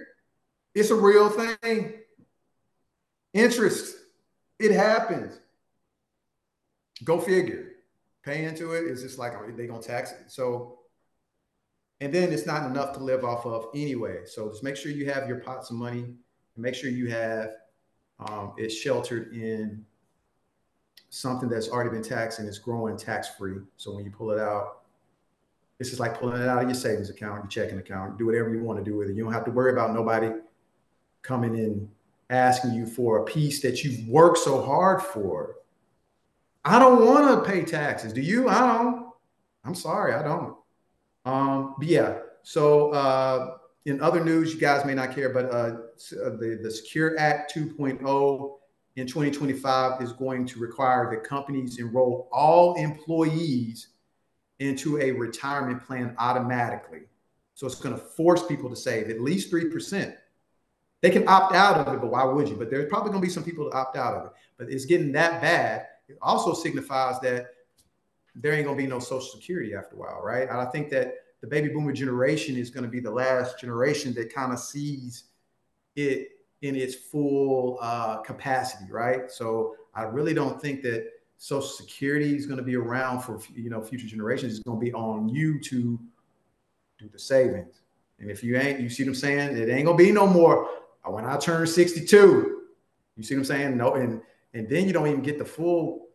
It's 0.73 0.91
a 0.91 0.95
real 0.95 1.29
thing. 1.29 1.93
Interest, 3.33 3.95
it 4.59 4.71
happens. 4.71 5.39
Go 7.03 7.19
figure. 7.19 7.73
Pay 8.23 8.45
into 8.45 8.73
it. 8.73 8.85
It's 8.85 9.01
just 9.01 9.19
like 9.19 9.33
they 9.55 9.67
gonna 9.67 9.81
tax 9.81 10.11
it. 10.11 10.25
So 10.27 10.76
and 12.01 12.13
then 12.13 12.31
it's 12.31 12.45
not 12.45 12.69
enough 12.69 12.93
to 12.93 12.99
live 12.99 13.23
off 13.23 13.45
of 13.45 13.67
anyway. 13.73 14.21
So 14.25 14.49
just 14.49 14.63
make 14.63 14.75
sure 14.75 14.91
you 14.91 15.09
have 15.09 15.27
your 15.27 15.39
pots 15.39 15.69
of 15.69 15.77
money 15.77 16.03
and 16.03 16.15
make 16.55 16.75
sure 16.75 16.89
you 16.89 17.09
have 17.09 17.49
um, 18.19 18.53
it 18.57 18.69
sheltered 18.69 19.33
in 19.33 19.85
something 21.09 21.49
that's 21.49 21.69
already 21.69 21.89
been 21.89 22.03
taxed 22.03 22.39
and 22.39 22.47
it's 22.47 22.59
growing 22.59 22.97
tax 22.97 23.29
free. 23.29 23.57
So 23.77 23.95
when 23.95 24.05
you 24.05 24.11
pull 24.11 24.31
it 24.31 24.39
out, 24.39 24.81
this 25.79 25.93
is 25.93 25.99
like 25.99 26.19
pulling 26.19 26.41
it 26.41 26.47
out 26.47 26.61
of 26.61 26.69
your 26.69 26.75
savings 26.75 27.09
account, 27.09 27.43
your 27.43 27.47
checking 27.47 27.79
account, 27.79 28.17
do 28.17 28.25
whatever 28.25 28.53
you 28.53 28.63
want 28.63 28.83
to 28.83 28.85
do 28.85 28.97
with 28.97 29.09
it. 29.09 29.15
You 29.15 29.23
don't 29.23 29.33
have 29.33 29.45
to 29.45 29.51
worry 29.51 29.71
about 29.71 29.93
nobody 29.93 30.31
coming 31.21 31.55
in 31.55 31.89
asking 32.29 32.73
you 32.73 32.85
for 32.85 33.19
a 33.19 33.25
piece 33.25 33.61
that 33.61 33.83
you've 33.83 34.07
worked 34.07 34.39
so 34.39 34.61
hard 34.61 35.01
for. 35.01 35.55
I 36.65 36.79
don't 36.79 37.05
want 37.05 37.45
to 37.45 37.49
pay 37.49 37.63
taxes. 37.63 38.11
Do 38.11 38.21
you? 38.21 38.49
I 38.49 38.59
don't. 38.59 39.07
I'm 39.63 39.75
sorry, 39.75 40.13
I 40.13 40.23
don't. 40.23 40.55
Um, 41.27 41.75
but 41.77 41.87
yeah, 41.87 42.19
so 42.43 42.91
uh, 42.91 43.57
in 43.85 43.99
other 44.01 44.23
news, 44.23 44.53
you 44.53 44.59
guys 44.59 44.85
may 44.85 44.95
not 44.95 45.13
care, 45.13 45.29
but 45.29 45.45
uh, 45.51 45.77
uh 46.25 46.29
the, 46.37 46.57
the 46.63 46.71
Secure 46.71 47.19
Act 47.19 47.53
2.0 47.53 48.51
in 48.95 49.05
2025 49.05 50.01
is 50.01 50.13
going 50.13 50.45
to 50.45 50.59
require 50.59 51.11
that 51.11 51.27
companies 51.27 51.79
enroll 51.79 52.29
all 52.31 52.75
employees 52.75 53.89
into 54.59 54.99
a 55.01 55.11
retirement 55.11 55.85
plan 55.85 56.15
automatically. 56.17 57.01
So 57.55 57.67
it's 57.67 57.75
going 57.75 57.95
to 57.95 58.01
force 58.01 58.45
people 58.45 58.69
to 58.69 58.75
save 58.75 59.09
at 59.09 59.19
least 59.19 59.51
3%. 59.51 60.15
They 61.01 61.09
can 61.09 61.27
opt 61.27 61.53
out 61.53 61.85
of 61.85 61.93
it, 61.93 61.99
but 61.99 62.09
why 62.09 62.23
would 62.23 62.47
you? 62.47 62.55
But 62.55 62.69
there's 62.69 62.89
probably 62.89 63.11
going 63.11 63.21
to 63.21 63.27
be 63.27 63.33
some 63.33 63.43
people 63.43 63.69
to 63.69 63.75
opt 63.75 63.97
out 63.97 64.13
of 64.13 64.25
it. 64.27 64.31
But 64.57 64.69
it's 64.69 64.85
getting 64.85 65.11
that 65.11 65.41
bad. 65.41 65.87
It 66.07 66.17
also 66.21 66.53
signifies 66.53 67.19
that 67.19 67.47
there 68.39 68.53
ain't 68.53 68.65
to 68.77 68.83
be 68.83 68.87
no 68.87 68.99
Social 68.99 69.21
Security 69.21 69.73
after 69.75 69.95
a 69.95 69.99
while, 69.99 70.21
right? 70.23 70.47
And 70.47 70.57
I 70.57 70.65
think 70.65 70.89
that 70.91 71.15
the 71.41 71.47
baby 71.47 71.69
boomer 71.69 71.91
generation 71.91 72.55
is 72.55 72.69
to 72.83 72.89
be 72.89 72.99
the 72.99 73.11
last 73.11 73.59
generation 73.59 74.13
that 74.15 74.33
kind 74.33 74.53
of 74.53 74.59
sees 74.59 75.25
it 75.95 76.29
in 76.61 76.75
its 76.75 76.95
full 76.95 77.77
uh, 77.81 78.17
capacity, 78.17 78.91
right? 78.91 79.31
So 79.31 79.75
I 79.93 80.03
really 80.03 80.33
don't 80.33 80.61
think 80.61 80.81
that 80.83 81.09
Social 81.37 81.67
Security 81.67 82.35
is 82.35 82.45
going 82.45 82.57
to 82.57 82.63
be 82.63 82.75
around 82.75 83.21
for 83.21 83.39
you 83.53 83.69
know 83.69 83.81
future 83.81 84.07
generations. 84.07 84.53
It's 84.53 84.63
going 84.63 84.79
to 84.79 84.85
be 84.85 84.93
on 84.93 85.29
you 85.29 85.59
to 85.61 85.99
do 86.97 87.09
the 87.11 87.19
savings. 87.19 87.81
And 88.19 88.31
if 88.31 88.43
you 88.43 88.57
ain't, 88.57 88.79
you 88.79 88.89
see 88.89 89.03
what 89.03 89.09
I'm 89.09 89.15
saying? 89.15 89.57
It 89.57 89.69
ain't 89.69 89.85
gonna 89.85 89.97
be 89.97 90.11
no 90.11 90.25
more. 90.25 90.67
Uh, 91.05 91.11
when 91.11 91.25
I 91.25 91.37
turn 91.37 91.67
62, 91.67 92.61
you 93.15 93.23
see 93.23 93.35
what 93.35 93.41
I'm 93.41 93.45
saying? 93.45 93.77
No, 93.77 93.93
and 93.93 94.21
and 94.53 94.67
then 94.67 94.87
you 94.87 94.93
don't 94.93 95.07
even 95.07 95.21
get 95.21 95.37
the 95.37 95.45
full 95.45 96.06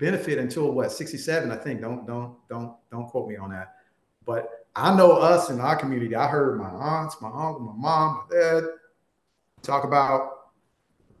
benefit 0.00 0.38
until 0.38 0.72
what 0.72 0.90
67, 0.90 1.52
I 1.52 1.56
think. 1.56 1.80
Don't 1.80 2.06
don't 2.06 2.36
don't 2.48 2.74
don't 2.90 3.06
quote 3.06 3.28
me 3.28 3.36
on 3.36 3.50
that. 3.50 3.76
But 4.26 4.48
I 4.74 4.94
know 4.96 5.12
us 5.12 5.50
in 5.50 5.60
our 5.60 5.76
community. 5.76 6.16
I 6.16 6.26
heard 6.26 6.58
my 6.58 6.68
aunts, 6.68 7.20
my 7.20 7.28
uncle, 7.28 7.60
my 7.60 7.74
mom, 7.76 8.22
my 8.30 8.36
dad 8.36 8.64
talk 9.62 9.84
about 9.84 10.40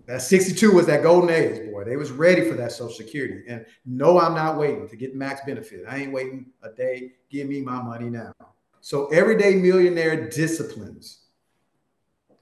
that 0.06 0.22
62 0.22 0.72
was 0.72 0.86
that 0.86 1.04
golden 1.04 1.30
age, 1.30 1.70
boy. 1.70 1.84
They 1.84 1.96
was 1.96 2.10
ready 2.10 2.48
for 2.48 2.56
that 2.56 2.72
Social 2.72 2.92
Security. 2.92 3.44
And 3.46 3.64
no, 3.86 4.18
I'm 4.18 4.34
not 4.34 4.58
waiting 4.58 4.88
to 4.88 4.96
get 4.96 5.14
max 5.14 5.40
benefit. 5.46 5.84
I 5.88 5.98
ain't 5.98 6.12
waiting 6.12 6.46
a 6.64 6.70
day. 6.70 7.12
Give 7.30 7.48
me 7.48 7.60
my 7.60 7.80
money 7.80 8.10
now. 8.10 8.32
So 8.80 9.06
everyday 9.08 9.54
millionaire 9.54 10.28
disciplines. 10.28 11.26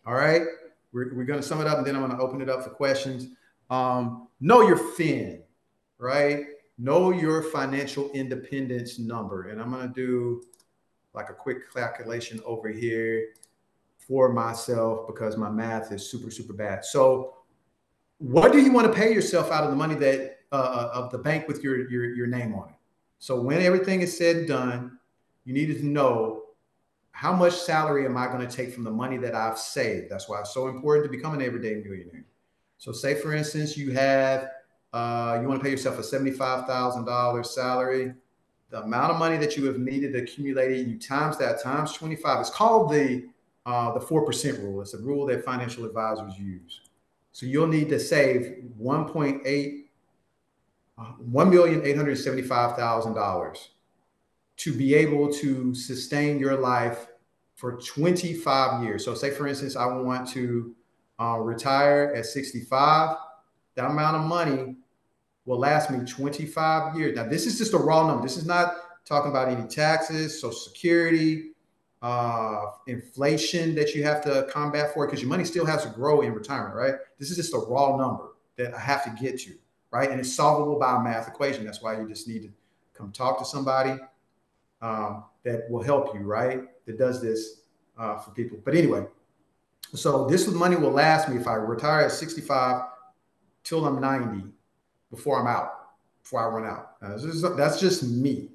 All 0.07 0.14
right. 0.14 0.43
We're, 0.93 1.14
we're 1.14 1.24
going 1.24 1.41
to 1.41 1.47
sum 1.47 1.61
it 1.61 1.66
up 1.66 1.76
and 1.76 1.86
then 1.86 1.95
I'm 1.95 2.01
going 2.01 2.16
to 2.16 2.22
open 2.22 2.41
it 2.41 2.49
up 2.49 2.64
for 2.64 2.70
questions. 2.70 3.26
Um, 3.68 4.28
know 4.41 4.62
your 4.62 4.78
fin, 4.78 5.43
right? 5.99 6.45
Know 6.79 7.11
your 7.11 7.43
financial 7.43 8.11
independence 8.13 8.99
number. 8.99 9.49
And 9.49 9.61
I'm 9.61 9.71
going 9.71 9.89
to 9.89 9.95
do 9.95 10.43
like 11.15 11.31
a 11.31 11.35
quick 11.35 11.73
calculation 11.73 12.41
over 12.45 12.69
here 12.69 13.29
for 13.97 14.33
myself 14.33 15.07
because 15.07 15.37
my 15.37 15.51
math 15.51 15.93
is 15.93 16.09
super, 16.09 16.31
super 16.31 16.53
bad. 16.53 16.85
So 16.85 17.35
what 18.19 18.53
do 18.53 18.61
you 18.61 18.73
want 18.73 18.87
to 18.87 18.93
pay 18.93 19.13
yourself 19.13 19.51
out 19.51 19.65
of 19.65 19.71
the 19.71 19.77
money 19.77 19.95
that 19.97 20.39
uh, 20.51 20.55
uh, 20.55 20.91
of 20.95 21.11
the 21.11 21.19
bank 21.19 21.47
with 21.47 21.63
your, 21.63 21.91
your, 21.91 22.05
your 22.15 22.27
name 22.27 22.55
on 22.55 22.69
it? 22.69 22.75
So 23.19 23.41
when 23.41 23.61
everything 23.61 24.01
is 24.01 24.17
said 24.17 24.37
and 24.37 24.49
done, 24.49 24.99
you 25.45 25.53
needed 25.53 25.79
to 25.79 25.87
know 25.87 26.43
how 27.11 27.33
much 27.33 27.55
salary 27.55 28.05
am 28.05 28.17
I 28.17 28.29
going 28.29 28.47
to 28.47 28.57
take 28.57 28.73
from 28.73 28.85
the 28.85 28.93
money 28.93 29.17
that 29.19 29.35
I've 29.35 29.59
saved? 29.59 30.09
That's 30.09 30.29
why 30.29 30.41
it's 30.41 30.55
so 30.55 30.69
important 30.69 31.05
to 31.05 31.11
become 31.11 31.35
an 31.35 31.43
everyday 31.43 31.75
millionaire. 31.75 32.25
So, 32.79 32.93
say 32.93 33.17
for 33.17 33.33
instance, 33.33 33.77
you 33.77 33.91
have 33.91 34.49
uh, 34.93 35.39
you 35.41 35.49
want 35.49 35.61
to 35.61 35.64
pay 35.64 35.70
yourself 35.70 35.99
a 35.99 36.03
seventy-five 36.03 36.66
thousand 36.66 37.05
dollars 37.05 37.51
salary. 37.51 38.14
The 38.70 38.82
amount 38.82 39.12
of 39.12 39.18
money 39.18 39.39
that 39.39 39.57
you 39.57 39.64
have 39.66 39.78
needed 39.78 40.14
accumulated, 40.14 40.89
you 40.89 40.99
times 40.99 41.39
that 41.39 41.62
times 41.62 41.93
twenty-five. 41.93 42.41
It's 42.41 42.51
called 42.51 42.93
the 42.93 43.28
uh, 43.66 43.93
the 43.93 44.01
four 44.01 44.24
percent 44.24 44.59
rule. 44.61 44.80
It's 44.80 44.95
a 44.95 44.99
rule 44.99 45.26
that 45.26 45.45
financial 45.45 45.84
advisors 45.84 46.39
use. 46.39 46.80
So 47.32 47.47
you'll 47.47 47.68
need 47.68 47.89
to 47.91 48.01
save 48.01 48.64
one 48.76 49.07
point 49.07 49.43
eight, 49.45 49.91
uh, 50.99 51.12
one 51.18 51.51
million 51.51 51.84
eight 51.84 51.97
hundred 51.97 52.16
seventy-five 52.16 52.76
thousand 52.76 53.14
dollars 53.14 53.70
to 54.59 54.74
be 54.74 54.95
able 54.95 55.32
to 55.32 55.74
sustain 55.74 56.39
your 56.39 56.57
life 56.57 57.07
for 57.55 57.76
25 57.80 58.82
years. 58.84 59.05
So, 59.05 59.14
say 59.14 59.30
for 59.30 59.47
instance, 59.47 59.76
I 59.76 59.86
want 59.86 60.28
to 60.30 60.74
uh, 61.20 61.39
retire 61.39 62.12
at 62.14 62.26
65. 62.26 63.16
That 63.76 63.84
amount 63.84 64.16
of 64.16 64.22
money 64.22 64.76
will 65.49 65.59
last 65.59 65.91
me 65.91 66.07
25 66.07 66.95
years. 66.95 67.17
Now, 67.17 67.25
this 67.25 67.47
is 67.47 67.57
just 67.57 67.73
a 67.73 67.79
raw 67.79 68.07
number. 68.07 68.23
This 68.23 68.37
is 68.37 68.45
not 68.45 68.75
talking 69.07 69.31
about 69.31 69.49
any 69.49 69.67
taxes, 69.67 70.39
Social 70.39 70.53
Security, 70.53 71.53
uh, 72.03 72.67
inflation 72.87 73.75
that 73.75 73.95
you 73.95 74.05
have 74.05 74.23
to 74.25 74.47
combat 74.51 74.93
for 74.93 75.07
because 75.07 75.23
your 75.23 75.31
money 75.31 75.45
still 75.45 75.65
has 75.65 75.85
to 75.85 75.89
grow 75.89 76.21
in 76.21 76.35
retirement, 76.35 76.75
right? 76.75 76.97
This 77.19 77.31
is 77.31 77.37
just 77.37 77.55
a 77.55 77.59
raw 77.59 77.97
number 77.97 78.35
that 78.57 78.75
I 78.75 78.79
have 78.79 79.03
to 79.05 79.23
get 79.23 79.41
to, 79.41 79.55
right? 79.91 80.11
And 80.11 80.21
it's 80.21 80.33
solvable 80.33 80.79
by 80.79 80.97
a 80.97 81.01
math 81.01 81.27
equation. 81.27 81.65
That's 81.65 81.81
why 81.81 81.99
you 81.99 82.07
just 82.07 82.29
need 82.29 82.43
to 82.43 82.51
come 82.93 83.11
talk 83.11 83.39
to 83.39 83.47
somebody 83.47 83.99
um, 84.83 85.25
that 85.45 85.63
will 85.71 85.83
help 85.83 86.15
you, 86.15 86.21
right? 86.21 86.61
That 86.85 86.99
does 86.99 87.23
this 87.23 87.63
uh, 87.97 88.19
for 88.19 88.33
people. 88.33 88.59
But 88.63 88.75
anyway, 88.75 89.07
so 89.95 90.27
this 90.27 90.47
money 90.47 90.77
will 90.77 90.91
last 90.91 91.31
me 91.31 91.39
if 91.39 91.49
I 91.49 91.55
retire 91.55 92.03
at 92.03 92.13
65 92.13 92.83
till 93.65 93.87
I'm 93.87 93.99
90 93.99 94.53
before 95.11 95.41
I'm 95.41 95.47
out, 95.47 95.73
before 96.23 96.43
I 96.43 96.55
run 96.55 96.71
out. 96.71 97.21
Just, 97.21 97.57
that's 97.57 97.81
just 97.81 98.03
me 98.03 98.49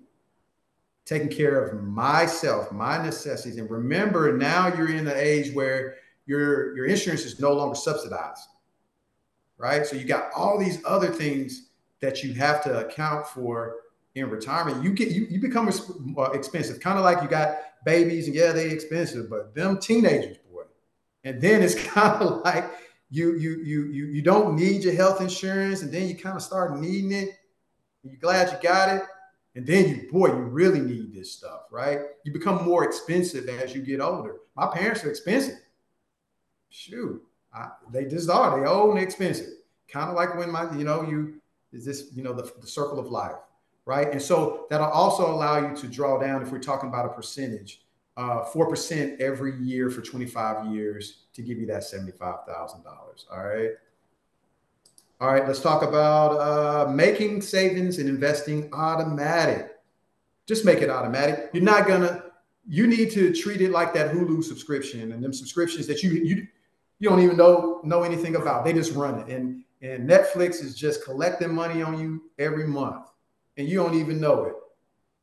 taking 1.05 1.29
care 1.29 1.63
of 1.63 1.83
myself, 1.83 2.71
my 2.71 3.03
necessities. 3.03 3.57
And 3.57 3.69
remember, 3.69 4.37
now 4.37 4.67
you're 4.67 4.95
in 4.95 5.05
the 5.05 5.15
age 5.15 5.53
where 5.53 5.95
your 6.25 6.75
your 6.75 6.85
insurance 6.85 7.25
is 7.25 7.39
no 7.39 7.53
longer 7.53 7.75
subsidized, 7.75 8.47
right? 9.57 9.85
So 9.85 9.95
you 9.95 10.05
got 10.05 10.31
all 10.35 10.57
these 10.57 10.81
other 10.85 11.09
things 11.09 11.69
that 11.99 12.23
you 12.23 12.33
have 12.33 12.63
to 12.63 12.85
account 12.85 13.27
for 13.27 13.77
in 14.15 14.29
retirement, 14.29 14.83
you 14.83 14.91
get 14.91 15.09
you, 15.09 15.25
you 15.29 15.39
become 15.39 15.69
uh, 16.17 16.23
expensive. 16.31 16.79
Kind 16.79 16.97
of 16.97 17.03
like 17.03 17.21
you 17.21 17.27
got 17.27 17.57
babies, 17.85 18.27
and 18.27 18.35
yeah, 18.35 18.51
they 18.51 18.69
expensive, 18.69 19.29
but 19.29 19.55
them 19.55 19.79
teenagers, 19.79 20.37
boy. 20.51 20.63
And 21.23 21.41
then 21.41 21.63
it's 21.63 21.75
kind 21.87 22.21
of 22.21 22.41
like 22.43 22.65
you 23.13 23.35
you 23.35 23.61
you 23.63 23.85
you 23.85 24.05
you 24.05 24.21
don't 24.21 24.55
need 24.55 24.83
your 24.83 24.95
health 24.95 25.21
insurance, 25.21 25.83
and 25.83 25.91
then 25.91 26.07
you 26.07 26.15
kind 26.15 26.35
of 26.35 26.41
start 26.41 26.79
needing 26.79 27.11
it. 27.11 27.29
You're 28.03 28.19
glad 28.19 28.51
you 28.51 28.57
got 28.67 28.89
it, 28.89 29.03
and 29.55 29.65
then 29.65 29.87
you 29.87 30.11
boy, 30.11 30.27
you 30.27 30.33
really 30.33 30.79
need 30.79 31.13
this 31.13 31.31
stuff, 31.31 31.61
right? 31.71 31.99
You 32.23 32.33
become 32.33 32.65
more 32.65 32.83
expensive 32.83 33.47
as 33.47 33.75
you 33.75 33.81
get 33.81 34.01
older. 34.01 34.37
My 34.55 34.67
parents 34.67 35.03
are 35.03 35.11
expensive. 35.11 35.59
Shoot, 36.69 37.21
I, 37.53 37.69
they 37.91 38.05
just 38.05 38.29
are. 38.29 38.59
They 38.59 38.65
old 38.65 38.95
and 38.95 39.03
expensive. 39.03 39.49
Kind 39.87 40.09
of 40.09 40.15
like 40.15 40.35
when 40.35 40.51
my 40.51 40.75
you 40.75 40.83
know 40.83 41.03
you 41.03 41.35
is 41.71 41.85
this 41.85 42.09
you 42.15 42.23
know 42.23 42.33
the, 42.33 42.51
the 42.59 42.67
circle 42.67 42.99
of 42.99 43.07
life 43.07 43.35
right? 43.85 44.11
And 44.11 44.21
so 44.21 44.65
that'll 44.69 44.87
also 44.87 45.29
allow 45.29 45.57
you 45.57 45.75
to 45.75 45.87
draw 45.87 46.19
down, 46.19 46.41
if 46.41 46.51
we're 46.51 46.59
talking 46.59 46.89
about 46.89 47.05
a 47.05 47.09
percentage, 47.09 47.82
uh, 48.17 48.45
4% 48.45 49.19
every 49.19 49.55
year 49.57 49.89
for 49.89 50.01
25 50.01 50.73
years 50.73 51.23
to 51.33 51.41
give 51.41 51.57
you 51.57 51.65
that 51.67 51.81
$75,000. 51.81 52.85
All 53.31 53.43
right. 53.43 53.71
All 55.21 55.31
right, 55.31 55.47
let's 55.47 55.61
talk 55.61 55.83
about 55.83 56.31
uh, 56.33 56.91
making 56.91 57.41
savings 57.41 57.99
and 57.99 58.09
investing 58.09 58.69
automatic. 58.73 59.71
Just 60.45 60.65
make 60.65 60.81
it 60.81 60.89
automatic. 60.89 61.49
You're 61.53 61.63
not 61.63 61.87
gonna. 61.87 62.25
You 62.67 62.87
need 62.87 63.11
to 63.11 63.33
treat 63.33 63.61
it 63.61 63.71
like 63.71 63.93
that 63.93 64.11
Hulu 64.11 64.43
subscription 64.43 65.13
and 65.13 65.23
them 65.23 65.31
subscriptions 65.31 65.87
that 65.87 66.03
you 66.03 66.11
you 66.11 66.47
you 66.99 67.09
don't 67.09 67.21
even 67.21 67.37
know 67.37 67.79
know 67.85 68.03
anything 68.03 68.35
about. 68.35 68.65
They 68.65 68.73
just 68.73 68.93
run 68.93 69.19
it, 69.19 69.27
and 69.29 69.63
and 69.81 70.09
Netflix 70.09 70.61
is 70.61 70.75
just 70.75 71.05
collecting 71.05 71.53
money 71.53 71.81
on 71.81 71.97
you 71.97 72.23
every 72.37 72.67
month 72.67 73.07
and 73.57 73.67
you 73.67 73.77
don't 73.77 73.95
even 73.95 74.19
know 74.19 74.45
it. 74.45 74.53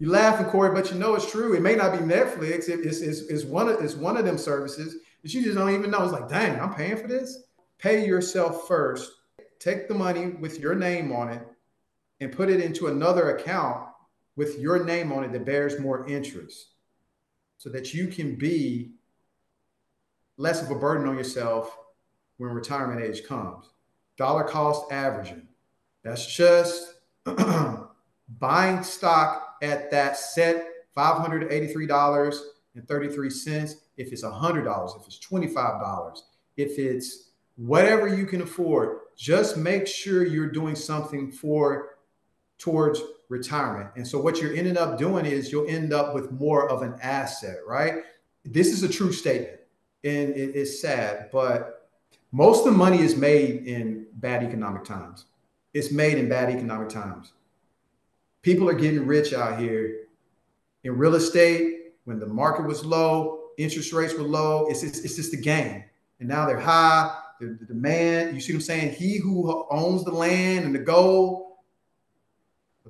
You 0.00 0.08
laughing, 0.10 0.46
Corey, 0.46 0.72
but 0.74 0.90
you 0.90 0.98
know 0.98 1.14
it's 1.14 1.30
true. 1.30 1.52
It 1.52 1.60
may 1.60 1.76
not 1.76 1.92
be 1.92 1.98
Netflix. 1.98 2.70
It, 2.70 2.80
it's, 2.86 3.02
it's, 3.02 3.20
it's, 3.20 3.44
one 3.44 3.68
of, 3.68 3.82
it's 3.84 3.94
one 3.94 4.16
of 4.16 4.24
them 4.24 4.38
services 4.38 4.96
that 5.22 5.34
you 5.34 5.44
just 5.44 5.58
don't 5.58 5.74
even 5.74 5.90
know. 5.90 6.02
It's 6.02 6.12
like, 6.12 6.26
dang, 6.26 6.58
I'm 6.58 6.72
paying 6.72 6.96
for 6.96 7.06
this. 7.06 7.42
Pay 7.78 8.06
yourself 8.06 8.66
first. 8.66 9.12
Take 9.58 9.88
the 9.88 9.94
money 9.94 10.28
with 10.28 10.58
your 10.58 10.74
name 10.74 11.12
on 11.12 11.28
it 11.28 11.46
and 12.20 12.32
put 12.32 12.48
it 12.48 12.62
into 12.62 12.86
another 12.86 13.36
account 13.36 13.88
with 14.36 14.58
your 14.58 14.82
name 14.82 15.12
on 15.12 15.22
it 15.22 15.32
that 15.32 15.44
bears 15.44 15.78
more 15.78 16.08
interest 16.08 16.68
so 17.58 17.68
that 17.68 17.92
you 17.92 18.06
can 18.06 18.36
be 18.36 18.92
less 20.38 20.62
of 20.62 20.70
a 20.70 20.74
burden 20.74 21.06
on 21.06 21.18
yourself 21.18 21.76
when 22.38 22.48
retirement 22.50 23.02
age 23.02 23.26
comes. 23.26 23.68
Dollar 24.16 24.44
cost 24.44 24.90
averaging. 24.90 25.46
That's 26.02 26.24
just 26.24 26.94
buying 28.38 28.82
stock 28.82 29.49
at 29.62 29.90
that 29.90 30.16
set 30.16 30.66
$583.33 30.96 33.74
if 33.96 34.12
it's 34.12 34.24
$100, 34.24 35.00
if 35.00 35.06
it's 35.06 35.18
$25, 35.18 36.18
if 36.56 36.78
it's 36.78 37.30
whatever 37.56 38.08
you 38.08 38.26
can 38.26 38.42
afford. 38.42 38.98
Just 39.16 39.56
make 39.56 39.86
sure 39.86 40.24
you're 40.24 40.50
doing 40.50 40.74
something 40.74 41.30
for 41.30 41.96
towards 42.58 43.00
retirement. 43.28 43.90
And 43.96 44.06
so 44.06 44.20
what 44.20 44.40
you're 44.40 44.54
ending 44.54 44.76
up 44.76 44.98
doing 44.98 45.26
is 45.26 45.52
you'll 45.52 45.68
end 45.68 45.92
up 45.92 46.14
with 46.14 46.32
more 46.32 46.70
of 46.70 46.82
an 46.82 46.94
asset, 47.02 47.58
right? 47.66 48.02
This 48.44 48.68
is 48.68 48.82
a 48.82 48.88
true 48.88 49.12
statement. 49.12 49.60
And 50.02 50.30
it 50.30 50.56
is 50.56 50.80
sad, 50.80 51.28
but 51.30 51.90
most 52.32 52.60
of 52.60 52.72
the 52.72 52.78
money 52.78 53.00
is 53.00 53.16
made 53.16 53.66
in 53.66 54.06
bad 54.14 54.42
economic 54.42 54.84
times. 54.84 55.26
It's 55.74 55.92
made 55.92 56.16
in 56.16 56.28
bad 56.28 56.50
economic 56.50 56.88
times. 56.88 57.32
People 58.42 58.68
are 58.68 58.74
getting 58.74 59.06
rich 59.06 59.32
out 59.32 59.58
here 59.58 60.06
in 60.84 60.96
real 60.96 61.14
estate 61.14 61.92
when 62.04 62.18
the 62.18 62.26
market 62.26 62.66
was 62.66 62.84
low, 62.84 63.40
interest 63.58 63.92
rates 63.92 64.14
were 64.14 64.22
low. 64.22 64.66
It's 64.68 64.80
just, 64.80 65.04
it's 65.04 65.16
just 65.16 65.34
a 65.34 65.36
game. 65.36 65.84
And 66.18 66.28
now 66.28 66.46
they're 66.46 66.58
high. 66.58 67.16
The, 67.40 67.56
the 67.58 67.66
demand, 67.66 68.34
you 68.34 68.40
see 68.40 68.52
what 68.52 68.58
I'm 68.58 68.62
saying? 68.62 68.94
He 68.94 69.18
who 69.18 69.66
owns 69.70 70.04
the 70.04 70.10
land 70.10 70.64
and 70.64 70.74
the 70.74 70.80
gold, 70.80 71.52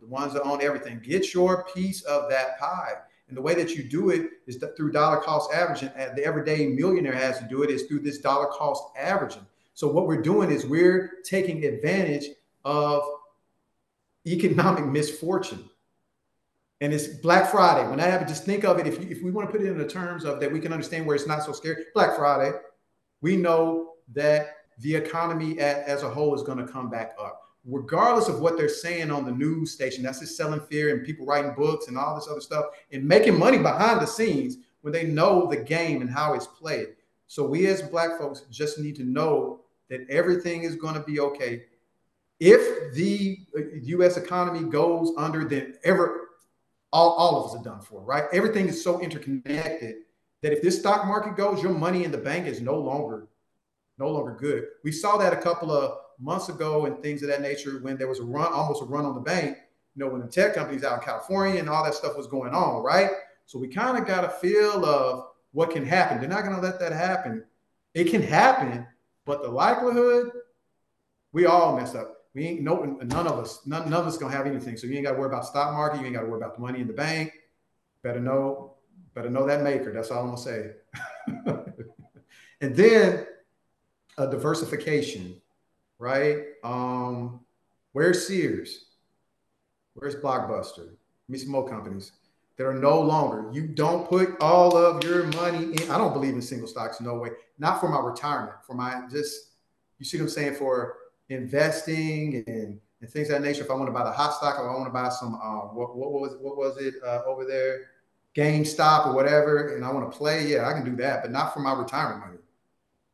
the 0.00 0.06
ones 0.06 0.32
that 0.32 0.42
own 0.42 0.62
everything, 0.62 1.00
get 1.02 1.34
your 1.34 1.64
piece 1.74 2.02
of 2.02 2.30
that 2.30 2.58
pie. 2.58 2.94
And 3.28 3.36
the 3.36 3.42
way 3.42 3.54
that 3.54 3.76
you 3.76 3.84
do 3.84 4.10
it 4.10 4.28
is 4.46 4.62
through 4.76 4.90
dollar 4.90 5.18
cost 5.18 5.52
averaging. 5.52 5.90
The 6.16 6.24
everyday 6.24 6.66
millionaire 6.66 7.14
has 7.14 7.38
to 7.38 7.44
do 7.46 7.62
it 7.62 7.70
is 7.70 7.84
through 7.84 8.00
this 8.00 8.18
dollar 8.18 8.46
cost 8.46 8.82
averaging. 8.98 9.46
So 9.74 9.88
what 9.88 10.08
we're 10.08 10.22
doing 10.22 10.50
is 10.50 10.66
we're 10.66 11.18
taking 11.24 11.64
advantage 11.64 12.26
of 12.64 13.02
economic 14.26 14.86
misfortune. 14.86 15.68
And 16.80 16.94
it's 16.94 17.06
Black 17.06 17.50
Friday. 17.50 17.88
When 17.88 18.00
I 18.00 18.06
have 18.06 18.26
just 18.26 18.44
think 18.44 18.64
of 18.64 18.78
it, 18.78 18.86
if, 18.86 19.02
you, 19.02 19.10
if 19.10 19.22
we 19.22 19.30
want 19.30 19.48
to 19.48 19.52
put 19.52 19.64
it 19.64 19.70
in 19.70 19.76
the 19.76 19.86
terms 19.86 20.24
of 20.24 20.40
that, 20.40 20.50
we 20.50 20.60
can 20.60 20.72
understand 20.72 21.06
where 21.06 21.14
it's 21.14 21.26
not 21.26 21.42
so 21.42 21.52
scary. 21.52 21.84
Black 21.94 22.16
Friday, 22.16 22.56
we 23.20 23.36
know 23.36 23.92
that 24.14 24.56
the 24.78 24.94
economy 24.94 25.58
as 25.58 26.02
a 26.02 26.08
whole 26.08 26.34
is 26.34 26.42
going 26.42 26.58
to 26.58 26.70
come 26.70 26.88
back 26.88 27.14
up, 27.20 27.42
regardless 27.66 28.28
of 28.28 28.40
what 28.40 28.56
they're 28.56 28.68
saying 28.68 29.10
on 29.10 29.26
the 29.26 29.30
news 29.30 29.72
station. 29.72 30.02
That's 30.02 30.20
just 30.20 30.38
selling 30.38 30.60
fear 30.60 30.94
and 30.94 31.04
people 31.04 31.26
writing 31.26 31.54
books 31.54 31.88
and 31.88 31.98
all 31.98 32.14
this 32.14 32.28
other 32.28 32.40
stuff 32.40 32.66
and 32.92 33.04
making 33.04 33.38
money 33.38 33.58
behind 33.58 34.00
the 34.00 34.06
scenes 34.06 34.56
when 34.80 34.94
they 34.94 35.04
know 35.04 35.46
the 35.46 35.58
game 35.58 36.00
and 36.00 36.08
how 36.08 36.32
it's 36.32 36.46
played. 36.46 36.88
So 37.26 37.46
we 37.46 37.66
as 37.66 37.82
Black 37.82 38.18
folks 38.18 38.40
just 38.50 38.78
need 38.78 38.96
to 38.96 39.04
know 39.04 39.60
that 39.90 40.08
everything 40.08 40.62
is 40.62 40.76
going 40.76 40.94
to 40.94 41.00
be 41.00 41.20
okay. 41.20 41.64
If 42.40 42.94
the 42.94 43.38
uh, 43.56 43.60
U.S. 43.82 44.16
economy 44.16 44.68
goes 44.68 45.12
under, 45.16 45.44
then 45.44 45.74
ever 45.84 46.28
all, 46.92 47.10
all 47.12 47.44
of 47.44 47.50
us 47.50 47.60
are 47.60 47.62
done 47.62 47.80
for, 47.80 48.02
right? 48.02 48.24
Everything 48.32 48.66
is 48.66 48.82
so 48.82 49.00
interconnected 49.00 49.96
that 50.42 50.52
if 50.52 50.62
this 50.62 50.78
stock 50.78 51.06
market 51.06 51.36
goes, 51.36 51.62
your 51.62 51.72
money 51.72 52.04
in 52.04 52.10
the 52.10 52.18
bank 52.18 52.46
is 52.46 52.60
no 52.60 52.76
longer 52.76 53.28
no 53.98 54.08
longer 54.08 54.34
good. 54.34 54.64
We 54.82 54.92
saw 54.92 55.18
that 55.18 55.34
a 55.34 55.36
couple 55.36 55.70
of 55.70 55.98
months 56.18 56.48
ago 56.48 56.86
and 56.86 57.02
things 57.02 57.22
of 57.22 57.28
that 57.28 57.42
nature 57.42 57.80
when 57.82 57.98
there 57.98 58.08
was 58.08 58.18
a 58.18 58.24
run, 58.24 58.50
almost 58.50 58.80
a 58.82 58.86
run 58.86 59.04
on 59.04 59.14
the 59.14 59.20
bank. 59.20 59.58
You 59.94 60.04
know, 60.04 60.10
when 60.10 60.22
the 60.22 60.26
tech 60.26 60.54
companies 60.54 60.84
out 60.84 60.98
in 60.98 61.04
California 61.04 61.60
and 61.60 61.68
all 61.68 61.84
that 61.84 61.94
stuff 61.94 62.16
was 62.16 62.26
going 62.26 62.54
on, 62.54 62.82
right? 62.82 63.10
So 63.44 63.58
we 63.58 63.68
kind 63.68 63.98
of 63.98 64.06
got 64.06 64.24
a 64.24 64.30
feel 64.30 64.86
of 64.86 65.26
what 65.52 65.70
can 65.70 65.84
happen. 65.84 66.18
They're 66.18 66.30
not 66.30 66.44
going 66.44 66.56
to 66.56 66.62
let 66.62 66.80
that 66.80 66.92
happen. 66.92 67.44
It 67.92 68.04
can 68.04 68.22
happen, 68.22 68.86
but 69.26 69.42
the 69.42 69.48
likelihood, 69.48 70.30
we 71.32 71.44
all 71.44 71.76
mess 71.76 71.94
up. 71.94 72.19
We 72.34 72.46
ain't 72.46 72.60
no 72.62 72.84
none 72.84 73.26
of 73.26 73.38
us, 73.38 73.66
none, 73.66 73.90
none 73.90 74.00
of 74.00 74.06
us 74.06 74.16
gonna 74.16 74.34
have 74.34 74.46
anything. 74.46 74.76
So 74.76 74.86
you 74.86 74.94
ain't 74.94 75.04
got 75.04 75.12
to 75.12 75.18
worry 75.18 75.26
about 75.26 75.46
stock 75.46 75.72
market. 75.74 76.00
You 76.00 76.06
ain't 76.06 76.14
got 76.14 76.22
to 76.22 76.28
worry 76.28 76.38
about 76.38 76.54
the 76.54 76.60
money 76.60 76.80
in 76.80 76.86
the 76.86 76.92
bank. 76.92 77.32
Better 78.02 78.20
know, 78.20 78.74
better 79.14 79.30
know 79.30 79.46
that 79.46 79.62
maker. 79.62 79.92
That's 79.92 80.10
all 80.10 80.22
I'm 80.22 80.26
gonna 80.26 80.38
say. 80.38 80.70
and 82.60 82.76
then 82.76 83.26
a 84.16 84.26
diversification, 84.28 85.40
right? 85.98 86.38
Um, 86.62 87.40
where's 87.92 88.26
Sears? 88.26 88.86
Where's 89.94 90.14
Blockbuster? 90.14 90.90
Me 91.28 91.38
some 91.38 91.50
more 91.50 91.68
companies 91.68 92.12
that 92.56 92.66
are 92.66 92.74
no 92.74 93.00
longer. 93.00 93.50
You 93.52 93.66
don't 93.66 94.08
put 94.08 94.36
all 94.40 94.76
of 94.76 95.02
your 95.02 95.24
money 95.28 95.72
in. 95.72 95.90
I 95.90 95.98
don't 95.98 96.12
believe 96.12 96.34
in 96.34 96.42
single 96.42 96.68
stocks, 96.68 97.00
no 97.00 97.14
way. 97.14 97.30
Not 97.58 97.80
for 97.80 97.88
my 97.88 98.00
retirement, 98.00 98.56
for 98.66 98.74
my 98.74 99.02
just, 99.10 99.52
you 99.98 100.04
see 100.04 100.18
what 100.18 100.24
I'm 100.24 100.28
saying, 100.28 100.54
for 100.56 100.96
investing 101.30 102.44
and, 102.46 102.78
and 103.00 103.10
things 103.10 103.30
of 103.30 103.40
that 103.40 103.42
nature. 103.42 103.64
If 103.64 103.70
I 103.70 103.74
want 103.74 103.86
to 103.86 103.92
buy 103.92 104.04
the 104.04 104.12
hot 104.12 104.34
stock 104.34 104.58
or 104.58 104.68
I 104.68 104.74
want 104.74 104.86
to 104.86 104.92
buy 104.92 105.08
some, 105.08 105.34
uh, 105.34 105.72
what, 105.74 105.96
what 105.96 106.12
was 106.12 106.36
what 106.40 106.56
was 106.56 106.76
it 106.78 106.94
uh, 107.04 107.22
over 107.26 107.44
there, 107.44 107.90
GameStop 108.36 109.06
or 109.06 109.14
whatever, 109.14 109.74
and 109.74 109.84
I 109.84 109.92
want 109.92 110.10
to 110.10 110.16
play, 110.16 110.46
yeah, 110.46 110.68
I 110.68 110.72
can 110.72 110.84
do 110.84 110.94
that, 110.96 111.22
but 111.22 111.30
not 111.30 111.54
for 111.54 111.60
my 111.60 111.72
retirement 111.72 112.20
money. 112.20 112.38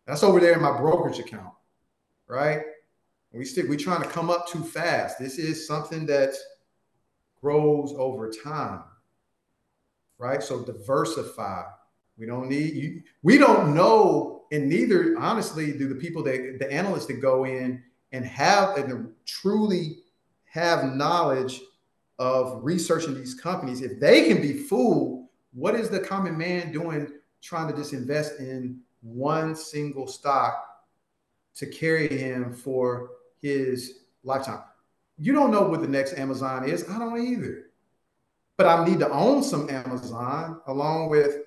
That's 0.06 0.22
over 0.22 0.40
there 0.40 0.54
in 0.54 0.62
my 0.62 0.76
brokerage 0.76 1.18
account, 1.18 1.52
right? 2.28 2.62
We 3.32 3.44
stick, 3.44 3.66
We're 3.68 3.78
trying 3.78 4.02
to 4.02 4.08
come 4.08 4.30
up 4.30 4.48
too 4.48 4.64
fast. 4.64 5.18
This 5.18 5.38
is 5.38 5.66
something 5.66 6.06
that 6.06 6.34
grows 7.42 7.92
over 7.92 8.30
time 8.30 8.82
right? 10.18 10.42
So 10.42 10.62
diversify. 10.62 11.64
We 12.18 12.26
don't 12.26 12.48
need 12.48 12.74
you. 12.74 13.02
We 13.22 13.38
don't 13.38 13.74
know, 13.74 14.44
and 14.52 14.68
neither, 14.68 15.18
honestly, 15.18 15.72
do 15.72 15.88
the 15.88 15.94
people 15.94 16.22
that 16.24 16.56
the 16.58 16.70
analysts 16.72 17.06
that 17.06 17.20
go 17.20 17.44
in 17.44 17.82
and 18.16 18.24
have 18.24 18.76
and 18.76 19.12
truly 19.24 19.98
have 20.46 20.94
knowledge 20.94 21.60
of 22.18 22.64
researching 22.64 23.14
these 23.14 23.34
companies. 23.34 23.82
If 23.82 24.00
they 24.00 24.26
can 24.26 24.40
be 24.40 24.54
fooled, 24.54 25.28
what 25.52 25.74
is 25.74 25.90
the 25.90 26.00
common 26.00 26.36
man 26.36 26.72
doing 26.72 27.08
trying 27.42 27.70
to 27.70 27.76
just 27.76 27.92
invest 27.92 28.40
in 28.40 28.80
one 29.02 29.54
single 29.54 30.06
stock 30.06 30.84
to 31.54 31.66
carry 31.66 32.08
him 32.08 32.52
for 32.52 33.10
his 33.40 34.00
lifetime? 34.24 34.62
You 35.18 35.32
don't 35.32 35.50
know 35.50 35.62
what 35.62 35.80
the 35.80 35.88
next 35.88 36.18
Amazon 36.18 36.68
is. 36.68 36.88
I 36.90 36.98
don't 36.98 37.18
either 37.20 37.66
but 38.56 38.66
I 38.66 38.84
need 38.84 39.00
to 39.00 39.10
own 39.10 39.42
some 39.42 39.68
Amazon 39.68 40.60
along 40.66 41.10
with 41.10 41.38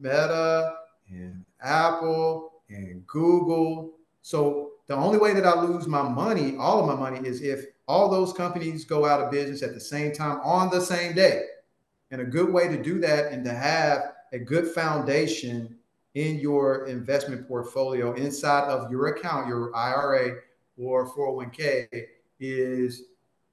Meta 0.00 0.74
and 1.08 1.44
Apple 1.60 2.62
and 2.68 3.06
Google. 3.06 3.92
So 4.22 4.67
the 4.88 4.96
only 4.96 5.18
way 5.18 5.34
that 5.34 5.46
I 5.46 5.60
lose 5.60 5.86
my 5.86 6.02
money, 6.02 6.56
all 6.58 6.80
of 6.80 6.86
my 6.86 7.10
money, 7.10 7.26
is 7.26 7.42
if 7.42 7.66
all 7.86 8.08
those 8.08 8.32
companies 8.32 8.84
go 8.84 9.04
out 9.04 9.20
of 9.20 9.30
business 9.30 9.62
at 9.62 9.74
the 9.74 9.80
same 9.80 10.12
time 10.12 10.40
on 10.42 10.70
the 10.70 10.80
same 10.80 11.14
day. 11.14 11.42
And 12.10 12.22
a 12.22 12.24
good 12.24 12.50
way 12.50 12.68
to 12.68 12.82
do 12.82 12.98
that 13.00 13.30
and 13.30 13.44
to 13.44 13.52
have 13.52 14.12
a 14.32 14.38
good 14.38 14.68
foundation 14.68 15.76
in 16.14 16.38
your 16.38 16.86
investment 16.86 17.46
portfolio 17.46 18.14
inside 18.14 18.64
of 18.64 18.90
your 18.90 19.08
account, 19.08 19.46
your 19.46 19.74
IRA 19.76 20.36
or 20.78 21.06
401k, 21.06 21.86
is 22.40 23.04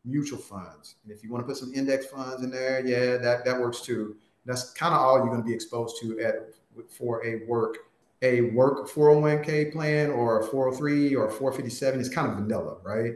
mutual 0.05 0.39
funds. 0.39 0.95
And 1.03 1.11
if 1.11 1.21
you 1.21 1.31
want 1.31 1.43
to 1.43 1.47
put 1.47 1.57
some 1.57 1.73
index 1.73 2.05
funds 2.05 2.43
in 2.43 2.49
there, 2.49 2.86
yeah, 2.86 3.17
that, 3.17 3.43
that 3.43 3.59
works 3.59 3.81
too. 3.81 4.15
That's 4.45 4.71
kind 4.71 4.93
of 4.93 5.01
all 5.01 5.17
you're 5.17 5.27
going 5.27 5.41
to 5.41 5.47
be 5.47 5.53
exposed 5.53 5.97
to 6.01 6.19
at 6.21 6.36
for 6.89 7.25
a 7.25 7.45
work 7.45 7.77
a 8.22 8.41
work 8.51 8.89
401k 8.89 9.72
plan 9.72 10.09
or 10.09 10.39
a 10.39 10.43
403 10.43 11.16
or 11.16 11.28
a 11.28 11.32
457 11.32 11.99
is 11.99 12.09
kind 12.09 12.30
of 12.30 12.36
vanilla, 12.36 12.78
right? 12.84 13.13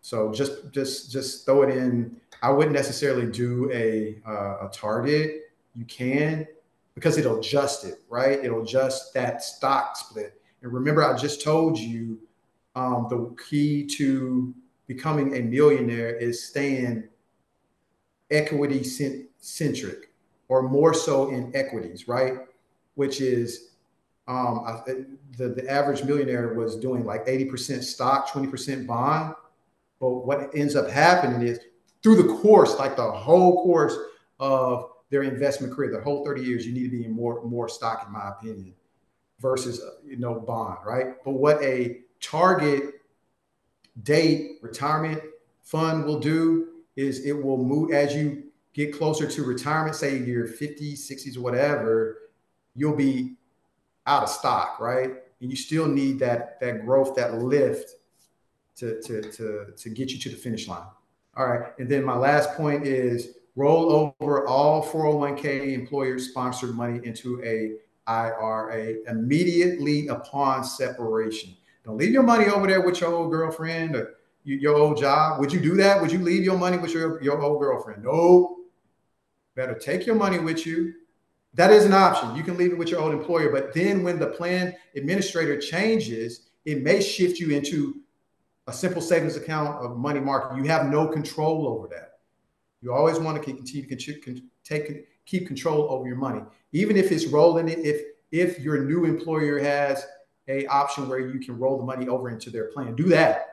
So 0.00 0.32
just 0.32 0.72
just 0.72 1.10
just 1.10 1.44
throw 1.44 1.62
it 1.62 1.76
in. 1.76 2.16
I 2.42 2.50
wouldn't 2.50 2.74
necessarily 2.74 3.30
do 3.30 3.70
a 3.72 4.20
uh, 4.26 4.66
a 4.66 4.70
target. 4.72 5.52
You 5.74 5.84
can 5.84 6.46
because 6.94 7.18
it'll 7.18 7.38
adjust 7.38 7.84
it, 7.84 8.00
right? 8.08 8.44
It'll 8.44 8.62
adjust 8.62 9.14
that 9.14 9.42
stock 9.42 9.96
split. 9.96 10.40
And 10.62 10.72
remember, 10.72 11.04
I 11.04 11.16
just 11.16 11.42
told 11.42 11.78
you 11.78 12.18
um, 12.74 13.06
the 13.08 13.34
key 13.48 13.86
to 13.98 14.54
becoming 14.86 15.36
a 15.36 15.40
millionaire 15.40 16.16
is 16.16 16.48
staying 16.48 17.04
equity 18.30 18.82
centric 19.38 20.10
or 20.48 20.62
more 20.62 20.94
so 20.94 21.30
in 21.30 21.54
equities, 21.54 22.08
right? 22.08 22.38
Which 22.94 23.20
is 23.20 23.67
um, 24.28 24.62
I, 24.66 24.82
the, 25.38 25.48
the 25.48 25.68
average 25.70 26.04
millionaire 26.04 26.52
was 26.52 26.76
doing 26.76 27.04
like 27.06 27.26
80% 27.26 27.82
stock, 27.82 28.28
20% 28.28 28.86
bond. 28.86 29.34
But 29.98 30.10
what 30.10 30.54
ends 30.54 30.76
up 30.76 30.88
happening 30.88 31.48
is 31.48 31.58
through 32.02 32.22
the 32.22 32.34
course, 32.40 32.78
like 32.78 32.94
the 32.94 33.10
whole 33.10 33.62
course 33.62 33.96
of 34.38 34.90
their 35.10 35.22
investment 35.22 35.72
career, 35.72 35.90
the 35.90 36.02
whole 36.02 36.24
30 36.24 36.42
years, 36.42 36.66
you 36.66 36.74
need 36.74 36.84
to 36.84 36.90
be 36.90 37.04
in 37.06 37.12
more, 37.12 37.42
more 37.44 37.68
stock, 37.68 38.04
in 38.06 38.12
my 38.12 38.28
opinion, 38.28 38.74
versus, 39.40 39.80
you 40.04 40.18
know, 40.18 40.34
bond, 40.34 40.78
right? 40.84 41.14
But 41.24 41.32
what 41.32 41.62
a 41.62 42.00
target 42.20 43.00
date 44.02 44.58
retirement 44.60 45.22
fund 45.62 46.04
will 46.04 46.20
do 46.20 46.68
is 46.96 47.24
it 47.24 47.32
will 47.32 47.56
move 47.56 47.92
as 47.92 48.14
you 48.14 48.44
get 48.74 48.92
closer 48.92 49.26
to 49.26 49.42
retirement, 49.42 49.96
say 49.96 50.18
you're 50.18 50.46
50s, 50.46 51.10
60s, 51.10 51.36
or 51.36 51.40
whatever, 51.40 52.18
you'll 52.74 52.94
be 52.94 53.37
out 54.08 54.24
of 54.24 54.28
stock, 54.28 54.80
right? 54.80 55.12
And 55.40 55.50
you 55.50 55.56
still 55.56 55.86
need 55.86 56.18
that 56.18 56.58
that 56.60 56.84
growth, 56.84 57.14
that 57.16 57.34
lift 57.34 57.90
to, 58.76 59.00
to, 59.02 59.22
to, 59.22 59.66
to 59.76 59.88
get 59.90 60.10
you 60.10 60.18
to 60.18 60.30
the 60.30 60.36
finish 60.36 60.66
line. 60.68 60.86
All 61.36 61.46
right. 61.46 61.72
And 61.78 61.88
then 61.88 62.04
my 62.04 62.16
last 62.16 62.54
point 62.54 62.86
is 62.86 63.36
roll 63.54 64.14
over 64.20 64.46
all 64.46 64.84
401k 64.84 65.72
employer 65.72 66.18
sponsored 66.18 66.74
money 66.74 67.00
into 67.04 67.42
a 67.44 67.74
IRA 68.08 68.94
immediately 69.08 70.08
upon 70.08 70.64
separation. 70.64 71.54
Don't 71.84 71.98
leave 71.98 72.12
your 72.12 72.22
money 72.22 72.46
over 72.46 72.66
there 72.66 72.80
with 72.80 73.00
your 73.00 73.12
old 73.12 73.30
girlfriend 73.30 73.94
or 73.94 74.14
your 74.44 74.76
old 74.76 74.96
job. 74.96 75.40
Would 75.40 75.52
you 75.52 75.60
do 75.60 75.74
that? 75.76 76.00
Would 76.00 76.12
you 76.12 76.20
leave 76.20 76.44
your 76.44 76.56
money 76.56 76.78
with 76.78 76.92
your, 76.92 77.22
your 77.22 77.40
old 77.40 77.60
girlfriend? 77.60 78.04
No. 78.04 78.56
Better 79.54 79.74
take 79.74 80.06
your 80.06 80.14
money 80.14 80.38
with 80.38 80.64
you. 80.64 80.94
That 81.54 81.72
is 81.72 81.84
an 81.84 81.92
option. 81.92 82.36
You 82.36 82.42
can 82.42 82.56
leave 82.56 82.72
it 82.72 82.78
with 82.78 82.90
your 82.90 83.00
old 83.00 83.12
employer, 83.12 83.50
but 83.50 83.74
then 83.74 84.02
when 84.02 84.18
the 84.18 84.26
plan 84.26 84.74
administrator 84.94 85.58
changes, 85.58 86.48
it 86.64 86.82
may 86.82 87.00
shift 87.00 87.40
you 87.40 87.50
into 87.50 88.02
a 88.66 88.72
simple 88.72 89.00
savings 89.00 89.36
account 89.36 89.82
of 89.82 89.96
money 89.96 90.20
market. 90.20 90.56
You 90.56 90.64
have 90.64 90.86
no 90.86 91.08
control 91.08 91.66
over 91.66 91.88
that. 91.88 92.18
You 92.82 92.92
always 92.92 93.18
want 93.18 93.42
to 93.42 93.42
continue 93.42 93.88
to 93.88 94.42
take 94.62 95.08
keep 95.24 95.46
control 95.46 95.90
over 95.90 96.06
your 96.06 96.16
money, 96.16 96.42
even 96.72 96.96
if 96.96 97.10
it's 97.10 97.26
rolling 97.26 97.68
it. 97.68 97.78
If 97.80 98.02
if 98.30 98.60
your 98.60 98.84
new 98.84 99.04
employer 99.04 99.58
has 99.58 100.06
a 100.48 100.66
option 100.66 101.08
where 101.08 101.18
you 101.18 101.40
can 101.40 101.58
roll 101.58 101.78
the 101.78 101.84
money 101.84 102.08
over 102.08 102.28
into 102.28 102.50
their 102.50 102.66
plan, 102.66 102.94
do 102.94 103.04
that. 103.04 103.46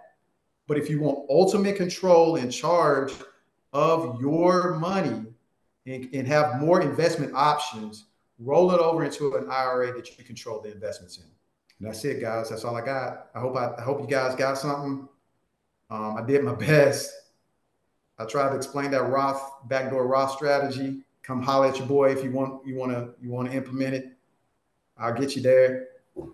But 0.68 0.78
if 0.78 0.90
you 0.90 1.00
want 1.00 1.30
ultimate 1.30 1.78
control 1.78 2.36
and 2.36 2.52
charge 2.52 3.14
of 3.74 4.20
your 4.22 4.76
money 4.76 5.26
and, 5.86 6.10
and 6.14 6.28
have 6.28 6.60
more 6.60 6.82
investment 6.82 7.34
options, 7.34 8.06
roll 8.40 8.72
it 8.72 8.80
over 8.80 9.04
into 9.04 9.36
an 9.36 9.48
IRA 9.50 9.94
that 9.94 10.18
you 10.18 10.24
control 10.24 10.62
the 10.62 10.72
investments 10.72 11.18
in. 11.18 11.26
And 11.80 11.88
that's 11.88 12.04
it, 12.06 12.22
guys. 12.22 12.50
That's 12.50 12.64
all 12.64 12.76
I 12.76 12.86
got. 12.86 13.28
I 13.36 13.40
hope 13.40 13.56
I, 13.56 13.74
I 13.78 13.82
hope 13.82 14.02
you 14.02 14.08
guys 14.08 14.36
got 14.36 14.58
something. 14.58 15.08
Um, 15.90 16.18
I 16.18 16.26
did 16.26 16.44
my 16.44 16.56
best. 16.56 17.14
I 18.18 18.26
tried 18.26 18.50
to 18.50 18.56
explain 18.56 18.92
that 18.92 19.04
Roth 19.04 19.68
backdoor 19.68 20.08
Roth 20.08 20.32
strategy. 20.32 21.02
Come 21.24 21.42
holler 21.42 21.68
at 21.68 21.78
your 21.78 21.88
boy 21.88 22.12
if 22.12 22.24
you 22.24 22.32
want 22.32 22.66
you 22.66 22.76
want 22.76 22.92
to 22.92 23.10
you 23.22 23.30
want 23.30 23.50
to 23.50 23.58
implement 23.58 23.96
it. 23.96 24.12
I'll 24.98 25.14
get 25.14 25.36
you 25.36 25.42
there. 25.42 25.88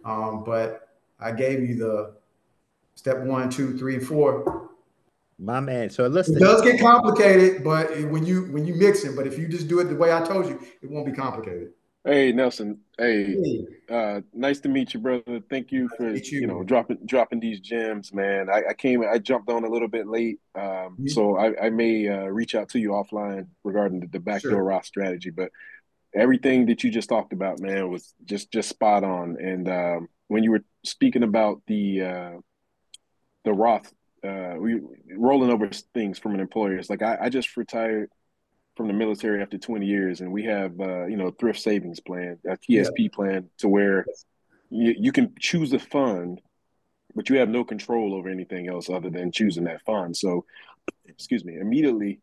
Um, 0.06 0.44
but 0.44 0.90
I 1.20 1.32
gave 1.32 1.68
you 1.68 1.76
the 1.76 2.14
step 2.96 3.20
one, 3.20 3.50
two, 3.50 3.78
three, 3.78 3.96
and 3.96 4.06
four. 4.06 4.70
My 5.42 5.60
man. 5.60 5.90
So 5.90 6.06
listen, 6.06 6.38
it 6.38 6.40
does 6.40 6.62
get 6.62 6.80
complicated, 6.80 7.64
but 7.64 7.90
when 8.12 8.26
you 8.26 8.44
when 8.52 8.66
you 8.66 8.76
mix 8.76 9.04
it, 9.04 9.16
but 9.16 9.26
if 9.26 9.40
you 9.40 9.48
just 9.48 9.68
do 9.68 9.80
it 9.80 9.86
the 9.86 9.96
way 9.96 10.14
I 10.14 10.22
told 10.22 10.48
you, 10.48 10.62
it 10.82 10.90
won't 10.90 11.08
be 11.08 11.12
complicated. 11.12 11.72
Hey 12.06 12.32
Nelson. 12.32 12.80
Hey, 12.98 13.36
hey. 13.42 13.66
Uh, 13.90 14.22
nice 14.34 14.60
to 14.60 14.70
meet 14.70 14.94
you, 14.94 15.00
brother. 15.00 15.42
Thank 15.50 15.72
you 15.72 15.84
nice 15.84 15.98
for 15.98 16.10
you, 16.10 16.42
you, 16.42 16.48
know 16.48 16.64
dropping 16.64 17.00
dropping 17.06 17.40
these 17.40 17.60
gems, 17.60 18.14
man. 18.14 18.50
I, 18.52 18.70
I, 18.70 18.74
came, 18.76 19.04
I 19.04 19.18
jumped 19.18 19.50
on 19.50 19.64
a 19.64 19.70
little 19.70 19.88
bit 19.88 20.08
late, 20.08 20.40
um, 20.54 20.64
mm-hmm. 20.64 21.08
so 21.08 21.36
I, 21.38 21.66
I 21.66 21.70
may 21.72 22.08
uh, 22.08 22.26
reach 22.26 22.54
out 22.54 22.70
to 22.70 22.80
you 22.80 22.90
offline 22.90 23.48
regarding 23.64 24.02
the, 24.02 24.08
the 24.08 24.20
backdoor 24.20 24.52
sure. 24.52 24.64
Roth 24.64 24.86
strategy. 24.86 25.32
But 25.32 25.52
everything 26.14 26.68
that 26.68 26.84
you 26.84 26.92
just 26.92 27.10
talked 27.10 27.34
about, 27.34 27.60
man, 27.60 27.90
was 27.90 28.14
just 28.26 28.52
just 28.52 28.70
spot 28.70 29.04
on. 29.04 29.38
And 29.40 29.68
um, 29.68 30.10
when 30.28 30.44
you 30.44 30.52
were 30.52 30.64
speaking 30.84 31.24
about 31.24 31.62
the 31.66 32.02
uh, 32.02 32.32
the 33.44 33.54
Roth, 33.54 33.92
uh, 34.24 34.56
we 34.58 34.80
rolling 35.18 35.52
over 35.52 35.70
things 35.94 36.20
from 36.20 36.34
an 36.34 36.40
employer, 36.40 36.78
it's 36.78 36.90
like 36.90 37.02
I, 37.02 37.18
I 37.22 37.30
just 37.30 37.58
retired 37.58 38.10
from 38.76 38.88
the 38.88 38.94
military 38.94 39.42
after 39.42 39.58
20 39.58 39.86
years, 39.86 40.22
and 40.22 40.32
we 40.32 40.44
have 40.46 40.80
uh, 40.80 41.06
you 41.06 41.18
know 41.18 41.32
thrift 41.32 41.60
savings 41.60 42.00
plan, 42.00 42.38
a 42.46 42.58
TSP 42.58 42.92
yeah. 42.98 43.08
plan, 43.14 43.50
to 43.60 43.68
where 43.68 44.06
you, 44.70 44.96
you 44.98 45.12
can 45.12 45.34
choose 45.40 45.74
a 45.74 45.80
fund, 45.80 46.42
but 47.16 47.30
you 47.30 47.38
have 47.38 47.50
no 47.50 47.64
control 47.64 48.16
over 48.16 48.30
anything 48.30 48.70
else 48.70 48.90
other 48.90 49.10
than 49.10 49.32
choosing 49.32 49.66
that 49.66 49.82
fund. 49.86 50.16
So, 50.16 50.46
excuse 51.08 51.44
me. 51.44 51.58
Immediately 51.58 52.22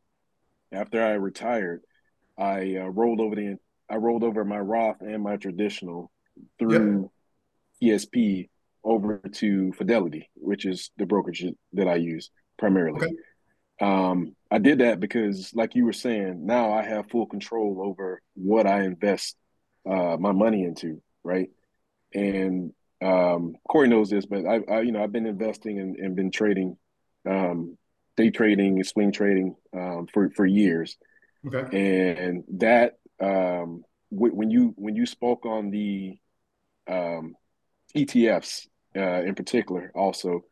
after 0.72 1.02
I 1.04 1.12
retired, 1.12 1.82
I 2.36 2.76
uh, 2.76 2.86
rolled 2.86 3.20
over 3.20 3.34
the 3.34 3.56
I 3.90 3.96
rolled 3.96 4.24
over 4.24 4.44
my 4.44 4.58
Roth 4.58 5.00
and 5.00 5.22
my 5.22 5.36
traditional 5.36 6.10
through 6.58 7.10
yep. 7.80 8.00
TSP 8.00 8.48
over 8.84 9.18
to 9.18 9.72
Fidelity, 9.72 10.30
which 10.48 10.64
is 10.64 10.90
the 10.96 11.06
brokerage 11.06 11.44
that 11.74 11.86
I 11.86 11.96
use 11.96 12.30
primarily. 12.58 13.04
Okay. 13.04 13.14
Um, 13.80 14.34
I 14.50 14.58
did 14.58 14.78
that 14.78 14.98
because, 14.98 15.52
like 15.54 15.74
you 15.74 15.84
were 15.84 15.92
saying, 15.92 16.44
now 16.44 16.72
I 16.72 16.82
have 16.82 17.10
full 17.10 17.26
control 17.26 17.80
over 17.84 18.22
what 18.34 18.66
I 18.66 18.82
invest 18.82 19.36
uh, 19.88 20.16
my 20.18 20.32
money 20.32 20.64
into, 20.64 21.00
right? 21.22 21.50
And 22.14 22.72
um, 23.02 23.54
Corey 23.68 23.88
knows 23.88 24.10
this, 24.10 24.26
but 24.26 24.46
I, 24.46 24.60
I, 24.68 24.80
you 24.80 24.90
know, 24.90 25.02
I've 25.02 25.12
been 25.12 25.26
investing 25.26 25.78
and, 25.78 25.96
and 25.96 26.16
been 26.16 26.30
trading, 26.30 26.76
um, 27.28 27.76
day 28.16 28.30
trading, 28.30 28.82
swing 28.82 29.12
trading 29.12 29.54
um, 29.76 30.08
for 30.12 30.30
for 30.30 30.46
years. 30.46 30.96
Okay. 31.46 32.16
And 32.16 32.44
that 32.54 32.94
um, 33.20 33.84
w- 34.10 34.34
when 34.34 34.50
you 34.50 34.72
when 34.76 34.96
you 34.96 35.06
spoke 35.06 35.46
on 35.46 35.70
the 35.70 36.18
um, 36.88 37.34
ETFs 37.94 38.66
uh, 38.96 39.22
in 39.22 39.34
particular, 39.34 39.92
also, 39.94 40.44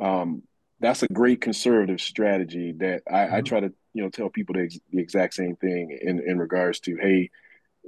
um, 0.00 0.42
that's 0.80 1.02
a 1.02 1.08
great 1.08 1.40
conservative 1.40 2.00
strategy 2.00 2.74
that 2.78 3.02
I, 3.10 3.12
mm-hmm. 3.12 3.34
I 3.36 3.40
try 3.40 3.60
to 3.60 3.72
you 3.94 4.02
know 4.02 4.10
tell 4.10 4.28
people 4.28 4.54
the, 4.54 4.62
ex- 4.62 4.78
the 4.92 5.00
exact 5.00 5.34
same 5.34 5.56
thing 5.56 5.98
in 6.00 6.20
in 6.20 6.38
regards 6.38 6.80
to 6.80 6.96
hey, 6.96 7.30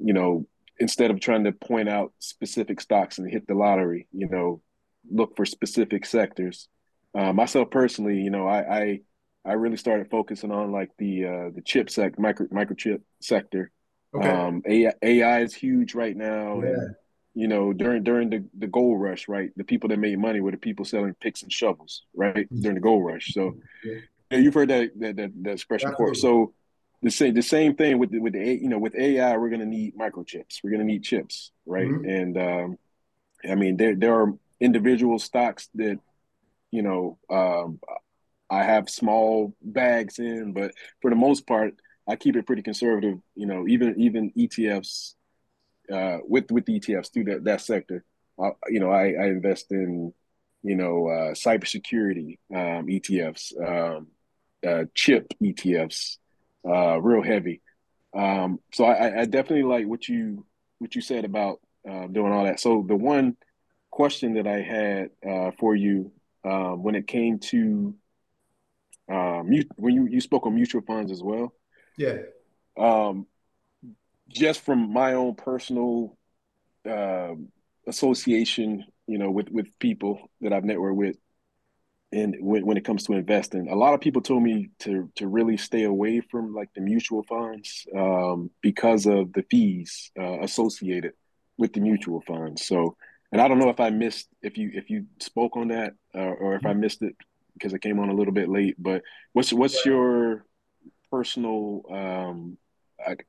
you 0.02 0.12
know 0.12 0.46
instead 0.78 1.10
of 1.10 1.20
trying 1.20 1.44
to 1.44 1.52
point 1.52 1.88
out 1.88 2.12
specific 2.18 2.80
stocks 2.80 3.18
and 3.18 3.30
hit 3.30 3.46
the 3.46 3.54
lottery, 3.54 4.06
you 4.12 4.28
know, 4.28 4.62
look 5.10 5.36
for 5.36 5.44
specific 5.44 6.06
sectors. 6.06 6.68
Uh, 7.14 7.32
myself 7.32 7.70
personally, 7.70 8.20
you 8.20 8.30
know, 8.30 8.46
I, 8.46 8.78
I 8.78 9.00
I 9.44 9.52
really 9.54 9.76
started 9.76 10.10
focusing 10.10 10.52
on 10.52 10.72
like 10.72 10.90
the 10.98 11.24
uh, 11.24 11.50
the 11.54 11.62
chip 11.64 11.90
sec 11.90 12.18
micro 12.18 12.46
microchip 12.48 13.00
sector. 13.20 13.70
Okay. 14.14 14.28
Um, 14.28 14.62
AI, 14.66 14.92
AI 15.02 15.40
is 15.40 15.54
huge 15.54 15.94
right 15.94 16.16
now. 16.16 16.60
Yeah. 16.62 16.68
And, 16.68 16.94
you 17.38 17.46
know, 17.46 17.72
during 17.72 18.02
during 18.02 18.30
the, 18.30 18.44
the 18.58 18.66
gold 18.66 19.00
rush, 19.00 19.28
right? 19.28 19.52
The 19.56 19.62
people 19.62 19.88
that 19.90 20.00
made 20.00 20.18
money 20.18 20.40
were 20.40 20.50
the 20.50 20.56
people 20.56 20.84
selling 20.84 21.14
picks 21.14 21.42
and 21.42 21.52
shovels, 21.52 22.02
right? 22.12 22.34
Mm-hmm. 22.34 22.62
During 22.62 22.74
the 22.74 22.80
gold 22.80 23.04
rush. 23.06 23.32
So 23.32 23.54
yeah. 23.84 24.38
you've 24.38 24.54
heard 24.54 24.70
that 24.70 24.90
that 24.98 25.16
that, 25.16 25.44
that 25.44 25.52
expression 25.52 25.90
before. 25.90 26.16
So 26.16 26.52
the 27.00 27.12
same 27.12 27.34
the 27.34 27.42
same 27.42 27.76
thing 27.76 28.00
with 28.00 28.10
the, 28.10 28.18
with 28.18 28.32
the 28.32 28.40
you 28.40 28.68
know 28.68 28.80
with 28.80 28.96
AI, 28.96 29.36
we're 29.36 29.50
going 29.50 29.60
to 29.60 29.66
need 29.66 29.96
microchips. 29.96 30.64
We're 30.64 30.70
going 30.70 30.80
to 30.80 30.92
need 30.92 31.04
chips, 31.04 31.52
right? 31.64 31.86
Mm-hmm. 31.86 32.08
And 32.10 32.38
um, 32.38 32.78
I 33.48 33.54
mean, 33.54 33.76
there 33.76 33.94
there 33.94 34.20
are 34.20 34.34
individual 34.58 35.20
stocks 35.20 35.68
that 35.76 36.00
you 36.72 36.82
know 36.82 37.18
um, 37.30 37.78
I 38.50 38.64
have 38.64 38.90
small 38.90 39.54
bags 39.62 40.18
in, 40.18 40.54
but 40.54 40.72
for 41.00 41.08
the 41.08 41.16
most 41.16 41.46
part, 41.46 41.74
I 42.08 42.16
keep 42.16 42.34
it 42.34 42.46
pretty 42.46 42.62
conservative. 42.62 43.20
You 43.36 43.46
know, 43.46 43.68
even 43.68 43.94
even 43.96 44.32
ETFs 44.36 45.14
uh, 45.92 46.18
with 46.26 46.50
with 46.50 46.66
ETFs 46.66 47.12
through 47.12 47.24
that 47.24 47.44
that 47.44 47.60
sector. 47.60 48.04
Uh, 48.38 48.50
you 48.68 48.80
know, 48.80 48.90
I, 48.90 49.14
I 49.20 49.26
invest 49.26 49.72
in 49.72 50.12
you 50.62 50.76
know 50.76 51.08
uh, 51.08 51.34
cybersecurity 51.34 52.38
um, 52.54 52.86
ETFs, 52.86 53.52
um, 53.60 54.08
uh, 54.66 54.84
chip 54.94 55.32
ETFs, 55.42 56.18
uh, 56.68 57.00
real 57.00 57.22
heavy. 57.22 57.62
Um, 58.14 58.58
so 58.72 58.84
I, 58.84 59.20
I, 59.20 59.24
definitely 59.26 59.64
like 59.64 59.86
what 59.86 60.08
you 60.08 60.46
what 60.78 60.94
you 60.94 61.02
said 61.02 61.24
about 61.24 61.60
uh, 61.88 62.06
doing 62.06 62.32
all 62.32 62.44
that. 62.44 62.58
So 62.58 62.84
the 62.86 62.96
one 62.96 63.36
question 63.90 64.34
that 64.34 64.46
I 64.46 64.62
had 64.62 65.10
uh, 65.28 65.50
for 65.58 65.74
you 65.76 66.12
uh, 66.44 66.70
when 66.70 66.94
it 66.94 67.06
came 67.06 67.38
to 67.38 67.94
um, 69.10 69.50
when 69.76 69.94
you, 69.94 70.06
you 70.06 70.20
spoke 70.20 70.46
on 70.46 70.54
mutual 70.54 70.82
funds 70.82 71.10
as 71.10 71.22
well. 71.22 71.54
Yeah. 71.96 72.18
Um, 72.76 73.26
just 74.28 74.60
from 74.60 74.92
my 74.92 75.14
own 75.14 75.34
personal 75.34 76.16
uh, 76.88 77.34
association, 77.86 78.84
you 79.06 79.18
know, 79.18 79.30
with 79.30 79.50
with 79.50 79.66
people 79.78 80.30
that 80.40 80.52
I've 80.52 80.64
networked 80.64 80.96
with, 80.96 81.16
and 82.12 82.36
when, 82.40 82.64
when 82.64 82.76
it 82.76 82.84
comes 82.84 83.04
to 83.04 83.14
investing, 83.14 83.68
a 83.68 83.74
lot 83.74 83.94
of 83.94 84.00
people 84.00 84.22
told 84.22 84.42
me 84.42 84.70
to 84.80 85.10
to 85.16 85.26
really 85.26 85.56
stay 85.56 85.84
away 85.84 86.20
from 86.20 86.54
like 86.54 86.72
the 86.74 86.80
mutual 86.80 87.22
funds 87.22 87.86
um, 87.96 88.50
because 88.62 89.06
of 89.06 89.32
the 89.32 89.44
fees 89.50 90.10
uh, 90.18 90.40
associated 90.40 91.12
with 91.56 91.72
the 91.72 91.80
mutual 91.80 92.20
funds. 92.22 92.64
So, 92.64 92.96
and 93.32 93.40
I 93.40 93.48
don't 93.48 93.58
know 93.58 93.70
if 93.70 93.80
I 93.80 93.90
missed 93.90 94.28
if 94.42 94.56
you 94.56 94.70
if 94.74 94.90
you 94.90 95.06
spoke 95.20 95.56
on 95.56 95.68
that 95.68 95.94
uh, 96.14 96.18
or 96.18 96.54
if 96.54 96.64
I 96.64 96.72
missed 96.72 97.02
it 97.02 97.16
because 97.54 97.72
it 97.72 97.82
came 97.82 97.98
on 97.98 98.08
a 98.08 98.14
little 98.14 98.32
bit 98.32 98.48
late. 98.48 98.76
But 98.78 99.02
what's 99.32 99.52
what's 99.52 99.84
your 99.84 100.44
personal 101.10 101.82
um, 101.90 102.58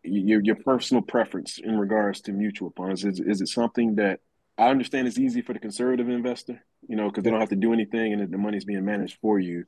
your 0.03 0.41
your 0.43 0.55
personal 0.55 1.01
preference 1.01 1.59
in 1.59 1.77
regards 1.77 2.21
to 2.21 2.31
mutual 2.31 2.73
funds? 2.75 3.05
Is 3.05 3.19
is 3.19 3.41
it 3.41 3.47
something 3.47 3.95
that 3.95 4.19
I 4.57 4.69
understand 4.69 5.07
is 5.07 5.19
easy 5.19 5.41
for 5.41 5.53
the 5.53 5.59
conservative 5.59 6.09
investor, 6.09 6.63
you 6.87 6.95
know, 6.95 7.07
because 7.09 7.23
they 7.23 7.29
don't 7.29 7.39
have 7.39 7.49
to 7.49 7.55
do 7.55 7.73
anything 7.73 8.13
and 8.13 8.31
the 8.31 8.37
money's 8.37 8.65
being 8.65 8.85
managed 8.85 9.17
for 9.21 9.39
you. 9.39 9.65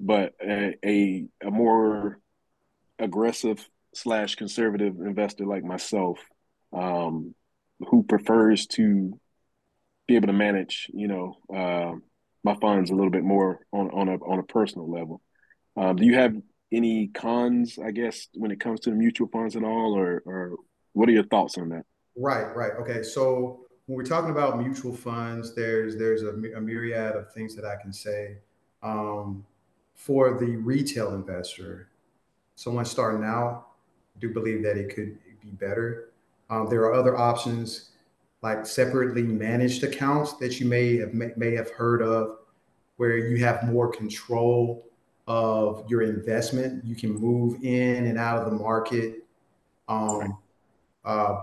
But 0.00 0.34
a 0.40 0.74
a, 0.84 1.26
a 1.44 1.50
more 1.50 2.20
aggressive 2.98 3.68
slash 3.94 4.36
conservative 4.36 4.96
investor 5.00 5.46
like 5.46 5.64
myself, 5.64 6.18
um, 6.72 7.34
who 7.80 8.02
prefers 8.02 8.66
to 8.66 9.18
be 10.06 10.16
able 10.16 10.28
to 10.28 10.32
manage, 10.32 10.90
you 10.92 11.08
know, 11.08 11.36
uh, 11.54 11.92
my 12.42 12.54
funds 12.60 12.90
a 12.90 12.94
little 12.94 13.10
bit 13.10 13.24
more 13.24 13.66
on 13.72 13.90
on 13.90 14.08
a 14.08 14.14
on 14.14 14.38
a 14.38 14.44
personal 14.44 14.90
level. 14.90 15.20
Um, 15.76 15.96
do 15.96 16.04
you 16.04 16.14
have 16.14 16.34
any 16.74 17.08
cons, 17.08 17.78
I 17.82 17.90
guess, 17.90 18.28
when 18.34 18.50
it 18.50 18.60
comes 18.60 18.80
to 18.80 18.90
the 18.90 18.96
mutual 18.96 19.28
funds 19.28 19.56
at 19.56 19.64
all, 19.64 19.96
or 19.96 20.22
or 20.26 20.56
what 20.92 21.08
are 21.08 21.12
your 21.12 21.24
thoughts 21.24 21.58
on 21.58 21.68
that? 21.70 21.84
Right, 22.16 22.54
right. 22.56 22.72
Okay. 22.80 23.02
So 23.02 23.66
when 23.86 23.96
we're 23.96 24.04
talking 24.04 24.30
about 24.30 24.58
mutual 24.58 24.94
funds, 24.94 25.54
there's 25.54 25.96
there's 25.96 26.22
a, 26.22 26.30
a 26.30 26.60
myriad 26.60 27.16
of 27.16 27.32
things 27.32 27.54
that 27.56 27.64
I 27.64 27.76
can 27.80 27.92
say. 27.92 28.38
Um, 28.82 29.44
for 29.94 30.38
the 30.38 30.56
retail 30.56 31.14
investor, 31.14 31.88
someone 32.56 32.84
starting 32.84 33.24
out, 33.24 33.68
I 34.16 34.20
do 34.20 34.32
believe 34.32 34.62
that 34.64 34.76
it 34.76 34.94
could 34.94 35.18
be 35.40 35.50
better. 35.50 36.10
Um, 36.50 36.68
there 36.68 36.82
are 36.82 36.94
other 36.94 37.16
options 37.16 37.90
like 38.42 38.66
separately 38.66 39.22
managed 39.22 39.82
accounts 39.84 40.34
that 40.34 40.60
you 40.60 40.66
may 40.66 40.98
have 40.98 41.14
may 41.14 41.54
have 41.54 41.70
heard 41.70 42.02
of, 42.02 42.38
where 42.96 43.16
you 43.16 43.42
have 43.44 43.64
more 43.64 43.90
control 43.90 44.86
of 45.26 45.88
your 45.88 46.02
investment. 46.02 46.84
You 46.84 46.94
can 46.94 47.12
move 47.12 47.62
in 47.62 48.06
and 48.06 48.18
out 48.18 48.38
of 48.38 48.50
the 48.50 48.56
market 48.56 49.24
um, 49.88 50.38
uh, 51.04 51.42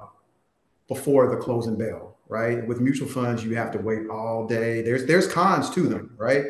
before 0.88 1.30
the 1.30 1.38
closing 1.38 1.78
bell, 1.78 2.18
right? 2.28 2.66
With 2.68 2.80
mutual 2.80 3.08
funds, 3.08 3.44
you 3.44 3.56
have 3.56 3.72
to 3.72 3.80
wait 3.80 4.08
all 4.10 4.48
day. 4.48 4.82
There's 4.82 5.06
there's 5.06 5.28
cons 5.28 5.70
to 5.72 5.88
them, 5.88 6.14
right? 6.18 6.46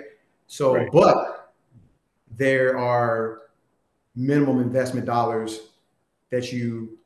So, 0.48 0.76
right. 0.76 0.90
but 0.92 1.54
there 2.38 2.78
are 2.78 3.44
minimum 4.16 4.60
investment 4.60 5.06
dollars 5.06 5.60
that 6.32 6.52
you, 6.52 6.98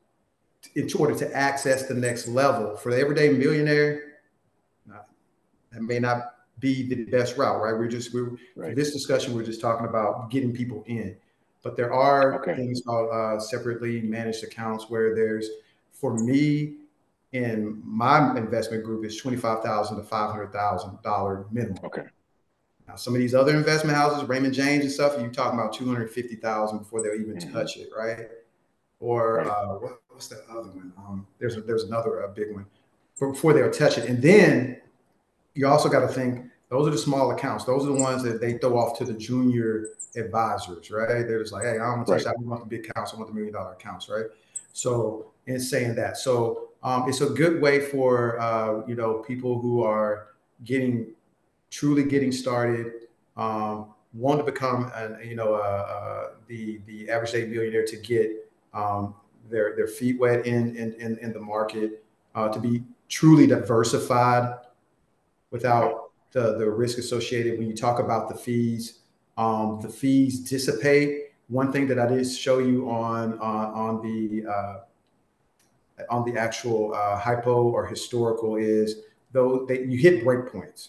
in 0.74 0.88
order 0.98 1.14
to 1.16 1.36
access 1.36 1.86
the 1.86 1.94
next 1.94 2.26
level 2.26 2.76
for 2.76 2.90
the 2.90 2.98
everyday 2.98 3.30
millionaire, 3.30 4.02
that 5.76 5.82
may 5.82 5.98
not 5.98 6.35
be 6.58 6.88
the 6.88 7.04
best 7.04 7.36
route, 7.36 7.60
right? 7.60 7.74
We're 7.74 7.88
just 7.88 8.14
we're 8.14 8.36
right. 8.54 8.74
this 8.74 8.92
discussion, 8.92 9.34
we're 9.34 9.44
just 9.44 9.60
talking 9.60 9.86
about 9.86 10.30
getting 10.30 10.52
people 10.52 10.84
in. 10.86 11.16
But 11.62 11.76
there 11.76 11.92
are 11.92 12.40
okay. 12.42 12.54
things 12.54 12.82
called 12.86 13.10
uh, 13.12 13.40
separately 13.40 14.00
managed 14.00 14.44
accounts 14.44 14.88
where 14.88 15.14
there's, 15.14 15.48
for 15.92 16.16
me, 16.16 16.76
in 17.32 17.82
my 17.84 18.36
investment 18.36 18.84
group 18.84 19.04
is 19.04 19.16
twenty 19.16 19.36
five 19.36 19.62
thousand 19.62 19.96
to 19.96 20.02
five 20.02 20.30
hundred 20.30 20.52
thousand 20.52 20.98
dollar 21.02 21.46
minimum. 21.50 21.84
Okay. 21.84 22.04
Now, 22.86 22.94
some 22.94 23.14
of 23.14 23.20
these 23.20 23.34
other 23.34 23.56
investment 23.56 23.96
houses, 23.96 24.28
Raymond 24.28 24.54
James 24.54 24.84
and 24.84 24.92
stuff, 24.92 25.16
you're 25.18 25.28
talking 25.28 25.58
about 25.58 25.72
two 25.74 25.86
hundred 25.86 26.08
fifty 26.10 26.36
thousand 26.36 26.78
before 26.78 27.02
they'll 27.02 27.20
even 27.20 27.36
mm-hmm. 27.36 27.52
touch 27.52 27.76
it, 27.76 27.90
right? 27.96 28.28
Or 29.00 29.38
right. 29.38 29.46
Uh, 29.48 29.66
what, 29.74 30.00
what's 30.08 30.28
the 30.28 30.42
other 30.48 30.70
one? 30.70 30.92
Um, 30.96 31.26
there's 31.38 31.56
a, 31.56 31.60
there's 31.60 31.84
another 31.84 32.20
a 32.20 32.28
big 32.28 32.52
one 32.52 32.66
before 33.18 33.52
they'll 33.52 33.70
touch 33.70 33.98
it, 33.98 34.08
and 34.08 34.22
then 34.22 34.80
you 35.56 35.66
also 35.66 35.88
got 35.88 36.00
to 36.00 36.08
think 36.08 36.46
those 36.68 36.86
are 36.86 36.90
the 36.90 36.98
small 36.98 37.30
accounts. 37.30 37.64
Those 37.64 37.84
are 37.84 37.92
the 37.92 38.00
ones 38.00 38.22
that 38.24 38.40
they 38.40 38.58
throw 38.58 38.78
off 38.78 38.98
to 38.98 39.04
the 39.04 39.14
junior 39.14 39.86
advisors, 40.16 40.90
right? 40.90 41.26
They're 41.26 41.40
just 41.40 41.52
like, 41.52 41.64
hey, 41.64 41.74
I 41.74 41.86
don't 41.86 41.96
want 41.98 42.06
to 42.08 42.12
touch 42.14 42.24
that. 42.24 42.38
We 42.38 42.44
want 42.44 42.68
the 42.68 42.76
big 42.76 42.88
accounts. 42.88 43.14
I 43.14 43.16
want 43.16 43.28
the 43.28 43.34
million 43.34 43.54
dollar 43.54 43.72
accounts, 43.72 44.08
right? 44.08 44.26
So 44.72 45.32
in 45.46 45.58
saying 45.60 45.94
that, 45.96 46.18
so 46.18 46.68
um, 46.82 47.08
it's 47.08 47.20
a 47.20 47.30
good 47.30 47.62
way 47.62 47.80
for 47.80 48.38
uh, 48.38 48.86
you 48.86 48.94
know 48.94 49.14
people 49.18 49.60
who 49.60 49.82
are 49.82 50.28
getting 50.64 51.12
truly 51.70 52.04
getting 52.04 52.32
started, 52.32 52.92
um, 53.36 53.94
want 54.12 54.38
to 54.38 54.44
become 54.44 54.90
an, 54.94 55.18
you 55.24 55.36
know 55.36 55.54
uh, 55.54 55.58
uh, 55.58 56.28
the 56.46 56.80
the 56.86 57.08
average 57.08 57.32
day 57.32 57.46
millionaire 57.46 57.86
to 57.86 57.96
get 57.96 58.50
um, 58.74 59.14
their 59.48 59.74
their 59.76 59.86
feet 59.86 60.18
wet 60.18 60.46
in 60.46 60.76
in 60.76 60.92
in, 60.94 61.16
in 61.18 61.32
the 61.32 61.40
market, 61.40 62.04
uh, 62.34 62.48
to 62.48 62.58
be 62.58 62.82
truly 63.08 63.46
diversified 63.46 64.58
without 65.56 66.10
the 66.32 66.58
the 66.58 66.68
risk 66.68 66.98
associated 66.98 67.58
when 67.58 67.68
you 67.68 67.76
talk 67.76 67.98
about 67.98 68.28
the 68.28 68.34
fees. 68.34 69.00
Um, 69.38 69.80
the 69.82 69.88
fees 69.88 70.40
dissipate. 70.40 71.32
One 71.48 71.70
thing 71.72 71.86
that 71.88 71.98
I 71.98 72.06
did 72.06 72.26
show 72.26 72.58
you 72.58 72.90
on 72.90 73.38
on, 73.38 73.66
on 73.84 74.02
the 74.02 74.46
uh, 74.50 74.76
on 76.10 76.24
the 76.30 76.38
actual 76.38 76.94
uh, 76.94 77.16
hypo 77.18 77.62
or 77.70 77.86
historical 77.86 78.56
is 78.56 79.02
though 79.32 79.64
that 79.66 79.86
you 79.86 79.98
hit 79.98 80.24
breakpoints, 80.24 80.88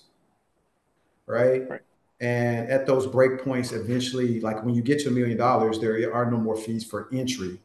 right? 1.26 1.70
right? 1.70 1.82
And 2.20 2.68
at 2.70 2.88
those 2.88 3.06
breakpoints, 3.06 3.74
eventually, 3.74 4.40
like 4.42 4.64
when 4.66 4.74
you 4.74 4.82
get 4.82 5.00
to 5.02 5.10
a 5.10 5.12
million 5.12 5.38
dollars, 5.38 5.80
there 5.80 6.12
are 6.14 6.30
no 6.32 6.38
more 6.38 6.58
fees 6.58 6.84
for 6.84 7.08
entry, 7.14 7.60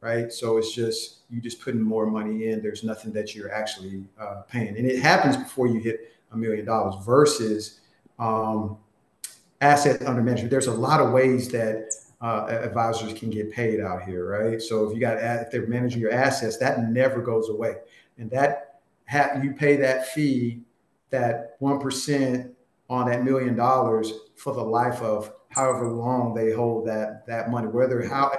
right? 0.00 0.30
So 0.32 0.56
it's 0.58 0.72
just 0.72 1.22
you 1.30 1.40
just 1.40 1.60
putting 1.60 1.82
more 1.82 2.06
money 2.06 2.48
in. 2.48 2.62
There's 2.62 2.84
nothing 2.84 3.12
that 3.12 3.34
you're 3.34 3.52
actually 3.52 4.04
uh, 4.20 4.42
paying, 4.42 4.76
and 4.76 4.86
it 4.86 5.00
happens 5.00 5.36
before 5.36 5.66
you 5.66 5.80
hit 5.80 6.12
a 6.32 6.36
million 6.36 6.64
dollars. 6.64 6.94
Versus 7.04 7.80
um, 8.18 8.78
asset 9.60 10.02
under 10.02 10.22
management, 10.22 10.50
there's 10.50 10.66
a 10.66 10.72
lot 10.72 11.00
of 11.00 11.12
ways 11.12 11.48
that 11.50 11.90
uh, 12.20 12.46
advisors 12.48 13.18
can 13.18 13.30
get 13.30 13.50
paid 13.52 13.80
out 13.80 14.02
here, 14.02 14.28
right? 14.28 14.60
So 14.60 14.88
if 14.88 14.94
you 14.94 15.00
got 15.00 15.18
if 15.18 15.50
they're 15.50 15.66
managing 15.66 16.00
your 16.00 16.12
assets, 16.12 16.56
that 16.58 16.88
never 16.90 17.22
goes 17.22 17.48
away, 17.48 17.76
and 18.18 18.30
that 18.30 18.80
ha- 19.08 19.40
you 19.42 19.52
pay 19.52 19.76
that 19.76 20.08
fee, 20.08 20.62
that 21.10 21.56
one 21.60 21.78
percent 21.78 22.52
on 22.90 23.08
that 23.08 23.22
million 23.24 23.54
dollars 23.54 24.12
for 24.36 24.52
the 24.52 24.62
life 24.62 25.00
of 25.02 25.32
however 25.50 25.88
long 25.88 26.34
they 26.34 26.52
hold 26.52 26.86
that 26.88 27.26
that 27.26 27.50
money. 27.50 27.68
Whether 27.68 28.06
how 28.06 28.32